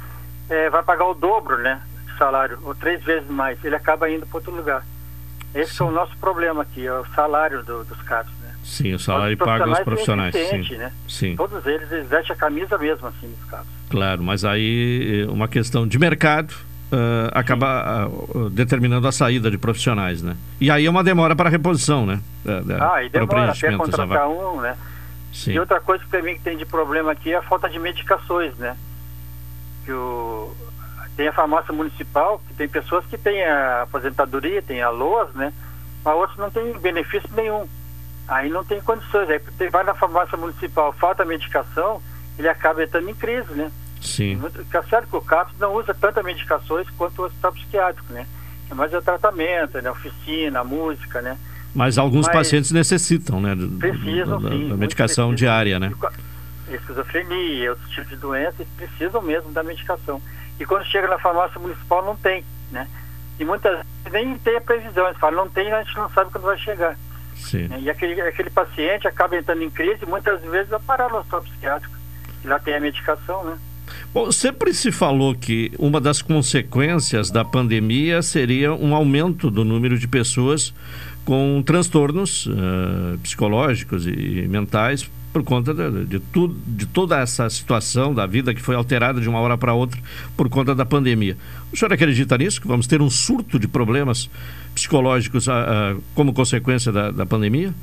eh, 0.50 0.70
vai 0.70 0.82
pagar 0.84 1.06
o 1.06 1.14
dobro, 1.14 1.58
né? 1.60 1.80
De 2.12 2.18
salário, 2.18 2.58
ou 2.64 2.74
três 2.76 3.04
vezes 3.04 3.30
mais. 3.30 3.64
Ele 3.64 3.76
acaba 3.76 4.10
indo 4.10 4.26
para 4.26 4.38
outro 4.38 4.54
lugar. 4.56 4.84
Esse 5.54 5.82
é 5.82 5.86
o 5.86 5.92
nosso 5.92 6.16
problema 6.18 6.62
aqui, 6.64 6.86
é 6.86 6.94
o 6.94 7.06
salário 7.14 7.62
do- 7.64 7.84
dos 7.84 8.02
CAPs, 8.04 8.32
né? 8.42 8.54
Sim, 8.64 8.94
o 8.94 9.00
salário 9.00 9.38
paga 9.38 9.70
os 9.70 9.80
profissionais 9.80 10.34
é 10.36 10.46
Sim. 10.64 10.78
né? 10.78 10.92
sim, 11.08 11.36
Todos 11.36 11.66
eles, 11.66 11.92
eles 11.92 12.08
vestem 12.08 12.34
a 12.36 12.40
camisa 12.40 12.78
mesmo, 12.78 13.08
assim, 13.08 13.28
nos 13.28 13.50
CAPs. 13.50 13.68
claro. 13.90 14.24
Mas 14.24 14.46
aí 14.46 15.26
eh, 15.28 15.32
uma 15.32 15.48
questão 15.48 15.86
de 15.88 16.00
mercado 16.00 16.54
ah, 16.94 17.32
acaba 17.40 17.68
ah, 17.68 18.04
ah, 18.06 18.50
determinando 18.52 19.08
a 19.08 19.12
saída 19.12 19.50
de 19.52 19.58
profissionais, 19.58 20.22
né? 20.22 20.36
E 20.60 20.70
aí 20.72 20.86
é 20.86 20.90
uma 20.90 21.04
demora 21.04 21.36
para 21.36 21.50
a 21.50 21.52
reposição, 21.52 22.06
né? 22.06 22.20
Da- 22.46 22.62
da- 22.62 22.94
Ah, 22.96 23.04
e 23.04 23.10
demora 23.10 23.52
até 23.52 23.76
contratar 23.76 24.28
um, 24.30 24.62
né? 24.62 24.76
Sim. 25.32 25.54
E 25.54 25.60
outra 25.60 25.80
coisa 25.80 26.04
que 26.04 26.10
também 26.10 26.36
que 26.36 26.42
tem 26.42 26.58
de 26.58 26.66
problema 26.66 27.12
aqui 27.12 27.32
é 27.32 27.38
a 27.38 27.42
falta 27.42 27.70
de 27.70 27.80
medicações, 27.80 28.56
né? 28.58 28.76
Que 29.86 29.92
o... 29.92 30.54
Tem 31.16 31.28
a 31.28 31.34
farmácia 31.34 31.74
municipal, 31.74 32.42
que 32.48 32.54
tem 32.54 32.68
pessoas 32.68 33.06
que 33.06 33.18
têm 33.18 33.44
a 33.44 33.84
aposentadoria, 33.84 34.62
tem 34.62 34.82
a 34.82 34.90
LOAS, 34.90 35.34
né? 35.34 35.54
Mas 36.04 36.16
outros 36.16 36.38
não 36.38 36.50
têm 36.50 36.78
benefício 36.80 37.30
nenhum. 37.34 37.68
Aí 38.28 38.50
não 38.50 38.64
tem 38.64 38.82
condições. 38.82 39.30
Aí 39.30 39.40
você 39.40 39.70
vai 39.70 39.84
na 39.84 39.94
farmácia 39.94 40.38
municipal, 40.38 40.94
falta 40.94 41.26
medicação, 41.26 42.02
ele 42.38 42.48
acaba 42.48 42.84
entrando 42.84 43.10
em 43.10 43.14
crise, 43.16 43.52
né? 43.54 43.72
Sim. 44.02 44.42
Fica 44.54 44.84
certo 44.84 45.10
que 45.10 45.16
o 45.16 45.22
CAPS 45.22 45.54
não 45.60 45.76
usa 45.76 45.94
tantas 45.94 46.24
medicações 46.24 46.90
quanto 46.92 47.22
o 47.22 47.26
hospital 47.26 47.52
psiquiátrico, 47.54 48.12
né? 48.14 48.26
Que 48.68 48.74
mais 48.74 48.94
é 48.94 49.02
tratamento, 49.02 49.82
né? 49.82 49.92
Oficina, 49.92 50.64
música, 50.64 51.22
né? 51.22 51.38
Mas 51.74 51.98
alguns 51.98 52.28
Mas- 52.28 52.36
pacientes 52.36 52.72
necessitam, 52.72 53.40
né? 53.40 53.56
Precisam, 53.80 54.42
da, 54.42 54.50
sim, 54.50 54.70
da 54.70 54.76
medicação 54.76 55.34
diária, 55.34 55.80
né? 55.80 55.92
esquizofrenia, 56.76 57.72
outros 57.72 57.90
tipos 57.90 58.10
de 58.10 58.16
doenças, 58.16 58.66
precisam 58.78 59.22
mesmo 59.22 59.52
da 59.52 59.64
medicação. 59.64 60.22
E 60.60 60.66
quando 60.66 60.86
chega 60.86 61.08
na 61.08 61.20
farmácia 61.20 61.60
municipal 61.60 62.06
não 62.06 62.16
tem, 62.16 62.44
né? 62.72 62.88
E 63.40 63.46
muitas 63.46 63.72
vezes 63.72 63.86
nem 64.12 64.38
tem 64.38 64.58
a 64.58 64.62
previsão, 64.62 65.08
eles 65.08 65.18
falam, 65.20 65.46
não 65.46 65.52
tem, 65.52 65.72
a 65.72 65.84
gente 65.84 65.96
não 65.98 66.10
sabe 66.10 66.32
quando 66.32 66.44
vai 66.44 66.58
chegar. 66.58 66.98
Sim. 67.36 67.68
né? 67.68 67.80
E 67.82 67.90
aquele, 67.90 68.22
aquele 68.22 68.50
paciente 68.50 69.08
acaba 69.08 69.36
entrando 69.36 69.64
em 69.64 69.70
crise 69.70 70.04
e 70.04 70.06
muitas 70.06 70.42
vezes 70.44 70.70
vai 70.70 70.80
parar 70.80 71.10
no 71.10 71.18
hospital 71.18 71.42
psiquiátrico. 71.42 71.96
E 72.44 72.48
lá 72.48 72.60
tem 72.60 72.76
a 72.76 72.80
medicação, 72.80 73.44
né? 73.44 73.58
Bom, 74.14 74.32
sempre 74.32 74.74
se 74.74 74.92
falou 74.92 75.34
que 75.34 75.72
uma 75.78 76.00
das 76.00 76.22
consequências 76.22 77.32
da 77.32 77.44
pandemia 77.44 78.22
seria 78.22 78.74
um 78.74 78.96
aumento 78.96 79.50
do 79.50 79.66
número 79.66 79.98
de 79.98 80.08
pessoas 80.08 80.74
com 81.26 81.62
transtornos 81.66 82.48
eh, 82.48 83.18
psicológicos 83.22 84.08
e 84.08 84.48
mentais 84.48 85.10
por 85.32 85.44
conta 85.44 85.74
de, 85.74 86.06
de, 86.06 86.20
tudo, 86.20 86.54
de 86.68 86.86
toda 86.86 87.20
essa 87.20 87.50
situação 87.50 88.14
da 88.14 88.26
vida 88.26 88.54
que 88.54 88.62
foi 88.62 88.76
alterada 88.76 89.22
de 89.22 89.30
uma 89.30 89.40
hora 89.40 89.58
para 89.58 89.74
outra 89.74 90.00
por 90.36 90.50
conta 90.50 90.76
da 90.76 90.86
pandemia. 90.86 91.38
O 91.72 91.78
senhor 91.78 91.94
acredita 91.94 92.38
nisso? 92.38 92.60
Que 92.60 92.68
vamos 92.68 92.88
ter 92.88 93.02
um 93.02 93.10
surto 93.10 93.58
de 93.58 93.68
problemas 93.68 94.30
psicológicos 94.76 95.48
ah, 95.48 95.94
ah, 95.94 95.98
como 96.14 96.34
consequência 96.34 96.92
da, 96.92 97.12
da 97.12 97.26
pandemia? 97.26 97.74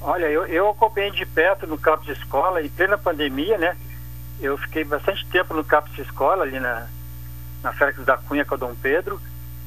Olha, 0.00 0.26
eu, 0.26 0.46
eu 0.46 0.68
acompanhei 0.70 1.10
de 1.10 1.24
perto 1.26 1.66
no 1.66 1.78
campus 1.78 2.06
de 2.06 2.12
escola, 2.12 2.62
em 2.62 2.68
plena 2.68 2.96
pandemia, 2.96 3.58
né? 3.58 3.76
Eu 4.40 4.56
fiquei 4.56 4.84
bastante 4.84 5.26
tempo 5.26 5.54
no 5.54 5.62
campus 5.62 5.94
de 5.94 6.02
escola, 6.02 6.44
ali 6.44 6.58
na, 6.58 6.86
na 7.62 7.72
Félix 7.72 8.02
da 8.04 8.16
Cunha 8.16 8.44
com 8.44 8.54
o 8.54 8.58
Dom 8.58 8.74
Pedro, 8.80 9.20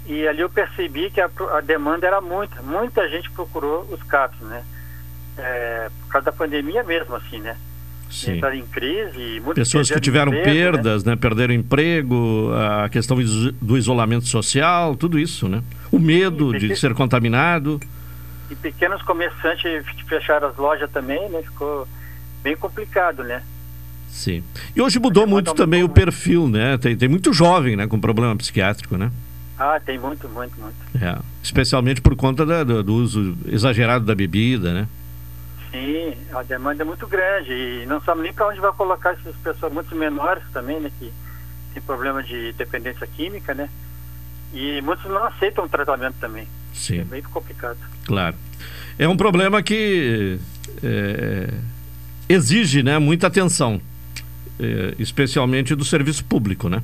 e 0.06 0.28
ali 0.28 0.42
eu 0.42 0.50
percebi 0.50 1.10
que 1.10 1.22
a, 1.22 1.30
a 1.56 1.62
demanda 1.62 2.06
era 2.06 2.20
muita, 2.22 2.62
muita 2.62 3.08
gente 3.10 3.30
procurou 3.32 3.88
os 3.92 4.02
CAPs, 4.04 4.40
né? 4.42 4.64
É, 5.38 5.90
por 6.02 6.10
causa 6.10 6.26
da 6.26 6.32
pandemia 6.32 6.84
mesmo, 6.84 7.16
assim, 7.16 7.40
né? 7.40 7.56
Sim. 8.10 8.36
Entraram 8.38 8.56
em 8.56 8.66
crise, 8.68 9.42
Pessoas 9.56 9.90
que 9.90 10.00
tiveram 10.00 10.32
emprego, 10.32 10.48
né? 10.48 10.54
perdas, 10.54 11.04
né? 11.04 11.16
perderam 11.16 11.54
emprego, 11.54 12.52
a 12.54 12.88
questão 12.88 13.18
do 13.60 13.76
isolamento 13.76 14.26
social, 14.28 14.96
tudo 14.96 15.18
isso, 15.18 15.48
né? 15.50 15.64
O 15.92 15.98
medo 15.98 16.52
Sim, 16.52 16.60
de 16.60 16.68
porque- 16.68 16.76
ser 16.76 16.94
contaminado. 16.94 17.80
E 18.52 18.56
pequenos 18.56 19.02
comerciantes 19.02 19.84
fecharam 20.08 20.50
as 20.50 20.58
lojas 20.58 20.92
também, 20.92 21.28
né? 21.30 21.42
Ficou 21.42 21.88
bem 22.44 22.56
complicado, 22.56 23.24
né? 23.24 23.42
Sim. 24.10 24.44
E 24.76 24.82
hoje 24.82 25.00
mudou 25.00 25.26
muito 25.26 25.56
também 25.56 25.82
o 25.84 25.90
perfil, 25.90 26.48
né? 26.48 26.78
Tem, 26.78 26.96
tem 26.96 27.10
muito 27.10 27.34
jovem, 27.34 27.76
né, 27.76 27.88
com 27.88 28.00
problema 28.00 28.36
psiquiátrico, 28.36 28.96
né? 28.96 29.12
Ah, 29.58 29.80
tem 29.84 30.00
muito, 30.00 30.28
muito, 30.30 30.60
muito. 30.60 30.76
É. 31.02 31.18
Especialmente 31.44 32.02
por 32.02 32.16
conta 32.16 32.46
da- 32.46 32.64
do, 32.64 32.84
do 32.84 32.94
uso 32.96 33.38
exagerado 33.48 34.06
da 34.06 34.16
bebida, 34.16 34.74
né? 34.74 34.88
Sim, 35.72 36.14
a 36.34 36.44
demanda 36.44 36.84
é 36.84 36.86
muito 36.86 37.08
grande 37.08 37.52
e 37.52 37.86
não 37.88 38.00
sabe 38.02 38.22
nem 38.22 38.34
para 38.34 38.48
onde 38.48 38.60
vai 38.60 38.72
colocar 38.74 39.12
essas 39.14 39.36
pessoas, 39.38 39.74
muitos 39.74 39.98
menores 39.98 40.44
também, 40.54 40.80
né, 40.80 40.92
que 41.00 41.12
tem 41.74 41.82
problema 41.84 42.22
de 42.22 42.54
dependência 42.54 43.08
química, 43.08 43.54
né? 43.56 43.70
E 44.54 44.82
muitos 44.82 45.06
não 45.06 45.24
aceitam 45.26 45.66
o 45.66 45.70
tratamento 45.70 46.16
também. 46.20 46.48
Sim. 46.74 47.00
É 47.00 47.04
bem 47.04 47.22
complicado. 47.24 47.78
Claro. 48.06 48.36
É 49.00 49.08
um 49.08 49.18
problema 49.18 49.64
que 49.64 50.38
é, 50.84 51.54
exige, 52.30 52.84
né, 52.84 53.00
muita 53.00 53.28
atenção, 53.28 53.82
é, 54.60 54.94
especialmente 55.00 55.74
do 55.74 55.84
serviço 55.84 56.24
público, 56.26 56.70
né? 56.70 56.82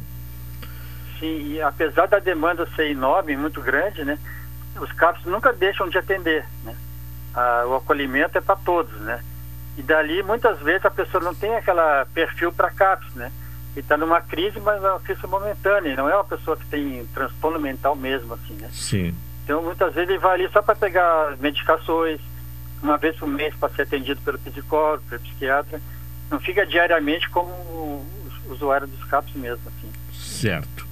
Sim, 1.19 1.53
e 1.53 1.61
apesar 1.61 2.07
da 2.07 2.19
demanda 2.19 2.67
ser 2.75 2.91
enorme, 2.91 3.35
muito 3.35 3.61
grande, 3.61 4.03
né? 4.03 4.17
Os 4.79 4.91
CAPs 4.93 5.25
nunca 5.25 5.51
deixam 5.51 5.89
de 5.89 5.97
atender, 5.97 6.45
né? 6.63 6.75
Ah, 7.33 7.65
o 7.67 7.75
acolhimento 7.75 8.37
é 8.37 8.41
para 8.41 8.55
todos, 8.55 8.93
né? 9.01 9.21
E 9.77 9.81
dali, 9.81 10.23
muitas 10.23 10.59
vezes, 10.59 10.85
a 10.85 10.91
pessoa 10.91 11.23
não 11.23 11.35
tem 11.35 11.55
aquela 11.55 12.05
perfil 12.13 12.51
para 12.51 12.71
CAPs, 12.71 13.13
né? 13.15 13.31
E 13.75 13.79
está 13.79 13.97
numa 13.97 14.21
crise, 14.21 14.59
mas 14.59 14.83
é 14.83 14.89
uma 14.89 14.99
crise 14.99 15.25
momentânea, 15.27 15.95
não 15.95 16.09
é 16.09 16.15
uma 16.15 16.23
pessoa 16.23 16.57
que 16.57 16.65
tem 16.65 17.05
transtorno 17.13 17.59
mental 17.59 17.95
mesmo, 17.95 18.33
assim, 18.33 18.53
né? 18.53 18.69
Sim. 18.71 19.15
Então, 19.43 19.61
muitas 19.61 19.93
vezes 19.93 20.09
ele 20.09 20.19
vai 20.19 20.35
ali 20.35 20.49
só 20.51 20.61
para 20.61 20.75
pegar 20.75 21.35
medicações, 21.39 22.19
uma 22.81 22.97
vez 22.97 23.15
por 23.17 23.27
mês 23.27 23.53
para 23.55 23.69
ser 23.73 23.83
atendido 23.83 24.21
pelo 24.21 24.39
psicólogo, 24.39 25.03
pelo 25.09 25.21
psiquiatra. 25.21 25.81
Não 26.29 26.39
fica 26.39 26.65
diariamente 26.65 27.29
como 27.29 27.49
o 27.49 28.05
usuário 28.49 28.87
dos 28.87 29.03
CAPs 29.05 29.33
mesmo, 29.35 29.61
assim. 29.67 29.91
Certo. 30.13 30.88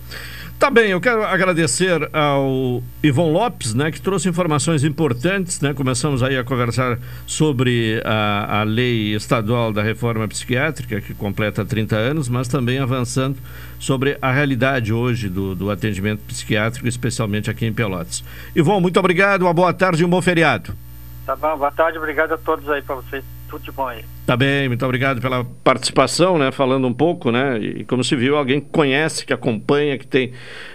Tá 0.59 0.71
bem, 0.71 0.89
eu 0.89 0.99
quero 0.99 1.23
agradecer 1.23 2.09
ao 2.11 2.81
Ivon 3.03 3.31
Lopes, 3.31 3.75
né, 3.75 3.91
que 3.91 4.01
trouxe 4.01 4.27
informações 4.27 4.83
importantes, 4.83 5.61
né? 5.61 5.71
Começamos 5.71 6.23
aí 6.23 6.35
a 6.35 6.43
conversar 6.43 6.97
sobre 7.27 8.01
a, 8.03 8.61
a 8.61 8.63
lei 8.63 9.13
estadual 9.13 9.71
da 9.71 9.83
reforma 9.83 10.27
psiquiátrica, 10.27 10.99
que 10.99 11.13
completa 11.13 11.63
30 11.63 11.95
anos, 11.95 12.27
mas 12.27 12.47
também 12.47 12.79
avançando 12.79 13.37
sobre 13.77 14.17
a 14.19 14.31
realidade 14.31 14.91
hoje 14.91 15.29
do, 15.29 15.53
do 15.53 15.69
atendimento 15.69 16.21
psiquiátrico, 16.21 16.87
especialmente 16.87 17.51
aqui 17.51 17.67
em 17.67 17.71
Pelotas. 17.71 18.23
Ivon, 18.55 18.81
muito 18.81 18.99
obrigado, 18.99 19.43
uma 19.43 19.53
boa 19.53 19.71
tarde 19.71 20.01
e 20.01 20.05
um 20.05 20.09
bom 20.09 20.23
feriado. 20.23 20.73
Tá 21.27 21.35
bom, 21.35 21.57
boa 21.57 21.71
tarde, 21.71 21.97
obrigado 21.97 22.31
a 22.31 22.37
todos 22.37 22.69
aí 22.69 22.81
para 22.81 22.95
vocês. 22.95 23.21
Tudo 23.49 23.61
de 23.61 23.69
bom 23.69 23.85
aí. 23.85 24.01
Tá 24.25 24.37
bem, 24.37 24.69
muito 24.69 24.85
obrigado 24.85 25.19
pela 25.19 25.43
participação, 25.61 26.37
né? 26.37 26.53
Falando 26.53 26.87
um 26.87 26.93
pouco, 26.93 27.31
né? 27.31 27.59
E 27.59 27.83
como 27.83 28.01
se 28.01 28.15
viu, 28.15 28.37
alguém 28.37 28.61
que 28.61 28.69
conhece, 28.69 29.25
que 29.25 29.33
acompanha, 29.33 29.97
que 29.97 30.07
tem 30.07 30.31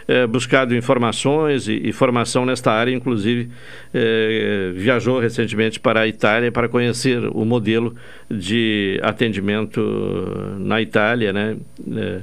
eh, 0.07 0.26
buscado 0.26 0.76
informações 0.76 1.68
e, 1.68 1.88
e 1.88 1.90
formação 1.90 2.44
nesta 2.44 2.70
área, 2.70 2.92
inclusive 2.92 3.50
eh, 3.94 4.72
viajou 4.74 5.20
recentemente 5.20 5.80
para 5.80 6.00
a 6.00 6.07
Itália 6.07 6.53
para 6.53 6.68
conhecer 6.68 7.24
o 7.28 7.46
modelo 7.46 7.96
de 8.30 9.00
atendimento 9.03 9.80
na 10.59 10.82
Itália, 10.82 11.32
né? 11.32 11.57
Eh, 11.96 12.20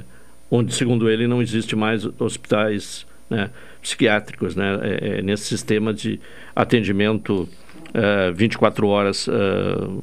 onde, 0.48 0.72
segundo 0.72 1.10
ele, 1.10 1.26
não 1.26 1.42
existe 1.42 1.74
mais 1.74 2.08
hospitais 2.16 3.04
né, 3.28 3.50
psiquiátricos, 3.82 4.54
né? 4.54 4.78
É, 4.82 5.18
é 5.18 5.22
nesse 5.22 5.46
sistema 5.46 5.92
de 5.92 6.20
atendimento 6.54 7.48
uh, 7.94 8.32
24 8.34 8.88
horas, 8.88 9.26
uh, 9.26 10.02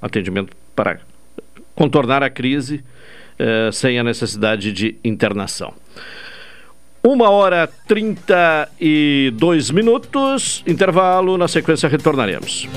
atendimento 0.00 0.56
para 0.74 1.00
contornar 1.74 2.22
a 2.22 2.30
crise 2.30 2.82
uh, 3.38 3.72
sem 3.72 3.98
a 3.98 4.04
necessidade 4.04 4.72
de 4.72 4.96
internação. 5.04 5.74
Uma 7.02 7.30
hora 7.30 7.68
32 7.86 9.70
minutos, 9.70 10.64
intervalo, 10.66 11.38
na 11.38 11.46
sequência 11.46 11.88
retornaremos. 11.88 12.68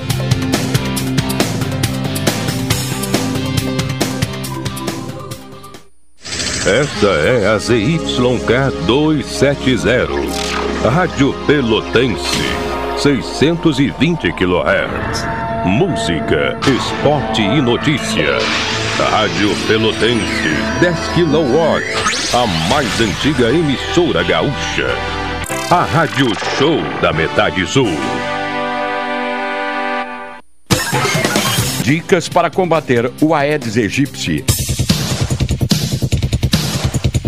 Esta 6.66 7.06
é 7.06 7.46
a 7.48 7.58
ZYK 7.58 8.86
270, 8.86 10.88
Rádio 10.88 11.34
Pelotense, 11.46 12.69
620 13.02 14.30
kHz. 14.34 15.24
Música, 15.64 16.58
esporte 16.68 17.40
e 17.40 17.62
notícia. 17.62 18.36
Rádio 19.10 19.56
Pelotense, 19.66 20.50
10 20.82 20.98
kW, 21.14 21.56
a 22.34 22.46
mais 22.68 23.00
antiga 23.00 23.48
emissora 23.48 24.22
gaúcha. 24.22 24.88
A 25.70 25.82
Rádio 25.82 26.26
Show 26.58 26.76
da 27.00 27.10
Metade 27.10 27.66
Sul. 27.66 27.88
Dicas 31.82 32.28
para 32.28 32.50
combater 32.50 33.10
o 33.22 33.34
Aedes 33.34 33.78
aegypti. 33.78 34.44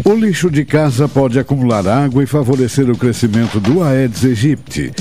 O 0.04 0.12
lixo 0.12 0.50
de 0.50 0.66
casa 0.66 1.08
pode 1.08 1.38
acumular 1.38 1.88
água 1.88 2.22
e 2.22 2.26
favorecer 2.26 2.90
o 2.90 2.98
crescimento 2.98 3.58
do 3.58 3.82
Aedes 3.82 4.22
aegypti. 4.22 4.92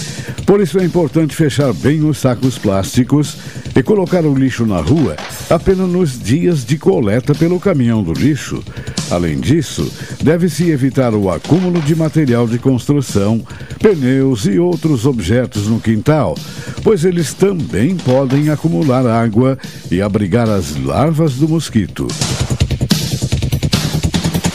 Por 0.45 0.59
isso 0.59 0.79
é 0.79 0.83
importante 0.83 1.35
fechar 1.35 1.73
bem 1.73 2.03
os 2.03 2.17
sacos 2.17 2.57
plásticos 2.57 3.37
e 3.75 3.81
colocar 3.81 4.25
o 4.25 4.33
lixo 4.33 4.65
na 4.65 4.81
rua 4.81 5.15
apenas 5.49 5.89
nos 5.89 6.19
dias 6.19 6.65
de 6.65 6.77
coleta 6.77 7.33
pelo 7.33 7.59
caminhão 7.59 8.03
do 8.03 8.13
lixo. 8.13 8.63
Além 9.09 9.39
disso, 9.39 9.91
deve-se 10.23 10.69
evitar 10.69 11.13
o 11.13 11.29
acúmulo 11.29 11.81
de 11.81 11.95
material 11.95 12.47
de 12.47 12.57
construção, 12.57 13.41
pneus 13.79 14.45
e 14.45 14.59
outros 14.59 15.05
objetos 15.05 15.67
no 15.67 15.79
quintal, 15.79 16.35
pois 16.83 17.03
eles 17.03 17.33
também 17.33 17.95
podem 17.95 18.49
acumular 18.49 19.05
água 19.05 19.57
e 19.89 20.01
abrigar 20.01 20.49
as 20.49 20.75
larvas 20.77 21.35
do 21.35 21.47
mosquito. 21.47 22.07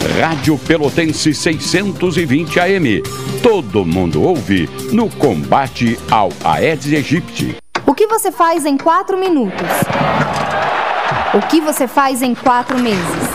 Rádio 0.06 0.56
Pelotense 0.58 1.34
620 1.34 2.60
AM. 2.60 3.02
Todo 3.42 3.84
mundo 3.84 4.22
ouve 4.22 4.68
no 4.92 5.10
combate 5.10 5.98
ao 6.10 6.30
Aedes 6.44 6.92
aegypti. 6.92 7.56
O 7.84 7.94
que 7.94 8.06
você 8.06 8.30
faz 8.30 8.64
em 8.64 8.76
quatro 8.76 9.18
minutos? 9.18 9.66
O 11.34 11.40
que 11.48 11.60
você 11.60 11.88
faz 11.88 12.22
em 12.22 12.34
quatro 12.34 12.78
meses? 12.78 13.25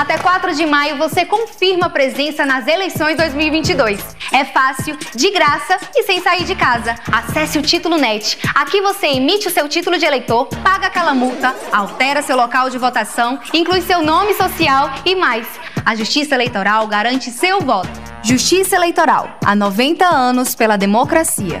Até 0.00 0.16
4 0.16 0.54
de 0.54 0.64
maio 0.64 0.96
você 0.96 1.26
confirma 1.26 1.84
a 1.84 1.90
presença 1.90 2.46
nas 2.46 2.66
eleições 2.66 3.18
2022. 3.18 4.00
É 4.32 4.46
fácil, 4.46 4.96
de 5.14 5.30
graça 5.30 5.76
e 5.94 6.04
sem 6.04 6.22
sair 6.22 6.44
de 6.44 6.54
casa. 6.54 6.94
Acesse 7.12 7.58
o 7.58 7.62
Título 7.62 7.98
Net. 7.98 8.38
Aqui 8.54 8.80
você 8.80 9.08
emite 9.08 9.46
o 9.46 9.50
seu 9.50 9.68
título 9.68 9.98
de 9.98 10.06
eleitor, 10.06 10.46
paga 10.64 10.86
aquela 10.86 11.12
multa, 11.12 11.54
altera 11.70 12.22
seu 12.22 12.34
local 12.34 12.70
de 12.70 12.78
votação, 12.78 13.38
inclui 13.52 13.82
seu 13.82 14.00
nome 14.00 14.32
social 14.32 14.90
e 15.04 15.14
mais. 15.14 15.46
A 15.84 15.94
Justiça 15.94 16.34
Eleitoral 16.34 16.86
garante 16.86 17.30
seu 17.30 17.60
voto. 17.60 17.90
Justiça 18.22 18.76
Eleitoral. 18.76 19.28
Há 19.44 19.54
90 19.54 20.06
anos 20.06 20.54
pela 20.54 20.78
democracia. 20.78 21.60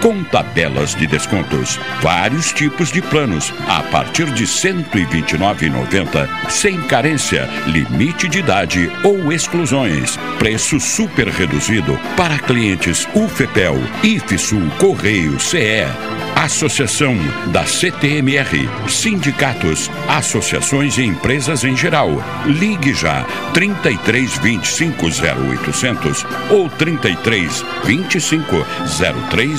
com 0.00 0.22
tabelas 0.24 0.94
de 0.94 1.06
descontos. 1.06 1.80
Vários 2.00 2.52
tipos 2.52 2.92
de 2.92 3.00
planos 3.00 3.52
a 3.66 3.82
partir 3.84 4.26
de 4.26 4.44
R$ 4.44 4.50
129,90, 4.50 6.50
sem 6.50 6.80
carência, 6.82 7.48
limite 7.66 8.28
de 8.28 8.40
idade 8.40 8.92
ou 9.02 9.32
exclusões. 9.32 10.18
Preço 10.38 10.78
super 10.78 11.28
reduzido 11.28 11.98
para 12.16 12.38
clientes 12.38 13.08
UFEPEL, 13.14 13.76
IFSUL, 14.02 14.68
Correio, 14.78 15.40
CE. 15.40 15.86
Associação 16.36 17.16
da 17.52 17.64
CTMR, 17.64 18.68
sindicatos, 18.88 19.88
associações 20.08 20.98
e 20.98 21.04
empresas 21.04 21.62
em 21.62 21.76
geral. 21.76 22.10
Ligue 22.46 22.92
já 22.92 23.24
33 23.54 24.38
25 24.38 25.06
0800 25.06 26.26
ou 26.50 26.68
33 26.68 27.64
25 27.84 28.66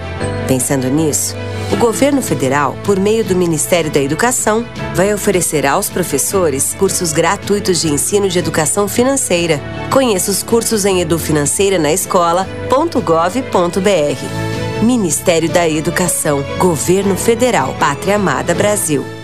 Pensando 0.47 0.89
nisso, 0.89 1.35
o 1.73 1.77
governo 1.77 2.21
federal, 2.21 2.77
por 2.85 3.01
meio 3.01 3.25
do 3.25 3.35
Ministério 3.35 3.91
da 3.91 4.01
Educação, 4.01 4.65
vai 4.95 5.13
oferecer 5.13 5.67
aos 5.67 5.89
professores 5.89 6.75
cursos 6.75 7.13
gratuitos 7.13 7.81
de 7.81 7.93
ensino 7.93 8.29
de 8.29 8.39
educação 8.39 8.87
financeira. 8.87 9.61
Conheça 9.91 10.31
os 10.31 10.43
cursos 10.43 10.85
em 10.85 11.01
edufinanceira 11.01 11.79
na 11.79 11.93
escola.gov.br. 11.93 14.83
Ministério 14.83 15.49
da 15.49 15.69
Educação, 15.69 16.45
Governo 16.59 17.17
Federal, 17.17 17.75
Pátria 17.79 18.17
Amada 18.17 18.55
Brasil. 18.55 19.24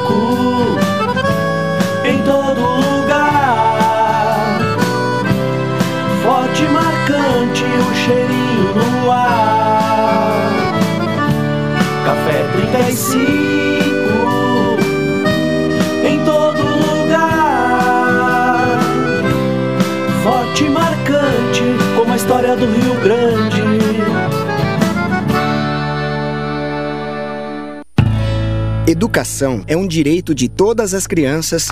Educação 29.01 29.63
é 29.65 29.75
um 29.75 29.87
direito 29.87 30.35
de 30.35 30.47
todas 30.47 30.93
as 30.93 31.07
crianças 31.07 31.69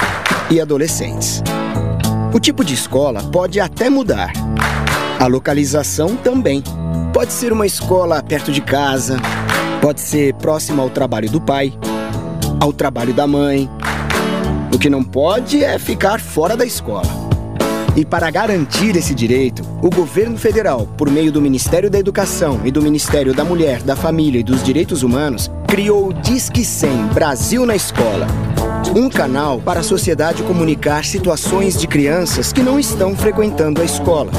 e 0.49 0.59
adolescentes. 0.59 1.43
O 2.33 2.39
tipo 2.39 2.65
de 2.65 2.73
escola 2.73 3.21
pode 3.21 3.59
até 3.59 3.87
mudar. 3.87 4.33
A 5.19 5.27
localização 5.27 6.15
também. 6.15 6.63
Pode 7.13 7.31
ser 7.31 7.53
uma 7.53 7.67
escola 7.67 8.23
perto 8.23 8.51
de 8.51 8.61
casa, 8.61 9.17
pode 9.79 10.01
ser 10.01 10.33
próxima 10.37 10.81
ao 10.81 10.89
trabalho 10.89 11.29
do 11.29 11.39
pai, 11.39 11.71
ao 12.59 12.73
trabalho 12.73 13.13
da 13.13 13.27
mãe. 13.27 13.69
O 14.73 14.79
que 14.79 14.89
não 14.89 15.03
pode 15.03 15.63
é 15.63 15.77
ficar 15.77 16.19
fora 16.19 16.57
da 16.57 16.65
escola. 16.65 17.29
E 17.95 18.03
para 18.03 18.31
garantir 18.31 18.95
esse 18.95 19.13
direito, 19.13 19.61
o 19.83 19.91
governo 19.91 20.35
federal, 20.35 20.87
por 20.97 21.11
meio 21.11 21.31
do 21.31 21.39
Ministério 21.39 21.91
da 21.91 21.99
Educação 21.99 22.61
e 22.65 22.71
do 22.71 22.81
Ministério 22.81 23.35
da 23.35 23.43
Mulher, 23.43 23.83
da 23.83 23.95
Família 23.95 24.39
e 24.39 24.43
dos 24.43 24.63
Direitos 24.63 25.03
Humanos, 25.03 25.51
criou 25.69 26.07
o 26.07 26.13
Disque 26.13 26.65
100 26.65 27.09
Brasil 27.13 27.63
na 27.63 27.75
Escola. 27.75 28.25
Um 28.95 29.07
canal 29.07 29.59
para 29.59 29.81
a 29.81 29.83
sociedade 29.83 30.41
comunicar 30.41 31.05
situações 31.05 31.77
de 31.77 31.85
crianças 31.87 32.51
que 32.51 32.63
não 32.63 32.79
estão 32.79 33.15
frequentando 33.15 33.79
a 33.79 33.85
escola. 33.85 34.31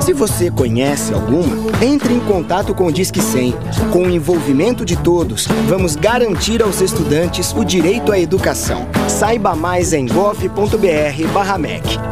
Se 0.00 0.12
você 0.12 0.50
conhece 0.50 1.14
alguma, 1.14 1.70
entre 1.80 2.12
em 2.12 2.18
contato 2.18 2.74
com 2.74 2.86
o 2.86 2.92
Disque 2.92 3.22
100. 3.22 3.54
Com 3.92 4.04
o 4.04 4.10
envolvimento 4.10 4.84
de 4.84 4.96
todos, 4.96 5.46
vamos 5.68 5.94
garantir 5.94 6.62
aos 6.62 6.80
estudantes 6.80 7.52
o 7.52 7.64
direito 7.64 8.10
à 8.10 8.18
educação. 8.18 8.88
Saiba 9.08 9.54
mais 9.54 9.92
em 9.92 10.06
gov.br/mec. 10.06 10.56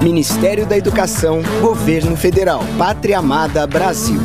Ministério 0.01 0.65
da 0.65 0.79
Educação, 0.79 1.43
Governo 1.61 2.17
Federal, 2.17 2.63
Pátria 2.79 3.19
Amada 3.19 3.67
Brasil. 3.67 4.21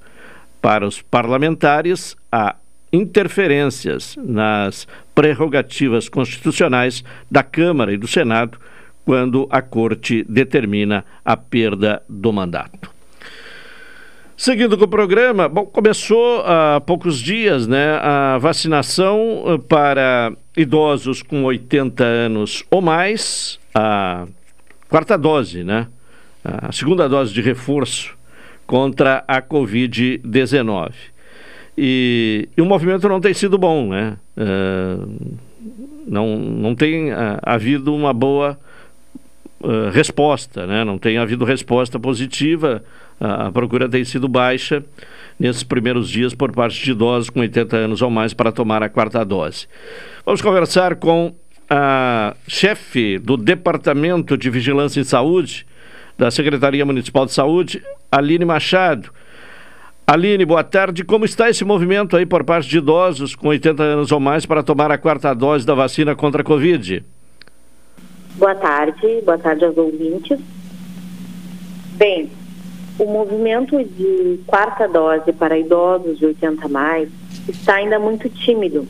Para 0.62 0.86
os 0.86 1.02
parlamentares, 1.02 2.16
há 2.32 2.56
interferências 2.92 4.16
nas 4.18 4.88
prerrogativas 5.16 6.10
constitucionais 6.10 7.04
da 7.30 7.44
Câmara 7.44 7.94
e 7.94 7.98
do 7.98 8.08
Senado 8.08 8.60
quando 9.06 9.48
a 9.50 9.62
Corte 9.62 10.24
determina 10.28 11.06
a 11.24 11.38
perda 11.38 12.04
do 12.08 12.32
mandato. 12.32 13.01
Seguindo 14.42 14.76
com 14.76 14.86
o 14.86 14.88
programa, 14.88 15.48
bom, 15.48 15.68
começou 15.68 16.42
há 16.44 16.82
poucos 16.82 17.20
dias 17.20 17.68
né, 17.68 18.00
a 18.02 18.40
vacinação 18.40 19.44
eh, 19.46 19.58
para 19.70 20.34
idosos 20.58 21.22
com 21.22 21.44
80 21.44 22.04
anos 22.04 22.64
ou 22.72 22.82
mais, 22.82 23.60
a 23.72 24.26
quarta 24.90 25.16
dose, 25.16 25.64
né? 25.64 25.86
A 26.44 26.72
segunda 26.72 27.08
dose 27.08 27.32
de 27.32 27.40
reforço 27.40 28.18
contra 28.66 29.24
a 29.28 29.44
Covid-19. 29.44 30.92
E, 31.78 32.50
e, 32.58 32.62
o 32.64 32.66
movimento 32.66 33.08
não 33.08 33.22
tem 33.22 33.36
sido 33.36 33.60
bom, 33.60 33.90
né? 33.90 34.18
Uh, 34.36 35.38
não, 36.08 36.36
não 36.36 36.74
tem 36.74 37.12
uh, 37.12 37.38
havido 37.44 37.94
uma 37.94 38.12
boa 38.12 38.60
uh, 39.64 39.90
resposta, 39.92 40.68
né? 40.68 40.84
Não 40.84 40.98
tem 40.98 41.18
havido 41.18 41.46
resposta 41.46 42.00
positiva 42.00 42.84
a 43.24 43.52
procura 43.52 43.88
tem 43.88 44.04
sido 44.04 44.28
baixa 44.28 44.84
nesses 45.40 45.62
primeiros 45.62 46.10
dias 46.10 46.34
por 46.34 46.52
parte 46.52 46.84
de 46.84 46.90
idosos 46.90 47.30
com 47.30 47.40
80 47.42 47.78
anos 47.78 48.02
ou 48.02 48.10
mais 48.10 48.34
para 48.34 48.52
tomar 48.52 48.82
a 48.82 48.90
quarta 48.90 49.24
dose. 49.24 49.68
Vamos 50.26 50.42
conversar 50.42 50.96
com 50.96 51.36
a 51.70 52.36
chefe 52.48 53.20
do 53.20 53.38
Departamento 53.38 54.36
de 54.36 54.50
Vigilância 54.50 55.00
em 55.00 55.04
Saúde 55.04 55.68
da 56.18 56.32
Secretaria 56.32 56.84
Municipal 56.84 57.28
de 57.28 57.32
Saúde, 57.32 57.84
Aline 58.12 58.44
Machado. 58.44 59.12
Aline, 60.06 60.44
boa 60.44 60.64
tarde. 60.64 61.04
Como 61.04 61.24
está 61.24 61.48
esse 61.48 61.64
movimento 61.64 62.18
aí 62.18 62.26
por 62.26 62.44
parte 62.44 62.68
de 62.68 62.80
idosos 62.80 63.36
com 63.36 63.50
80 63.50 63.84
anos 63.84 64.12
ou 64.12 64.20
mais 64.20 64.48
para 64.48 64.64
tomar 64.64 64.92
a 64.92 64.98
quarta 64.98 65.32
dose 65.34 65.66
da 65.66 65.76
vacina 65.76 66.16
contra 66.16 66.42
a 66.42 66.46
Covid? 66.46 67.04
Boa 68.38 68.56
tarde, 68.56 69.22
boa 69.26 69.38
tarde 69.38 69.66
aos 69.66 69.78
ouvintes. 69.78 70.40
Bem, 71.96 72.32
o 72.98 73.06
movimento 73.06 73.84
de 73.84 74.40
quarta 74.48 74.88
dose 74.88 75.34
para 75.34 75.60
idosos 75.60 76.18
de 76.18 76.28
80 76.28 76.66
a 76.66 76.70
mais 76.70 77.10
está 77.50 77.76
ainda 77.76 78.00
muito 78.00 78.30
tímido. 78.30 78.88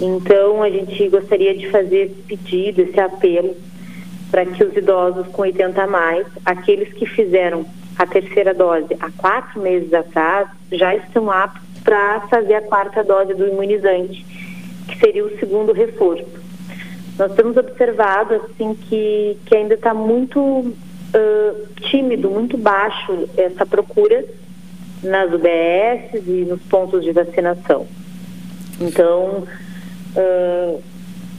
Então, 0.00 0.62
a 0.62 0.70
gente 0.70 1.08
gostaria 1.08 1.56
de 1.56 1.68
fazer 1.70 2.06
esse 2.06 2.22
pedido, 2.22 2.82
esse 2.82 3.00
apelo, 3.00 3.56
para 4.30 4.46
que 4.46 4.62
os 4.62 4.76
idosos 4.76 5.26
com 5.28 5.42
80 5.42 5.82
a 5.82 5.86
mais, 5.88 6.26
aqueles 6.44 6.92
que 6.92 7.06
fizeram 7.06 7.66
a 7.98 8.06
terceira 8.06 8.54
dose 8.54 8.96
há 9.00 9.10
quatro 9.10 9.60
meses 9.60 9.92
atrás, 9.92 10.48
já 10.70 10.94
estão 10.94 11.30
aptos 11.30 11.62
para 11.82 12.20
fazer 12.28 12.54
a 12.54 12.62
quarta 12.62 13.02
dose 13.02 13.34
do 13.34 13.48
imunizante, 13.48 14.24
que 14.86 14.98
seria 15.00 15.26
o 15.26 15.38
segundo 15.38 15.72
reforço. 15.72 16.49
Nós 17.20 17.34
temos 17.34 17.54
observado 17.54 18.32
assim 18.32 18.72
que, 18.72 19.36
que 19.44 19.54
ainda 19.54 19.74
está 19.74 19.92
muito 19.92 20.40
uh, 20.40 21.66
tímido, 21.82 22.30
muito 22.30 22.56
baixo 22.56 23.28
essa 23.36 23.66
procura 23.66 24.24
nas 25.02 25.30
UBS 25.30 26.26
e 26.26 26.46
nos 26.48 26.62
pontos 26.62 27.04
de 27.04 27.12
vacinação. 27.12 27.86
Então, 28.80 29.44
uh, 30.16 30.82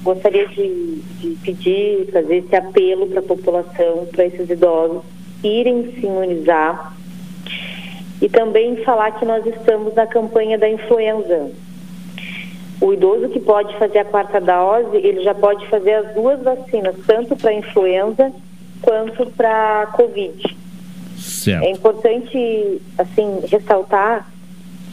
gostaria 0.04 0.48
de, 0.50 1.02
de, 1.20 1.30
pedir, 1.44 2.12
fazer 2.14 2.36
esse 2.36 2.56
apelo 2.56 3.08
para 3.08 3.22
a 3.22 3.24
população, 3.24 4.06
para 4.12 4.28
esses 4.28 4.52
idosos 4.52 5.02
irem 5.44 5.96
se 5.96 6.06
imunizar 6.06 6.96
e 8.22 8.30
também 8.30 8.76
falar 8.84 9.14
que 9.14 9.26
nós 9.26 9.44
estamos 9.48 9.96
na 9.96 10.06
campanha 10.06 10.60
da 10.60 10.70
influenza. 10.70 11.50
O 12.82 12.92
idoso 12.92 13.30
que 13.30 13.40
pode 13.40 13.78
fazer 13.78 14.00
a 14.00 14.06
quarta 14.06 14.42
dose, 14.42 14.98
ele 14.98 15.22
já 15.24 15.36
pode 15.36 15.66
fazer 15.68 15.94
as 15.94 16.16
duas 16.16 16.42
vacinas, 16.42 16.96
tanto 17.06 17.36
para 17.36 17.52
a 17.52 17.54
influenza 17.54 18.34
quanto 18.82 19.28
para 19.28 19.84
a 19.84 19.86
Covid. 19.88 20.58
Certo. 21.16 21.64
É 21.64 21.70
importante, 21.70 22.82
assim, 22.98 23.40
ressaltar 23.48 24.28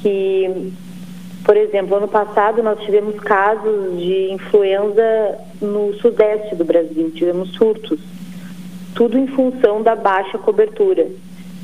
que, 0.02 0.70
por 1.42 1.56
exemplo, 1.56 1.96
ano 1.96 2.08
passado 2.08 2.62
nós 2.62 2.78
tivemos 2.80 3.18
casos 3.20 3.98
de 3.98 4.32
influenza 4.32 5.38
no 5.62 5.94
sudeste 5.94 6.54
do 6.54 6.66
Brasil, 6.66 7.10
tivemos 7.14 7.52
surtos, 7.54 7.98
tudo 8.94 9.18
em 9.18 9.26
função 9.28 9.82
da 9.82 9.96
baixa 9.96 10.36
cobertura. 10.36 11.06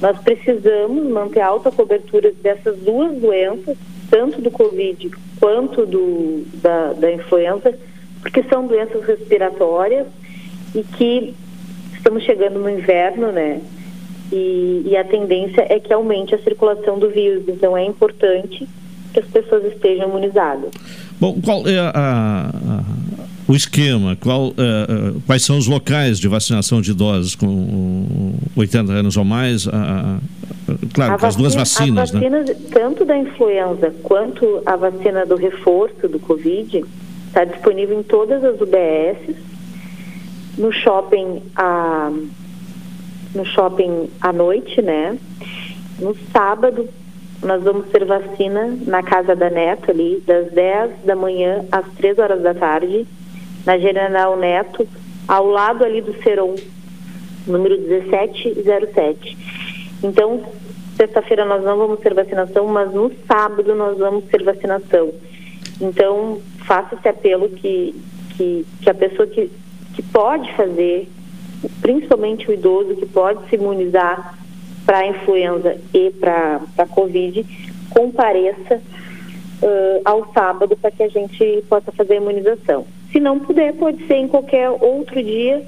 Nós 0.05 0.19
precisamos 0.19 1.03
manter 1.09 1.41
alta 1.41 1.71
cobertura 1.71 2.31
dessas 2.43 2.77
duas 2.81 3.17
doenças, 3.17 3.75
tanto 4.11 4.39
do 4.39 4.51
Covid 4.51 5.11
quanto 5.41 5.87
do, 5.87 6.45
da, 6.61 6.93
da 6.93 7.11
influenza, 7.11 7.75
porque 8.21 8.43
são 8.43 8.67
doenças 8.67 9.03
respiratórias 9.03 10.07
e 10.75 10.83
que 10.83 11.35
estamos 11.95 12.23
chegando 12.23 12.59
no 12.59 12.69
inverno, 12.69 13.33
né? 13.33 13.63
E, 14.31 14.83
e, 14.85 14.95
a 14.95 15.05
tendência 15.05 15.65
é 15.71 15.81
que 15.81 15.91
aumente 15.91 16.35
a 16.35 16.39
circulação 16.39 16.99
do 16.99 17.09
vírus. 17.09 17.45
Então 17.49 17.75
é 17.75 17.87
importante 17.87 18.69
que 19.15 19.21
as 19.21 19.27
pessoas 19.29 19.65
estejam 19.73 20.11
imunizadas. 20.11 20.71
Bom, 21.19 21.41
qual 21.43 21.67
é 21.67 21.79
a, 21.79 21.93
a, 21.95 23.24
o 23.47 23.55
esquema? 23.55 24.17
Qual, 24.17 24.49
uh, 24.49 25.21
quais 25.27 25.43
são 25.43 25.59
os 25.59 25.67
locais 25.67 26.19
de 26.19 26.29
vacinação 26.29 26.81
de 26.81 26.93
idosos 26.93 27.35
com 27.35 28.35
80 28.57 28.93
anos 28.93 29.17
ou 29.17 29.25
mais? 29.25 29.69
claro, 30.93 31.19
com 31.19 31.27
as 31.27 31.37
duas 31.37 31.55
vacinas, 31.55 32.13
né? 32.13 32.21
Tanto 32.73 33.05
da 33.05 33.17
influenza 33.17 33.95
quanto 34.03 34.63
a 34.65 34.77
vacina 34.77 35.27
do 35.27 35.37
reforço 35.37 36.09
do 36.09 36.19
Covid, 36.19 36.83
Está 37.35 37.43
disponível 37.47 37.99
em 37.99 38.05
todas 38.05 38.45
as 38.45 38.61
UBSs, 38.61 39.35
no 40.57 40.71
shopping 40.71 41.43
a 41.57 42.13
no 43.35 43.45
shopping 43.45 44.09
à 44.21 44.33
noite, 44.33 44.81
né? 44.81 45.19
No 45.99 46.17
sábado 46.33 46.89
nós 47.43 47.61
vamos 47.65 47.89
ter 47.89 48.05
vacina 48.05 48.79
na 48.87 49.03
casa 49.03 49.35
da 49.35 49.51
Neto 49.51 49.91
ali, 49.91 50.23
das 50.25 50.53
10 50.53 51.03
da 51.05 51.17
manhã 51.17 51.65
às 51.73 51.85
3 51.97 52.21
horas 52.21 52.41
da 52.41 52.55
tarde, 52.55 53.05
na 53.65 53.79
General 53.79 54.37
Neto, 54.37 54.87
ao 55.27 55.47
lado 55.47 55.85
ali 55.85 56.01
do 56.01 56.15
Seron, 56.23 56.55
número 57.47 57.81
1707. 57.81 59.37
Então, 60.03 60.43
sexta-feira 60.97 61.45
nós 61.45 61.63
não 61.65 61.77
vamos 61.79 62.01
ter 62.01 62.15
vacinação, 62.15 62.67
mas 62.67 62.93
no 62.93 63.11
sábado 63.27 63.75
nós 63.75 63.99
vamos 63.99 64.25
ter 64.25 64.43
vacinação. 64.43 65.13
Então, 65.81 66.41
faça 66.67 66.95
esse 66.95 67.09
apelo 67.09 67.49
que, 67.49 67.95
que, 68.37 68.67
que 68.81 68.91
a 68.91 68.95
pessoa 68.95 69.27
que, 69.27 69.51
que 69.95 70.03
pode 70.03 70.53
fazer, 70.55 71.09
principalmente 71.81 72.49
o 72.49 72.53
idoso 72.53 72.97
que 72.97 73.07
pode 73.07 73.49
se 73.49 73.57
imunizar 73.57 74.39
para 74.85 74.99
a 74.99 75.07
influenza 75.07 75.79
e 75.93 76.11
para 76.11 76.61
a 76.77 76.87
Covid, 76.87 77.45
compareça 77.91 78.77
uh, 79.63 80.01
ao 80.05 80.33
sábado 80.33 80.77
para 80.77 80.91
que 80.91 81.03
a 81.03 81.09
gente 81.09 81.65
possa 81.69 81.91
fazer 81.93 82.15
a 82.15 82.17
imunização. 82.17 82.87
Se 83.15 83.21
não 83.21 83.39
puder, 83.39 83.73
pode 83.75 84.05
ser 84.09 84.17
em 84.17 84.27
qualquer 84.27 84.69
outro 84.69 85.23
dia 85.23 85.65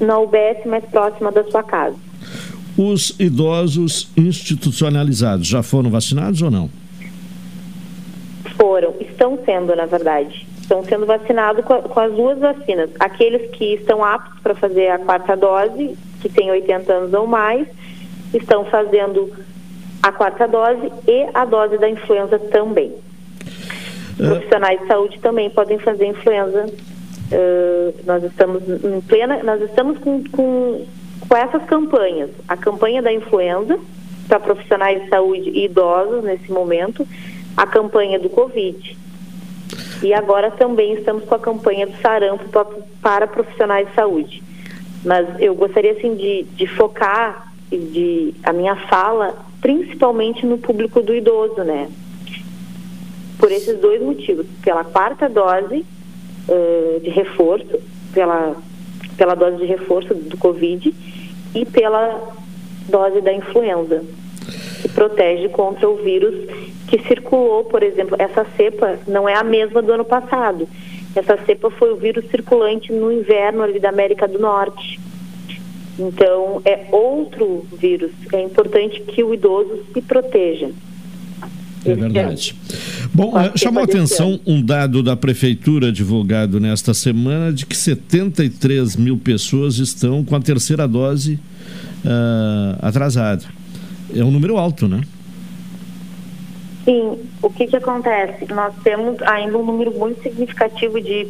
na 0.00 0.18
UBS 0.18 0.66
mais 0.66 0.84
próxima 0.86 1.30
da 1.30 1.44
sua 1.44 1.62
casa. 1.62 1.94
Os 2.76 3.14
idosos 3.20 4.10
institucionalizados 4.16 5.46
já 5.46 5.62
foram 5.62 5.88
vacinados 5.88 6.42
ou 6.42 6.50
não? 6.50 6.68
Foram, 8.56 8.92
estão 9.00 9.38
sendo, 9.44 9.76
na 9.76 9.86
verdade. 9.86 10.44
Estão 10.60 10.82
sendo 10.82 11.06
vacinados 11.06 11.64
com, 11.64 11.80
com 11.80 12.00
as 12.00 12.12
duas 12.12 12.36
vacinas. 12.40 12.90
Aqueles 12.98 13.48
que 13.52 13.74
estão 13.74 14.04
aptos 14.04 14.40
para 14.40 14.56
fazer 14.56 14.88
a 14.88 14.98
quarta 14.98 15.36
dose, 15.36 15.96
que 16.20 16.28
têm 16.28 16.50
80 16.50 16.92
anos 16.92 17.14
ou 17.14 17.24
mais, 17.24 17.68
estão 18.34 18.64
fazendo 18.64 19.30
a 20.02 20.10
quarta 20.10 20.48
dose 20.48 20.90
e 21.06 21.28
a 21.34 21.44
dose 21.44 21.78
da 21.78 21.88
influenza 21.88 22.36
também. 22.36 22.92
É. 24.18 24.26
Profissionais 24.26 24.80
de 24.80 24.86
saúde 24.86 25.18
também 25.20 25.50
podem 25.50 25.78
fazer 25.78 26.06
influenza. 26.06 26.66
Uh, 26.66 27.94
nós 28.04 28.22
estamos 28.24 28.62
em 28.68 29.00
plena, 29.00 29.42
nós 29.42 29.62
estamos 29.62 29.98
com, 29.98 30.22
com, 30.30 30.84
com 31.28 31.36
essas 31.36 31.64
campanhas. 31.64 32.30
A 32.46 32.56
campanha 32.56 33.00
da 33.00 33.12
influenza 33.12 33.78
para 34.28 34.40
profissionais 34.40 35.02
de 35.02 35.08
saúde 35.08 35.50
e 35.50 35.64
idosos 35.64 36.22
nesse 36.24 36.50
momento, 36.50 37.06
a 37.56 37.66
campanha 37.66 38.18
do 38.18 38.28
Covid. 38.28 38.96
E 40.02 40.12
agora 40.12 40.50
também 40.50 40.94
estamos 40.94 41.24
com 41.24 41.34
a 41.34 41.38
campanha 41.38 41.86
do 41.86 41.96
sarampo 42.00 42.48
para, 42.48 42.66
para 43.00 43.26
profissionais 43.26 43.88
de 43.88 43.94
saúde. 43.94 44.42
Mas 45.04 45.26
eu 45.40 45.54
gostaria 45.54 45.92
assim 45.92 46.14
de, 46.14 46.44
de 46.54 46.66
focar 46.66 47.52
de 47.70 48.34
a 48.42 48.52
minha 48.52 48.76
fala 48.76 49.34
principalmente 49.60 50.44
no 50.44 50.58
público 50.58 51.00
do 51.00 51.14
idoso, 51.14 51.62
né? 51.62 51.88
Por 53.42 53.50
esses 53.50 53.76
dois 53.80 54.00
motivos, 54.00 54.46
pela 54.62 54.84
quarta 54.84 55.28
dose 55.28 55.84
uh, 56.48 57.00
de 57.00 57.10
reforço, 57.10 57.80
pela 58.14 58.54
pela 59.16 59.34
dose 59.34 59.56
de 59.56 59.66
reforço 59.66 60.14
do 60.14 60.36
Covid 60.36 60.94
e 61.52 61.66
pela 61.66 62.34
dose 62.88 63.20
da 63.20 63.32
influenza, 63.32 64.04
que 64.80 64.88
protege 64.88 65.48
contra 65.48 65.88
o 65.88 65.96
vírus 65.96 66.34
que 66.86 66.98
circulou, 67.08 67.64
por 67.64 67.82
exemplo, 67.82 68.16
essa 68.16 68.46
cepa 68.56 68.98
não 69.08 69.28
é 69.28 69.34
a 69.34 69.42
mesma 69.42 69.82
do 69.82 69.92
ano 69.92 70.04
passado. 70.04 70.68
Essa 71.16 71.36
cepa 71.44 71.68
foi 71.68 71.92
o 71.92 71.96
vírus 71.96 72.30
circulante 72.30 72.92
no 72.92 73.10
inverno 73.10 73.62
ali 73.62 73.80
da 73.80 73.88
América 73.88 74.28
do 74.28 74.38
Norte. 74.38 75.00
Então, 75.98 76.62
é 76.64 76.86
outro 76.92 77.66
vírus. 77.72 78.12
É 78.32 78.40
importante 78.40 79.00
que 79.00 79.22
o 79.24 79.34
idoso 79.34 79.84
se 79.92 80.00
proteja. 80.00 80.70
É 81.84 81.94
verdade. 81.94 82.54
Bom, 83.12 83.32
uh, 83.36 83.58
chamou 83.58 83.80
a 83.80 83.84
atenção 83.84 84.38
um 84.46 84.62
dado 84.62 85.02
da 85.02 85.16
Prefeitura 85.16 85.90
divulgado 85.90 86.60
nesta 86.60 86.94
semana 86.94 87.52
de 87.52 87.66
que 87.66 87.76
73 87.76 88.96
mil 88.96 89.18
pessoas 89.18 89.78
estão 89.78 90.24
com 90.24 90.36
a 90.36 90.40
terceira 90.40 90.86
dose 90.86 91.40
uh, 92.04 92.78
atrasada. 92.80 93.44
É 94.14 94.22
um 94.22 94.30
número 94.30 94.56
alto, 94.56 94.86
né? 94.86 95.02
Sim. 96.84 97.18
O 97.40 97.50
que, 97.50 97.66
que 97.66 97.76
acontece? 97.76 98.52
Nós 98.52 98.74
temos 98.82 99.20
ainda 99.22 99.58
um 99.58 99.64
número 99.64 99.92
muito 99.92 100.22
significativo 100.22 101.00
de, 101.00 101.28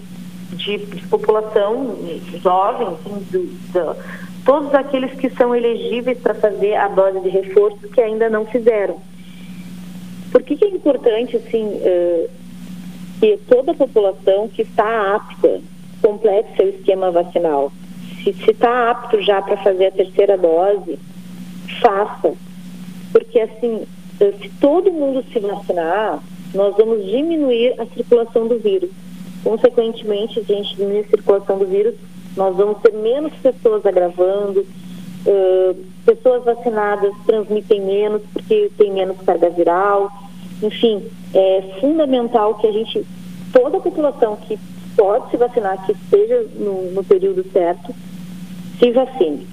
de, 0.53 0.79
de 0.79 1.07
população 1.09 1.97
jovem, 2.43 2.89
assim, 2.89 3.27
do, 3.31 3.39
do 3.73 3.97
todos 4.45 4.75
aqueles 4.75 5.13
que 5.13 5.31
são 5.31 5.55
elegíveis 5.55 6.19
para 6.19 6.35
fazer 6.35 6.75
a 6.75 6.89
dose 6.89 7.21
de 7.21 7.29
reforço 7.29 7.79
que 7.89 8.01
ainda 8.01 8.29
não 8.29 8.45
fizeram. 8.47 9.01
Por 10.33 10.43
que, 10.43 10.57
que 10.57 10.65
é 10.65 10.69
importante, 10.69 11.37
assim, 11.37 11.63
uh, 11.63 12.29
que 13.21 13.39
toda 13.49 13.73
a 13.73 13.75
população 13.75 14.49
que 14.49 14.63
está 14.63 15.15
apta 15.15 15.61
complete 16.01 16.57
seu 16.57 16.71
esquema 16.71 17.13
vacinal? 17.13 17.71
Se 18.25 18.31
está 18.31 18.91
apto 18.91 19.21
já 19.21 19.43
para 19.43 19.59
fazer 19.59 19.87
a 19.87 19.91
terceira 19.91 20.39
dose, 20.39 20.99
faça. 21.81 22.35
Porque, 23.13 23.39
assim, 23.41 23.83
eh, 24.21 24.33
se 24.41 24.49
todo 24.61 24.93
mundo 24.93 25.25
se 25.33 25.41
vacinar, 25.41 26.23
nós 26.55 26.77
vamos 26.77 27.05
diminuir 27.05 27.75
a 27.81 27.87
circulação 27.87 28.47
do 28.47 28.59
vírus. 28.59 28.91
Consequentemente, 29.43 30.39
a 30.39 30.43
gente 30.43 30.77
diminui 30.77 31.01
a 31.01 31.09
circulação 31.09 31.59
do 31.59 31.67
vírus, 31.67 31.95
nós 32.37 32.57
vamos 32.57 32.79
ter 32.81 32.93
menos 32.93 33.33
pessoas 33.35 33.85
agravando, 33.85 34.61
uh, 35.27 35.77
pessoas 36.05 36.45
vacinadas 36.45 37.13
transmitem 37.27 37.81
menos 37.81 38.23
porque 38.33 38.71
tem 38.79 38.93
menos 38.93 39.21
carga 39.23 39.51
viral. 39.51 40.11
Enfim, 40.63 41.03
é 41.35 41.79
fundamental 41.81 42.55
que 42.55 42.67
a 42.67 42.73
gente, 42.73 43.05
toda 43.53 43.79
a 43.79 43.81
população 43.81 44.37
que 44.37 44.59
pode 44.97 45.31
se 45.31 45.37
vacinar, 45.37 45.85
que 45.85 45.93
esteja 45.93 46.47
no, 46.57 46.93
no 46.93 47.05
período 47.05 47.45
certo, 47.53 47.95
se 48.79 48.91
vacine. 48.93 49.47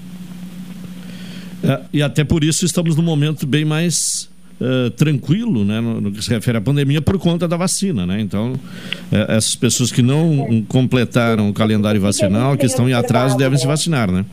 É, 1.62 1.80
e 1.92 2.02
até 2.02 2.24
por 2.24 2.44
isso 2.44 2.64
estamos 2.64 2.96
num 2.96 3.02
momento 3.02 3.46
bem 3.46 3.64
mais 3.64 4.30
uh, 4.60 4.90
tranquilo 4.90 5.64
né, 5.64 5.80
no, 5.80 6.00
no, 6.00 6.12
que 6.12 6.22
se 6.22 6.30
refere 6.30 6.58
à 6.58 6.60
pandemia 6.60 7.02
por 7.02 7.18
conta 7.18 7.46
da 7.46 7.56
vacina. 7.56 8.06
Né? 8.06 8.20
Então, 8.20 8.52
uh, 8.52 9.16
essas 9.28 9.56
pessoas 9.56 9.90
que 9.92 10.02
não 10.02 10.64
completaram 10.68 11.48
o 11.48 11.52
calendário 11.52 12.00
vacinal, 12.00 12.56
que 12.56 12.66
estão 12.66 12.88
em 12.88 12.92
atraso, 12.92 13.36
devem 13.36 13.58
se 13.58 13.66
vacinar. 13.66 14.10
Né? 14.10 14.24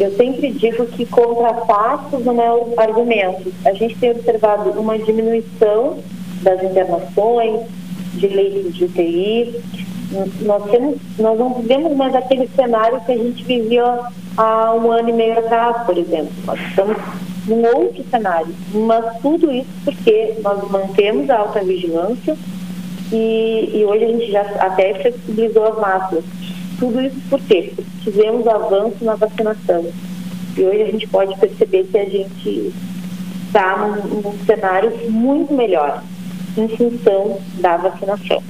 Eu 0.00 0.16
sempre 0.16 0.50
digo 0.50 0.86
que 0.86 1.04
contra 1.04 1.52
fatos 1.66 2.24
não 2.24 2.40
é 2.40 2.50
o 2.50 2.72
argumento. 2.78 3.52
A 3.66 3.72
gente 3.74 3.96
tem 3.98 4.12
observado 4.12 4.70
uma 4.70 4.98
diminuição 4.98 5.98
das 6.42 6.62
internações, 6.62 7.60
de 8.14 8.26
leitos 8.26 8.74
de 8.74 8.84
UTI. 8.86 9.60
Nós, 10.40 10.70
temos, 10.70 10.96
nós 11.18 11.38
não 11.38 11.54
vivemos 11.54 11.94
mais 11.96 12.14
aquele 12.14 12.48
cenário 12.56 13.00
que 13.02 13.12
a 13.12 13.18
gente 13.18 13.44
vivia 13.44 14.00
há 14.36 14.74
um 14.74 14.90
ano 14.90 15.10
e 15.10 15.12
meio 15.12 15.38
atrás, 15.38 15.84
por 15.84 15.96
exemplo. 15.96 16.32
Nós 16.46 16.58
estamos 16.68 16.96
num 17.46 17.62
outro 17.66 18.02
cenário. 18.10 18.54
Mas 18.72 19.18
tudo 19.20 19.52
isso 19.52 19.68
porque 19.84 20.34
nós 20.42 20.68
mantemos 20.70 21.28
a 21.28 21.38
alta 21.38 21.60
vigilância 21.62 22.36
e, 23.12 23.70
e 23.74 23.84
hoje 23.84 24.04
a 24.04 24.08
gente 24.08 24.30
já 24.30 24.42
até 24.58 24.94
flexibilizou 24.94 25.66
as 25.66 25.78
máscaras. 25.78 26.24
Tudo 26.80 27.00
isso 27.00 27.16
por 27.30 27.40
quê? 27.42 27.72
Porque 27.76 27.90
tivemos 28.02 28.46
avanço 28.48 29.04
na 29.04 29.14
vacinação. 29.14 29.86
E 30.56 30.62
hoje 30.62 30.82
a 30.82 30.86
gente 30.86 31.06
pode 31.06 31.38
perceber 31.38 31.84
que 31.84 31.98
a 31.98 32.04
gente 32.04 32.72
está 33.46 33.76
num, 33.76 34.20
num 34.20 34.38
cenário 34.44 34.92
muito 35.08 35.54
melhor 35.54 36.02
em 36.56 36.68
função 36.68 37.38
da 37.60 37.76
vacinação. 37.76 38.42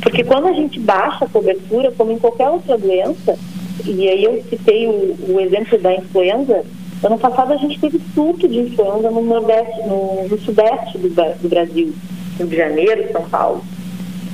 Porque 0.00 0.22
quando 0.22 0.46
a 0.46 0.52
gente 0.52 0.78
baixa 0.78 1.24
a 1.24 1.28
cobertura, 1.28 1.92
como 1.96 2.12
em 2.12 2.18
qualquer 2.18 2.48
outra 2.48 2.78
doença, 2.78 3.36
e 3.84 4.08
aí 4.08 4.22
eu 4.22 4.44
citei 4.48 4.86
o, 4.86 5.16
o 5.34 5.40
exemplo 5.40 5.76
da 5.78 5.94
influenza, 5.96 6.64
Ano 7.02 7.16
passado 7.16 7.52
a 7.52 7.56
gente 7.56 7.78
teve 7.78 8.00
surto 8.12 8.48
de 8.48 8.58
influenza 8.58 9.08
no 9.08 9.22
Nordeste, 9.22 9.86
no, 9.86 10.26
no 10.28 10.38
Sudeste 10.40 10.98
do, 10.98 11.08
do, 11.08 11.48
Brasil, 11.48 11.94
Rio 12.36 12.46
de 12.48 12.56
Janeiro, 12.56 13.12
São 13.12 13.22
Paulo. 13.28 13.62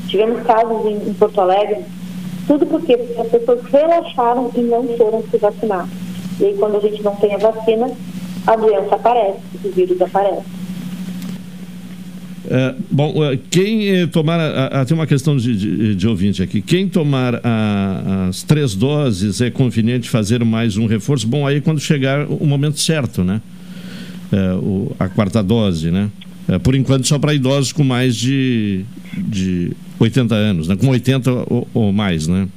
Tivemos 0.08 0.42
casos 0.44 0.86
em, 0.86 1.10
em 1.10 1.12
Porto 1.12 1.42
Alegre, 1.42 1.84
tudo 2.46 2.66
porque 2.66 2.94
as 2.94 3.28
pessoas 3.28 3.62
relaxaram 3.64 4.50
e 4.54 4.60
não 4.60 4.86
foram 4.96 5.22
se 5.30 5.36
vacinar. 5.38 5.88
E 6.40 6.46
aí 6.46 6.54
quando 6.58 6.76
a 6.76 6.80
gente 6.80 7.02
não 7.02 7.14
tem 7.16 7.34
a 7.34 7.38
vacina, 7.38 7.90
a 8.46 8.56
doença 8.56 8.94
aparece, 8.94 9.40
o 9.64 9.70
vírus 9.70 10.00
aparece. 10.00 10.64
É, 12.50 12.74
bom, 12.90 13.24
é, 13.24 13.38
quem 13.50 13.88
eh, 13.88 14.06
tomar. 14.06 14.38
A, 14.38 14.84
tem 14.84 14.94
uma 14.94 15.06
questão 15.06 15.34
de, 15.36 15.56
de, 15.56 15.94
de, 15.94 16.08
ouvinte 16.08 16.42
aqui. 16.42 16.60
Quem 16.60 16.86
tomar 16.86 17.40
a, 17.42 18.26
as 18.28 18.42
três 18.42 18.74
doses 18.74 19.40
é 19.40 19.50
conveniente 19.50 20.10
fazer 20.10 20.44
mais 20.44 20.76
um 20.76 20.86
reforço? 20.86 21.26
Bom, 21.26 21.46
aí 21.46 21.62
quando 21.62 21.80
chegar 21.80 22.26
o 22.28 22.44
momento 22.44 22.78
certo, 22.78 23.24
né? 23.24 23.40
É, 24.30 24.52
o, 24.54 24.94
a 24.98 25.08
quarta 25.08 25.42
dose, 25.42 25.90
né? 25.90 26.10
É, 26.48 26.58
por 26.58 26.74
enquanto, 26.74 27.06
só 27.06 27.18
para 27.18 27.34
idosos 27.34 27.72
com 27.72 27.82
mais 27.82 28.14
de, 28.14 28.84
de 29.16 29.72
80 29.98 30.34
anos, 30.34 30.68
né? 30.68 30.76
com 30.76 30.88
80 30.88 31.30
ou, 31.48 31.68
ou 31.72 31.92
mais, 31.92 32.26
né? 32.28 32.48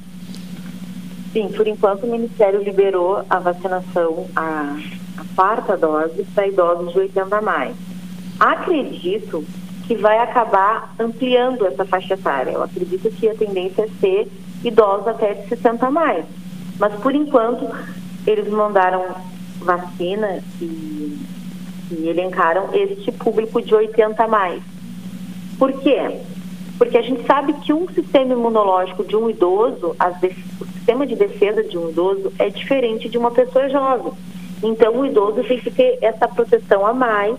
Sim, 1.32 1.48
por 1.48 1.66
enquanto 1.66 2.04
o 2.04 2.10
Ministério 2.10 2.62
liberou 2.62 3.24
a 3.28 3.38
vacinação, 3.38 4.26
a, 4.34 4.76
a 5.16 5.24
quarta 5.34 5.76
dose 5.76 6.24
para 6.34 6.46
idosos 6.48 6.92
de 6.92 6.98
80 6.98 7.36
a 7.36 7.42
mais. 7.42 7.76
Acredito 8.38 9.44
que 9.86 9.94
vai 9.94 10.18
acabar 10.18 10.94
ampliando 10.98 11.66
essa 11.66 11.84
faixa 11.84 12.14
etária. 12.14 12.52
Eu 12.52 12.62
acredito 12.62 13.10
que 13.10 13.28
a 13.28 13.34
tendência 13.34 13.82
é 13.82 13.88
ser 14.00 14.28
idosos 14.62 15.08
até 15.08 15.34
de 15.34 15.48
60 15.48 15.86
a 15.86 15.90
mais. 15.90 16.24
Mas 16.78 16.94
por 17.00 17.14
enquanto 17.14 17.66
eles 18.26 18.48
mandaram 18.48 19.04
vacina 19.60 20.42
e, 20.60 21.18
e 21.90 22.08
elencaram 22.08 22.70
este 22.72 23.12
público 23.12 23.60
de 23.62 23.74
80 23.74 24.22
a 24.22 24.28
mais. 24.28 24.62
Por 25.58 25.72
quê? 25.80 26.20
Porque 26.78 26.96
a 26.96 27.02
gente 27.02 27.26
sabe 27.26 27.52
que 27.54 27.72
um 27.72 27.88
sistema 27.88 28.32
imunológico 28.32 29.04
de 29.04 29.16
um 29.16 29.28
idoso, 29.28 29.96
o 30.60 30.66
sistema 30.66 31.06
de 31.06 31.16
defesa 31.16 31.64
de 31.64 31.76
um 31.76 31.90
idoso 31.90 32.32
é 32.38 32.48
diferente 32.48 33.08
de 33.08 33.18
uma 33.18 33.30
pessoa 33.30 33.68
jovem. 33.68 34.12
Então 34.62 35.00
o 35.00 35.06
idoso 35.06 35.42
tem 35.44 35.58
que 35.58 35.70
ter 35.70 35.98
essa 36.00 36.28
proteção 36.28 36.86
a 36.86 36.94
mais 36.94 37.36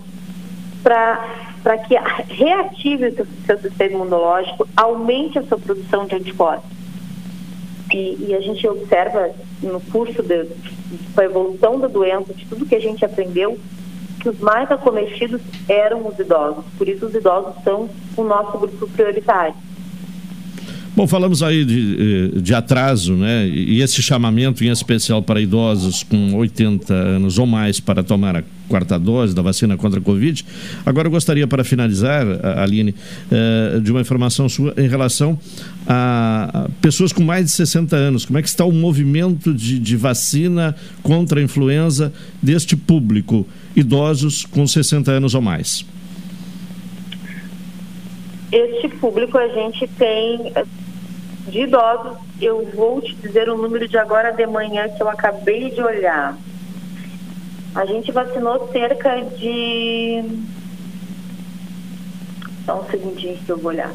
para 0.84 1.78
que 1.88 1.96
reative 2.34 3.08
o 3.08 3.28
seu, 3.46 3.58
sistema 3.60 3.92
imunológico, 3.92 4.68
aumente 4.76 5.40
a 5.40 5.44
sua 5.44 5.58
produção 5.58 6.06
de 6.06 6.16
anticorpos. 6.16 6.70
E, 7.94 8.28
e, 8.28 8.36
a 8.36 8.40
gente 8.40 8.68
observa 8.68 9.32
no 9.64 9.82
curso 9.82 10.22
de, 10.22 10.46
com 11.14 11.22
a 11.22 11.26
evolução 11.26 11.80
da 11.80 11.88
doença, 11.88 12.34
de 12.34 12.46
tudo 12.46 12.66
que 12.66 12.76
a 12.76 12.80
gente 12.80 13.04
aprendeu, 13.04 13.58
que 14.20 14.30
os 14.30 14.40
mais 14.40 14.70
acometidos 14.70 15.42
eram 15.68 16.08
os 16.08 16.20
idosos. 16.20 16.64
Por 16.78 16.88
isso, 16.88 17.06
os 17.06 17.14
idosos 17.14 17.54
são 17.64 17.90
o 18.18 18.24
nosso 18.24 18.58
grupo 18.58 18.88
prioritário. 18.90 19.54
Bom, 20.96 21.08
falamos 21.08 21.42
aí 21.42 21.64
de, 21.64 22.34
eh, 22.36 22.40
de 22.42 22.54
atraso, 22.54 23.14
né? 23.14 23.48
E 23.48 23.82
esse 23.82 24.02
chamamento 24.02 24.64
em 24.64 24.70
especial 24.70 25.22
para 25.22 25.40
idosos 25.40 26.04
com 26.04 26.36
80 26.36 26.94
anos 26.94 27.38
ou 27.40 27.48
mais 27.48 27.80
para 27.80 28.04
tomar 28.04 28.36
a 28.36 28.44
quarta 28.70 28.98
dose 28.98 29.36
da 29.36 29.42
vacina 29.42 29.76
contra 29.76 30.00
a 30.00 30.04
Covid. 30.04 30.46
Agora 30.86 31.08
eu 31.08 31.12
gostaria, 31.12 31.48
para 31.48 31.64
finalizar, 31.64 32.26
Aline, 32.58 32.96
eh, 33.32 33.80
de 33.82 33.92
uma 33.92 34.00
informação 34.00 34.48
sua 34.48 34.74
em 34.78 34.88
relação 34.88 35.38
a 35.88 36.70
pessoas 36.82 37.12
com 37.12 37.24
mais 37.24 37.46
de 37.46 37.52
60 37.52 37.96
anos. 37.96 38.26
Como 38.26 38.38
é 38.38 38.42
que 38.42 38.48
está 38.48 38.64
o 38.64 38.72
movimento 38.72 39.54
de, 39.54 39.80
de 39.80 39.98
vacina 39.98 40.76
contra 41.02 41.40
a 41.40 41.44
influenza 41.44 42.14
deste 42.42 42.78
público, 42.78 43.46
idosos 43.76 44.46
com 44.46 44.66
60 44.66 45.12
anos 45.12 45.34
ou 45.34 45.42
mais? 45.42 45.86
Este 48.52 48.88
público 48.90 49.38
a 49.38 49.48
gente 49.48 49.88
tem 49.98 50.54
de 51.50 51.62
idosos, 51.62 52.18
eu 52.42 52.68
vou 52.76 53.02
te 53.02 53.14
dizer 53.16 53.50
o 53.50 53.58
número 53.58 53.88
de 53.88 53.98
agora 53.98 54.32
de 54.32 54.46
manhã 54.46 54.88
que 54.90 55.02
eu 55.02 55.10
acabei 55.10 55.70
de 55.72 55.82
olhar. 55.82 56.38
A 57.80 57.86
gente 57.86 58.12
vacinou 58.12 58.68
cerca 58.74 59.22
de. 59.38 60.22
Só 62.66 62.82
um 62.82 62.92
segundinho 62.92 63.38
que 63.38 63.50
eu 63.50 63.58
vou 63.58 63.72
olhar. 63.72 63.94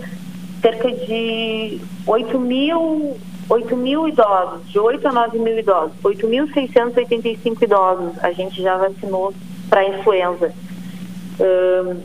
Cerca 0.62 0.90
de 0.90 1.82
8 2.06 2.40
mil, 2.40 3.14
8 3.46 3.76
mil 3.76 4.08
idosos, 4.08 4.66
de 4.70 4.78
8 4.78 5.06
a 5.06 5.12
9 5.12 5.38
mil 5.38 5.58
idosos, 5.58 5.92
8.685 6.02 7.62
idosos 7.62 8.24
a 8.24 8.32
gente 8.32 8.62
já 8.62 8.78
vacinou 8.78 9.34
para 9.68 9.86
influenza. 9.86 10.50
Um, 11.38 12.00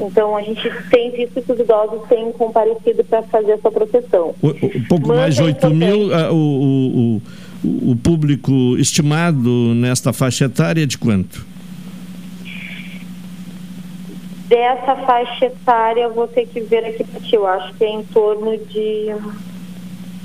então, 0.00 0.36
a 0.36 0.42
gente 0.42 0.68
tem 0.90 1.12
visto 1.12 1.40
que 1.40 1.52
os 1.52 1.60
idosos 1.60 2.02
têm 2.08 2.32
comparecido 2.32 3.04
para 3.04 3.22
fazer 3.22 3.52
essa 3.52 3.70
proteção. 3.70 4.34
Um 4.42 4.84
pouco 4.88 5.06
Mas 5.06 5.16
mais 5.16 5.34
de 5.36 5.42
8 5.44 5.66
é 5.66 5.70
mil, 5.70 6.08
uh, 6.08 6.32
o, 6.32 6.36
o, 6.36 7.16
o 7.16 7.22
público 8.02 8.76
estimado 8.78 9.74
nesta 9.74 10.12
faixa 10.12 10.44
etária 10.46 10.82
é 10.82 10.86
de 10.86 10.98
quanto? 10.98 11.44
Dessa 14.48 14.94
faixa 14.96 15.46
etária, 15.46 16.02
eu 16.02 16.14
vou 16.14 16.28
ter 16.28 16.46
que 16.46 16.60
ver 16.60 16.84
aqui 16.84 17.02
para 17.02 17.20
ti. 17.20 17.34
Eu 17.34 17.46
acho 17.46 17.74
que 17.74 17.84
é 17.84 17.90
em 17.90 18.04
torno 18.04 18.56
de 18.56 19.12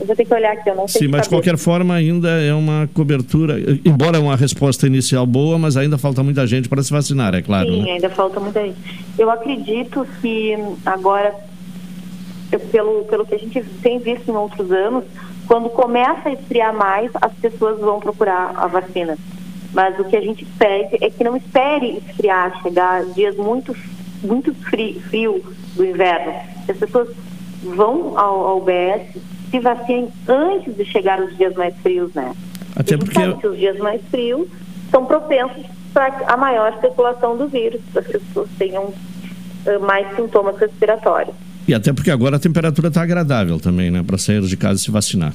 eu 0.01 0.07
vou 0.07 0.15
ter 0.15 0.25
que 0.25 0.33
olhar 0.33 0.53
aqui, 0.53 0.67
eu 0.67 0.75
não 0.75 0.87
sei. 0.87 1.01
Sim, 1.01 1.07
mas 1.09 1.23
de 1.23 1.29
qualquer 1.29 1.55
forma 1.57 1.93
ainda 1.93 2.27
é 2.29 2.51
uma 2.55 2.89
cobertura, 2.91 3.55
embora 3.85 4.19
uma 4.19 4.35
resposta 4.35 4.87
inicial 4.87 5.27
boa, 5.27 5.59
mas 5.59 5.77
ainda 5.77 5.95
falta 5.95 6.23
muita 6.23 6.45
gente 6.47 6.67
para 6.67 6.81
se 6.81 6.91
vacinar, 6.91 7.35
é 7.35 7.41
claro. 7.43 7.71
Sim, 7.71 7.83
né? 7.83 7.91
ainda 7.91 8.09
falta 8.09 8.39
muita 8.39 8.63
gente. 8.63 8.77
Eu 9.15 9.29
acredito 9.29 10.07
que 10.19 10.57
agora, 10.83 11.35
pelo, 12.71 13.03
pelo 13.05 13.25
que 13.27 13.35
a 13.35 13.37
gente 13.37 13.63
tem 13.83 13.99
visto 13.99 14.27
em 14.27 14.35
outros 14.35 14.71
anos, 14.71 15.03
quando 15.47 15.69
começa 15.69 16.29
a 16.29 16.33
esfriar 16.33 16.73
mais, 16.73 17.11
as 17.21 17.33
pessoas 17.33 17.79
vão 17.79 17.99
procurar 17.99 18.53
a 18.55 18.67
vacina. 18.67 19.17
Mas 19.73 19.97
o 19.99 20.03
que 20.03 20.15
a 20.15 20.21
gente 20.21 20.45
pede 20.57 20.97
é 21.03 21.09
que 21.09 21.23
não 21.23 21.37
espere 21.37 21.97
esfriar, 21.97 22.61
chegar 22.61 23.05
dias 23.05 23.35
muito, 23.35 23.75
muito 24.23 24.53
frio, 24.53 24.99
frio 25.01 25.43
do 25.75 25.85
inverno. 25.85 26.33
As 26.67 26.77
pessoas 26.77 27.09
vão 27.63 28.17
ao, 28.17 28.47
ao 28.47 28.57
UBS 28.57 29.21
se 29.49 29.59
vacinem 29.59 30.09
antes 30.27 30.75
de 30.75 30.85
chegar 30.85 31.21
os 31.21 31.35
dias 31.37 31.53
mais 31.55 31.75
frios, 31.77 32.13
né? 32.13 32.33
Até 32.75 32.97
porque 32.97 33.33
que 33.33 33.47
os 33.47 33.57
dias 33.57 33.77
mais 33.77 34.01
frios 34.09 34.47
são 34.89 35.05
propensos 35.05 35.65
para 35.93 36.25
a 36.27 36.37
maior 36.37 36.79
circulação 36.79 37.37
do 37.37 37.47
vírus, 37.47 37.81
para 37.91 38.01
as 38.01 38.07
pessoas 38.07 38.49
tenham 38.57 38.85
uh, 38.85 39.79
mais 39.81 40.15
sintomas 40.15 40.57
respiratórios. 40.57 41.35
E 41.71 41.73
até 41.73 41.93
porque 41.93 42.11
agora 42.11 42.35
a 42.35 42.39
temperatura 42.39 42.89
está 42.89 43.01
agradável 43.01 43.57
também, 43.57 43.89
né, 43.89 44.03
para 44.05 44.17
sair 44.17 44.41
de 44.41 44.57
casa 44.57 44.75
e 44.75 44.83
se 44.83 44.91
vacinar. 44.91 45.33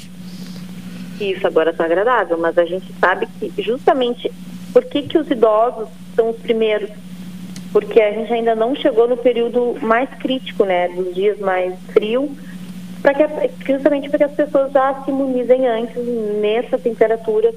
Isso 1.19 1.47
agora 1.47 1.71
está 1.71 1.87
agradável, 1.87 2.37
mas 2.37 2.59
a 2.59 2.67
gente 2.67 2.85
sabe 3.01 3.27
que 3.41 3.51
justamente 3.63 4.31
por 4.71 4.85
que, 4.85 5.01
que 5.01 5.17
os 5.17 5.31
idosos 5.31 5.89
são 6.15 6.29
os 6.29 6.37
primeiros? 6.37 6.91
Porque 7.73 7.99
a 8.03 8.13
gente 8.13 8.31
ainda 8.31 8.55
não 8.55 8.77
chegou 8.77 9.09
no 9.09 9.17
período 9.17 9.79
mais 9.81 10.11
crítico, 10.19 10.67
né, 10.67 10.89
dos 10.89 11.15
dias 11.15 11.39
mais 11.39 11.73
frios 11.95 12.29
para 13.01 13.15
que 13.15 13.73
justamente 13.73 14.11
para 14.11 14.19
que 14.19 14.25
as 14.25 14.33
pessoas 14.33 14.73
já 14.73 15.03
se 15.05 15.11
imunizem 15.11 15.67
antes 15.67 15.97
nessa 16.43 16.77
temperatura, 16.77 17.55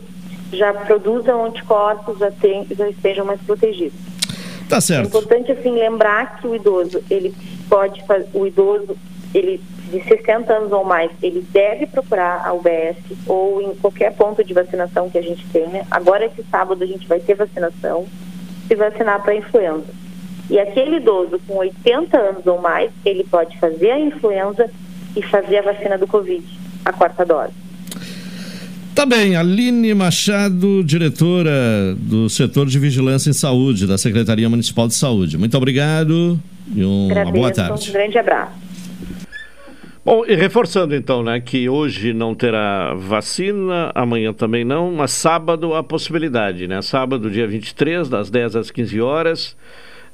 já 0.54 0.72
produzam 0.74 1.46
anticorpos, 1.46 2.18
já, 2.18 2.32
tem, 2.32 2.66
já 2.78 2.88
estejam 2.88 3.26
mais 3.26 3.42
protegidos. 3.42 4.00
Tá 4.70 4.80
certo. 4.80 5.06
É 5.06 5.08
importante 5.08 5.52
assim 5.52 5.72
lembrar 5.72 6.40
que 6.40 6.48
o 6.48 6.56
idoso, 6.56 7.04
ele 7.10 7.34
pode 7.70 8.04
o 8.34 8.46
idoso, 8.46 8.98
ele 9.34 9.62
de 9.90 10.04
60 10.04 10.54
anos 10.54 10.72
ou 10.72 10.86
mais, 10.86 11.10
ele 11.22 11.46
deve 11.52 11.88
procurar 11.88 12.46
a 12.46 12.54
UBS 12.54 12.98
ou 13.26 13.62
em 13.62 13.76
qualquer 13.76 14.14
ponto 14.14 14.44
de 14.44 14.54
vacinação 14.54 15.10
que 15.10 15.18
a 15.18 15.22
gente 15.22 15.46
tenha. 15.52 15.86
Agora 15.90 16.26
esse 16.26 16.44
sábado 16.50 16.84
a 16.84 16.88
gente 16.88 17.08
vai 17.08 17.20
ter 17.20 17.36
vacinação, 17.36 18.06
se 18.68 18.76
vacinar 18.76 19.22
para 19.24 19.36
influenza. 19.36 19.88
E 20.50 20.60
aquele 20.60 20.98
idoso 20.98 21.40
com 21.48 21.58
80 21.58 22.18
anos 22.18 22.48
ou 22.48 22.62
mais, 22.62 22.92
ele 23.04 23.24
pode 23.24 23.58
fazer 23.60 23.92
a 23.92 24.00
influenza 24.00 24.70
e 25.16 25.22
fazer 25.24 25.58
a 25.58 25.74
vacina 25.74 25.98
do 25.98 26.08
Covid, 26.08 26.44
a 26.86 26.94
quarta 26.94 27.26
dose. 27.26 27.54
Tá 28.94 29.06
bem, 29.06 29.36
Aline 29.36 29.94
Machado, 29.94 30.84
diretora 30.84 31.96
do 31.98 32.30
setor 32.30 32.68
de 32.68 32.78
vigilância 32.78 33.30
em 33.30 33.34
saúde 33.34 33.88
da 33.88 33.98
Secretaria 33.98 34.50
Municipal 34.50 34.88
de 34.88 34.96
Saúde. 34.96 35.38
Muito 35.38 35.56
obrigado 35.56 36.40
e 36.74 36.86
um, 36.86 37.08
uma 37.08 37.32
boa 37.32 37.52
tarde. 37.52 37.90
Um 37.90 37.94
grande 37.94 38.18
abraço. 38.18 38.70
Bom, 40.04 40.26
e 40.26 40.34
reforçando 40.34 40.96
então, 40.96 41.22
né, 41.22 41.40
que 41.40 41.70
hoje 41.70 42.14
não 42.14 42.34
terá 42.34 42.94
vacina, 42.96 43.92
amanhã 43.94 44.34
também 44.34 44.64
não, 44.64 44.92
mas 44.92 45.12
sábado 45.12 45.76
a 45.76 45.84
possibilidade, 45.84 46.68
né? 46.68 46.82
Sábado, 46.82 47.30
dia 47.30 47.46
23, 47.46 48.10
das 48.10 48.30
10 48.32 48.56
às 48.56 48.72
15 48.72 49.02
horas. 49.02 49.58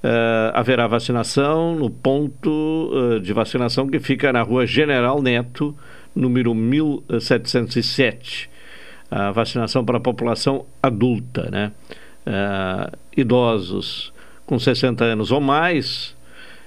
Uh, 0.03 0.51
haverá 0.53 0.85
vacinação 0.85 1.75
no 1.75 1.89
ponto 1.89 2.91
uh, 2.91 3.19
de 3.19 3.33
vacinação 3.33 3.87
que 3.87 3.99
fica 3.99 4.31
na 4.33 4.41
rua 4.41 4.65
General 4.65 5.21
Neto, 5.21 5.75
número 6.15 6.53
1707. 6.53 8.49
A 9.09 9.31
vacinação 9.31 9.85
para 9.85 9.97
a 9.97 10.01
população 10.01 10.65
adulta, 10.81 11.49
né? 11.49 11.71
Uh, 12.27 12.97
idosos 13.15 14.13
com 14.45 14.59
60 14.59 15.03
anos 15.03 15.31
ou 15.31 15.39
mais 15.39 16.14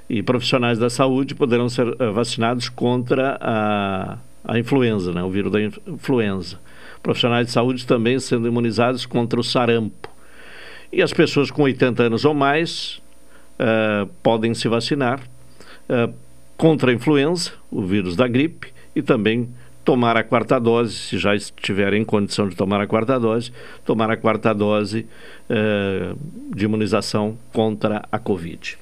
e 0.09 0.23
profissionais 0.23 0.79
da 0.79 0.89
saúde 0.89 1.35
poderão 1.35 1.69
ser 1.69 1.95
vacinados 2.13 2.69
contra 2.69 3.37
a, 3.41 4.19
a 4.45 4.59
influenza, 4.59 5.13
né? 5.13 5.23
o 5.23 5.31
vírus 5.31 5.53
da 5.53 5.61
influenza. 5.61 6.59
Profissionais 7.03 7.47
de 7.47 7.53
saúde 7.53 7.87
também 7.87 8.19
sendo 8.19 8.49
imunizados 8.49 9.05
contra 9.05 9.39
o 9.39 9.45
sarampo. 9.45 10.09
E 10.91 11.03
as 11.03 11.13
pessoas 11.13 11.51
com 11.51 11.63
80 11.63 12.05
anos 12.05 12.25
ou 12.25 12.33
mais 12.33 13.03
uh, 13.61 14.07
podem 14.23 14.55
se 14.55 14.67
vacinar 14.69 15.21
uh, 15.21 16.13
contra 16.57 16.91
a 16.91 16.95
influenza, 16.95 17.53
o 17.71 17.83
vírus 17.83 18.17
da 18.17 18.27
gripe, 18.27 18.73
e 18.97 19.03
também 19.03 19.49
tomar 19.85 20.17
a 20.17 20.25
quarta 20.25 20.59
dose, 20.59 20.95
se 20.95 21.19
já 21.19 21.35
estiverem 21.35 22.03
em 22.03 22.05
condição 22.05 22.49
de 22.49 22.57
tomar 22.57 22.81
a 22.81 22.87
quarta 22.87 23.21
dose, 23.21 23.53
tomar 23.85 24.11
a 24.11 24.17
quarta 24.17 24.55
dose 24.55 25.07
uh, 25.51 26.19
de 26.55 26.65
imunização 26.65 27.39
contra 27.53 28.03
a 28.11 28.19
Covid. 28.19 28.79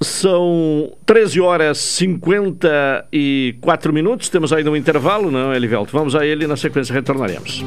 São 0.00 0.92
13 1.04 1.40
horas 1.40 1.78
54 1.78 3.92
minutos. 3.92 4.28
Temos 4.28 4.52
ainda 4.52 4.70
um 4.70 4.76
intervalo, 4.76 5.28
não, 5.30 5.52
Elivelto? 5.52 5.92
Vamos 5.92 6.14
a 6.14 6.24
ele 6.24 6.44
e 6.44 6.46
na 6.46 6.56
sequência 6.56 6.94
retornaremos. 6.94 7.64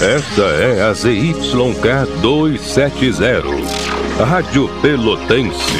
Esta 0.00 0.42
é 0.42 0.82
a 0.82 0.92
ZYK 0.92 2.06
270, 2.20 3.42
Rádio 4.24 4.68
Pelotense, 4.80 5.72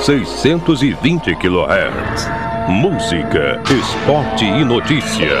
620 0.00 1.34
kHz. 1.36 2.28
Música, 2.68 3.60
esporte 3.70 4.44
e 4.44 4.64
notícia. 4.64 5.40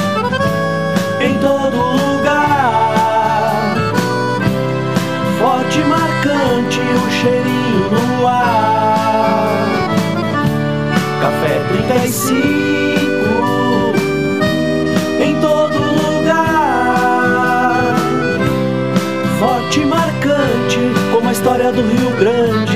história 21.51 21.71
do 21.73 21.81
Rio 21.81 22.15
Grande. 22.15 22.70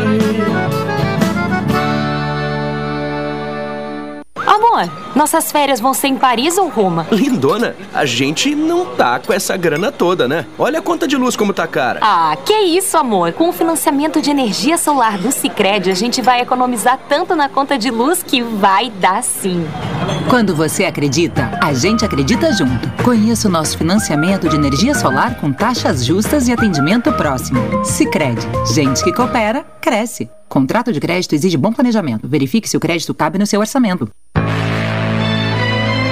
Amor, 4.75 4.91
nossas 5.15 5.53
férias 5.53 5.79
vão 5.79 5.93
ser 5.93 6.07
em 6.07 6.17
Paris 6.17 6.57
ou 6.57 6.67
Roma? 6.67 7.07
Lindona, 7.09 7.77
a 7.93 8.05
gente 8.05 8.53
não 8.53 8.85
tá 8.85 9.19
com 9.19 9.31
essa 9.31 9.55
grana 9.55 9.89
toda, 9.89 10.27
né? 10.27 10.45
Olha 10.59 10.79
a 10.79 10.81
conta 10.81 11.07
de 11.07 11.15
luz 11.15 11.33
como 11.37 11.53
tá 11.53 11.65
cara. 11.65 11.99
Ah, 12.01 12.35
que 12.43 12.53
isso, 12.53 12.97
amor? 12.97 13.31
Com 13.31 13.47
o 13.47 13.53
financiamento 13.53 14.21
de 14.21 14.29
energia 14.29 14.77
solar 14.77 15.17
do 15.17 15.31
Sicredi, 15.31 15.89
a 15.89 15.93
gente 15.93 16.21
vai 16.21 16.41
economizar 16.41 16.99
tanto 17.07 17.37
na 17.37 17.47
conta 17.47 17.77
de 17.77 17.89
luz 17.89 18.21
que 18.21 18.41
vai 18.41 18.89
dar 18.89 19.23
sim. 19.23 19.65
Quando 20.29 20.53
você 20.53 20.83
acredita, 20.83 21.57
a 21.63 21.73
gente 21.73 22.03
acredita 22.03 22.51
junto. 22.51 22.91
Conheça 23.01 23.47
o 23.47 23.51
nosso 23.51 23.77
financiamento 23.77 24.49
de 24.49 24.57
energia 24.57 24.93
solar 24.93 25.39
com 25.39 25.53
taxas 25.53 26.05
justas 26.05 26.49
e 26.49 26.51
atendimento 26.51 27.13
próximo. 27.13 27.61
Sicredi, 27.85 28.45
gente 28.73 29.01
que 29.05 29.13
coopera, 29.13 29.65
cresce. 29.79 30.29
Contrato 30.49 30.91
de 30.91 30.99
crédito 30.99 31.33
exige 31.33 31.55
bom 31.55 31.71
planejamento. 31.71 32.27
Verifique 32.27 32.67
se 32.67 32.75
o 32.75 32.79
crédito 32.79 33.13
cabe 33.13 33.39
no 33.39 33.47
seu 33.47 33.61
orçamento. 33.61 34.09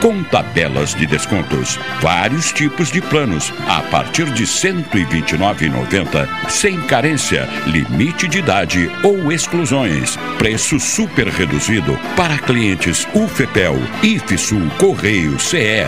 com 0.00 0.22
tabelas 0.24 0.94
de 0.94 1.06
descontos. 1.06 1.78
Vários 2.00 2.52
tipos 2.52 2.90
de 2.90 3.00
planos 3.00 3.52
a 3.68 3.82
partir 3.82 4.24
de 4.32 4.44
R$ 4.44 4.48
129,90, 4.48 6.28
sem 6.48 6.80
carência, 6.82 7.48
limite 7.66 8.26
de 8.26 8.38
idade 8.38 8.90
ou 9.02 9.30
exclusões. 9.30 10.16
Preço 10.38 10.80
super 10.80 11.28
reduzido 11.28 11.98
para 12.16 12.38
clientes 12.38 13.06
UFEPEL, 13.14 13.76
IFSUL, 14.02 14.70
Correio, 14.78 15.38
CE. 15.38 15.84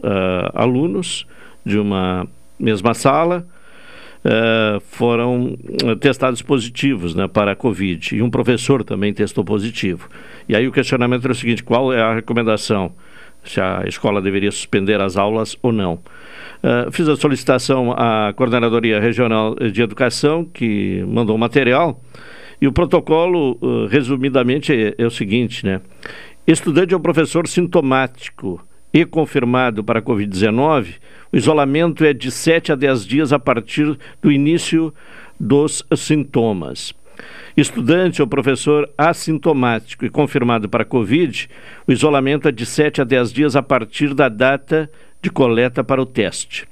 alunos 0.54 1.26
de 1.66 1.80
uma 1.80 2.28
mesma 2.60 2.94
sala. 2.94 3.48
Foram 4.90 5.58
testados 6.02 6.42
positivos 6.42 7.16
né, 7.16 7.30
para 7.30 7.52
a 7.52 7.56
Covid 7.56 8.16
e 8.16 8.22
um 8.22 8.30
professor 8.30 8.84
também 8.84 9.14
testou 9.14 9.44
positivo. 9.46 10.10
E 10.48 10.56
aí 10.56 10.68
o 10.68 10.72
questionamento 10.72 11.24
era 11.24 11.34
o 11.34 11.36
seguinte: 11.36 11.64
qual 11.64 11.94
é 11.94 12.02
a 12.02 12.16
recomendação? 12.16 12.94
Se 13.44 13.60
a 13.60 13.84
escola 13.86 14.22
deveria 14.22 14.52
suspender 14.52 15.02
as 15.02 15.18
aulas 15.18 15.58
ou 15.62 15.72
não. 15.72 15.96
Uh, 16.64 16.90
fiz 16.92 17.10
a 17.10 17.16
solicitação 17.18 17.92
à 17.92 18.32
Coordenadoria 18.34 19.00
Regional 19.00 19.54
de 19.56 19.82
Educação, 19.82 20.46
que 20.46 21.04
mandou 21.06 21.36
o 21.36 21.40
material, 21.40 22.02
e 22.62 22.68
o 22.68 22.72
protocolo, 22.72 23.58
uh, 23.62 23.88
resumidamente, 23.88 24.72
é, 24.72 24.96
é 24.98 25.06
o 25.06 25.12
seguinte: 25.12 25.66
né? 25.66 25.82
Estudante 26.48 26.94
é 26.94 26.98
um 26.98 27.02
professor 27.02 27.48
sintomático 27.48 28.66
e 28.94 29.06
confirmado 29.06 29.84
para 29.84 30.00
a 30.00 30.02
Covid-19, 30.02 30.96
o 31.32 31.38
isolamento 31.38 32.06
é 32.06 32.14
de 32.14 32.30
7 32.30 32.72
a 32.72 32.76
10 32.76 33.06
dias 33.06 33.34
a 33.34 33.40
partir 33.40 33.98
do 34.22 34.32
início 34.32 34.94
dos 35.40 35.84
sintomas. 35.96 36.94
Estudante 37.56 38.22
ou 38.22 38.28
professor 38.28 38.90
assintomático 38.98 40.06
e 40.06 40.10
confirmado 40.10 40.68
para 40.68 40.84
Covid, 40.84 41.50
o 41.88 41.92
isolamento 41.92 42.48
é 42.48 42.52
de 42.52 42.66
7 42.66 43.02
a 43.02 43.04
10 43.04 43.32
dias 43.32 43.56
a 43.56 43.62
partir 43.62 44.14
da 44.14 44.28
data 44.28 44.90
de 45.22 45.30
coleta 45.30 45.84
para 45.84 46.02
o 46.02 46.06
teste. 46.06 46.68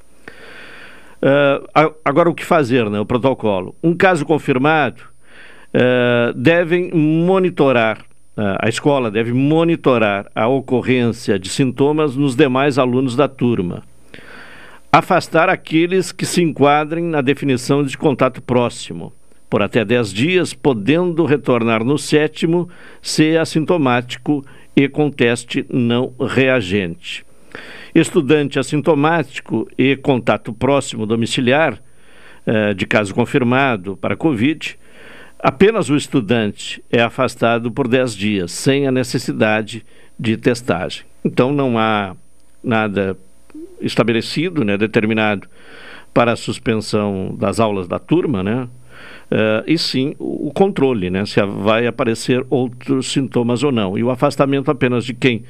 Uh, 1.22 1.94
agora, 2.04 2.30
o 2.30 2.34
que 2.34 2.44
fazer, 2.44 2.90
né? 2.90 3.00
O 3.00 3.06
protocolo. 3.06 3.76
Um 3.84 3.96
caso 3.96 4.26
confirmado, 4.26 5.04
uh, 5.74 6.34
devem 6.34 6.92
monitorar 6.92 8.06
a 8.60 8.70
escola 8.70 9.12
deve 9.12 9.34
monitorar 9.34 10.32
a 10.34 10.48
ocorrência 10.48 11.38
de 11.38 11.50
sintomas 11.50 12.16
nos 12.16 12.36
demais 12.36 12.78
alunos 12.78 13.16
da 13.16 13.28
turma. 13.28 13.84
afastar 14.94 15.48
aqueles 15.48 16.12
que 16.12 16.26
se 16.26 16.42
enquadrem 16.42 17.06
na 17.06 17.22
definição 17.22 17.82
de 17.82 17.98
contato 17.98 18.42
próximo, 18.42 19.14
por 19.52 19.62
até 19.62 19.84
10 19.84 20.14
dias, 20.14 20.54
podendo 20.54 21.26
retornar 21.26 21.84
no 21.84 21.98
sétimo 21.98 22.70
se 23.02 23.38
assintomático 23.38 24.46
e 24.74 24.88
com 24.88 25.12
teste 25.12 25.66
não 25.70 26.14
reagente. 26.18 27.26
Estudante 27.94 28.58
assintomático 28.58 29.68
e 29.78 29.98
contato 29.98 30.54
próximo 30.54 31.06
domiciliar, 31.06 31.84
eh, 32.46 32.74
de 32.74 32.86
caso 32.86 33.14
confirmado 33.14 33.98
para 33.98 34.16
Covid, 34.16 34.80
apenas 35.38 35.90
o 35.90 35.98
estudante 35.98 36.82
é 36.90 37.02
afastado 37.02 37.70
por 37.70 37.90
10 37.90 38.16
dias, 38.16 38.54
sem 38.54 38.88
a 38.88 38.92
necessidade 38.92 39.86
de 40.18 40.38
testagem. 40.38 41.04
Então 41.26 41.52
não 41.52 41.78
há 41.78 42.16
nada 42.64 43.18
estabelecido, 43.82 44.64
né, 44.64 44.78
determinado 44.78 45.46
para 46.14 46.32
a 46.32 46.38
suspensão 46.38 47.36
das 47.38 47.60
aulas 47.60 47.86
da 47.86 48.00
turma, 48.00 48.42
né? 48.42 48.70
Uh, 49.32 49.64
e 49.66 49.78
sim 49.78 50.14
o 50.20 50.52
controle, 50.54 51.10
né? 51.10 51.26
Se 51.26 51.42
vai 51.46 51.88
aparecer 51.88 52.46
outros 52.50 53.10
sintomas 53.14 53.64
ou 53.64 53.72
não. 53.72 53.98
E 53.98 54.04
o 54.04 54.10
afastamento 54.10 54.70
apenas 54.70 55.06
de 55.06 55.14
quem 55.14 55.44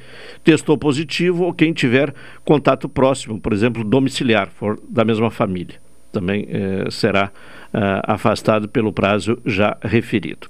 testou 0.44 0.78
positivo 0.78 1.42
ou 1.44 1.52
quem 1.52 1.72
tiver 1.72 2.14
contato 2.44 2.88
próximo, 2.88 3.40
por 3.40 3.52
exemplo, 3.52 3.82
domiciliar, 3.82 4.48
for 4.56 4.78
da 4.88 5.04
mesma 5.04 5.32
família. 5.32 5.80
Também 6.12 6.44
uh, 6.44 6.90
será 6.92 7.32
uh, 7.74 7.78
afastado 8.04 8.68
pelo 8.68 8.92
prazo 8.92 9.36
já 9.44 9.76
referido. 9.82 10.48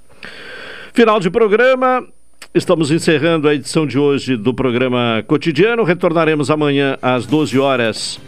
Final 0.93 1.19
de 1.19 1.31
programa. 1.31 2.05
Estamos 2.53 2.91
encerrando 2.91 3.47
a 3.47 3.55
edição 3.55 3.87
de 3.87 3.97
hoje 3.97 4.37
do 4.37 4.53
programa 4.53 5.23
cotidiano. 5.25 5.83
Retornaremos 5.83 6.51
amanhã 6.51 6.99
às 7.01 7.25
12 7.25 7.57
horas 7.57 8.21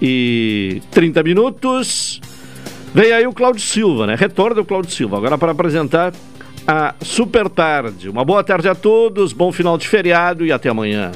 e 0.00 0.80
30 0.92 1.22
minutos. 1.22 2.22
Vem 2.96 3.12
aí 3.12 3.26
o 3.26 3.32
Cláudio 3.34 3.60
Silva, 3.60 4.06
né? 4.06 4.14
Retorno 4.14 4.54
do 4.54 4.64
Cláudio 4.64 4.90
Silva, 4.90 5.18
agora 5.18 5.36
para 5.36 5.52
apresentar 5.52 6.14
a 6.66 6.94
Super 7.02 7.46
Tarde. 7.46 8.08
Uma 8.08 8.24
boa 8.24 8.42
tarde 8.42 8.70
a 8.70 8.74
todos, 8.74 9.34
bom 9.34 9.52
final 9.52 9.76
de 9.76 9.86
feriado 9.86 10.46
e 10.46 10.50
até 10.50 10.70
amanhã. 10.70 11.12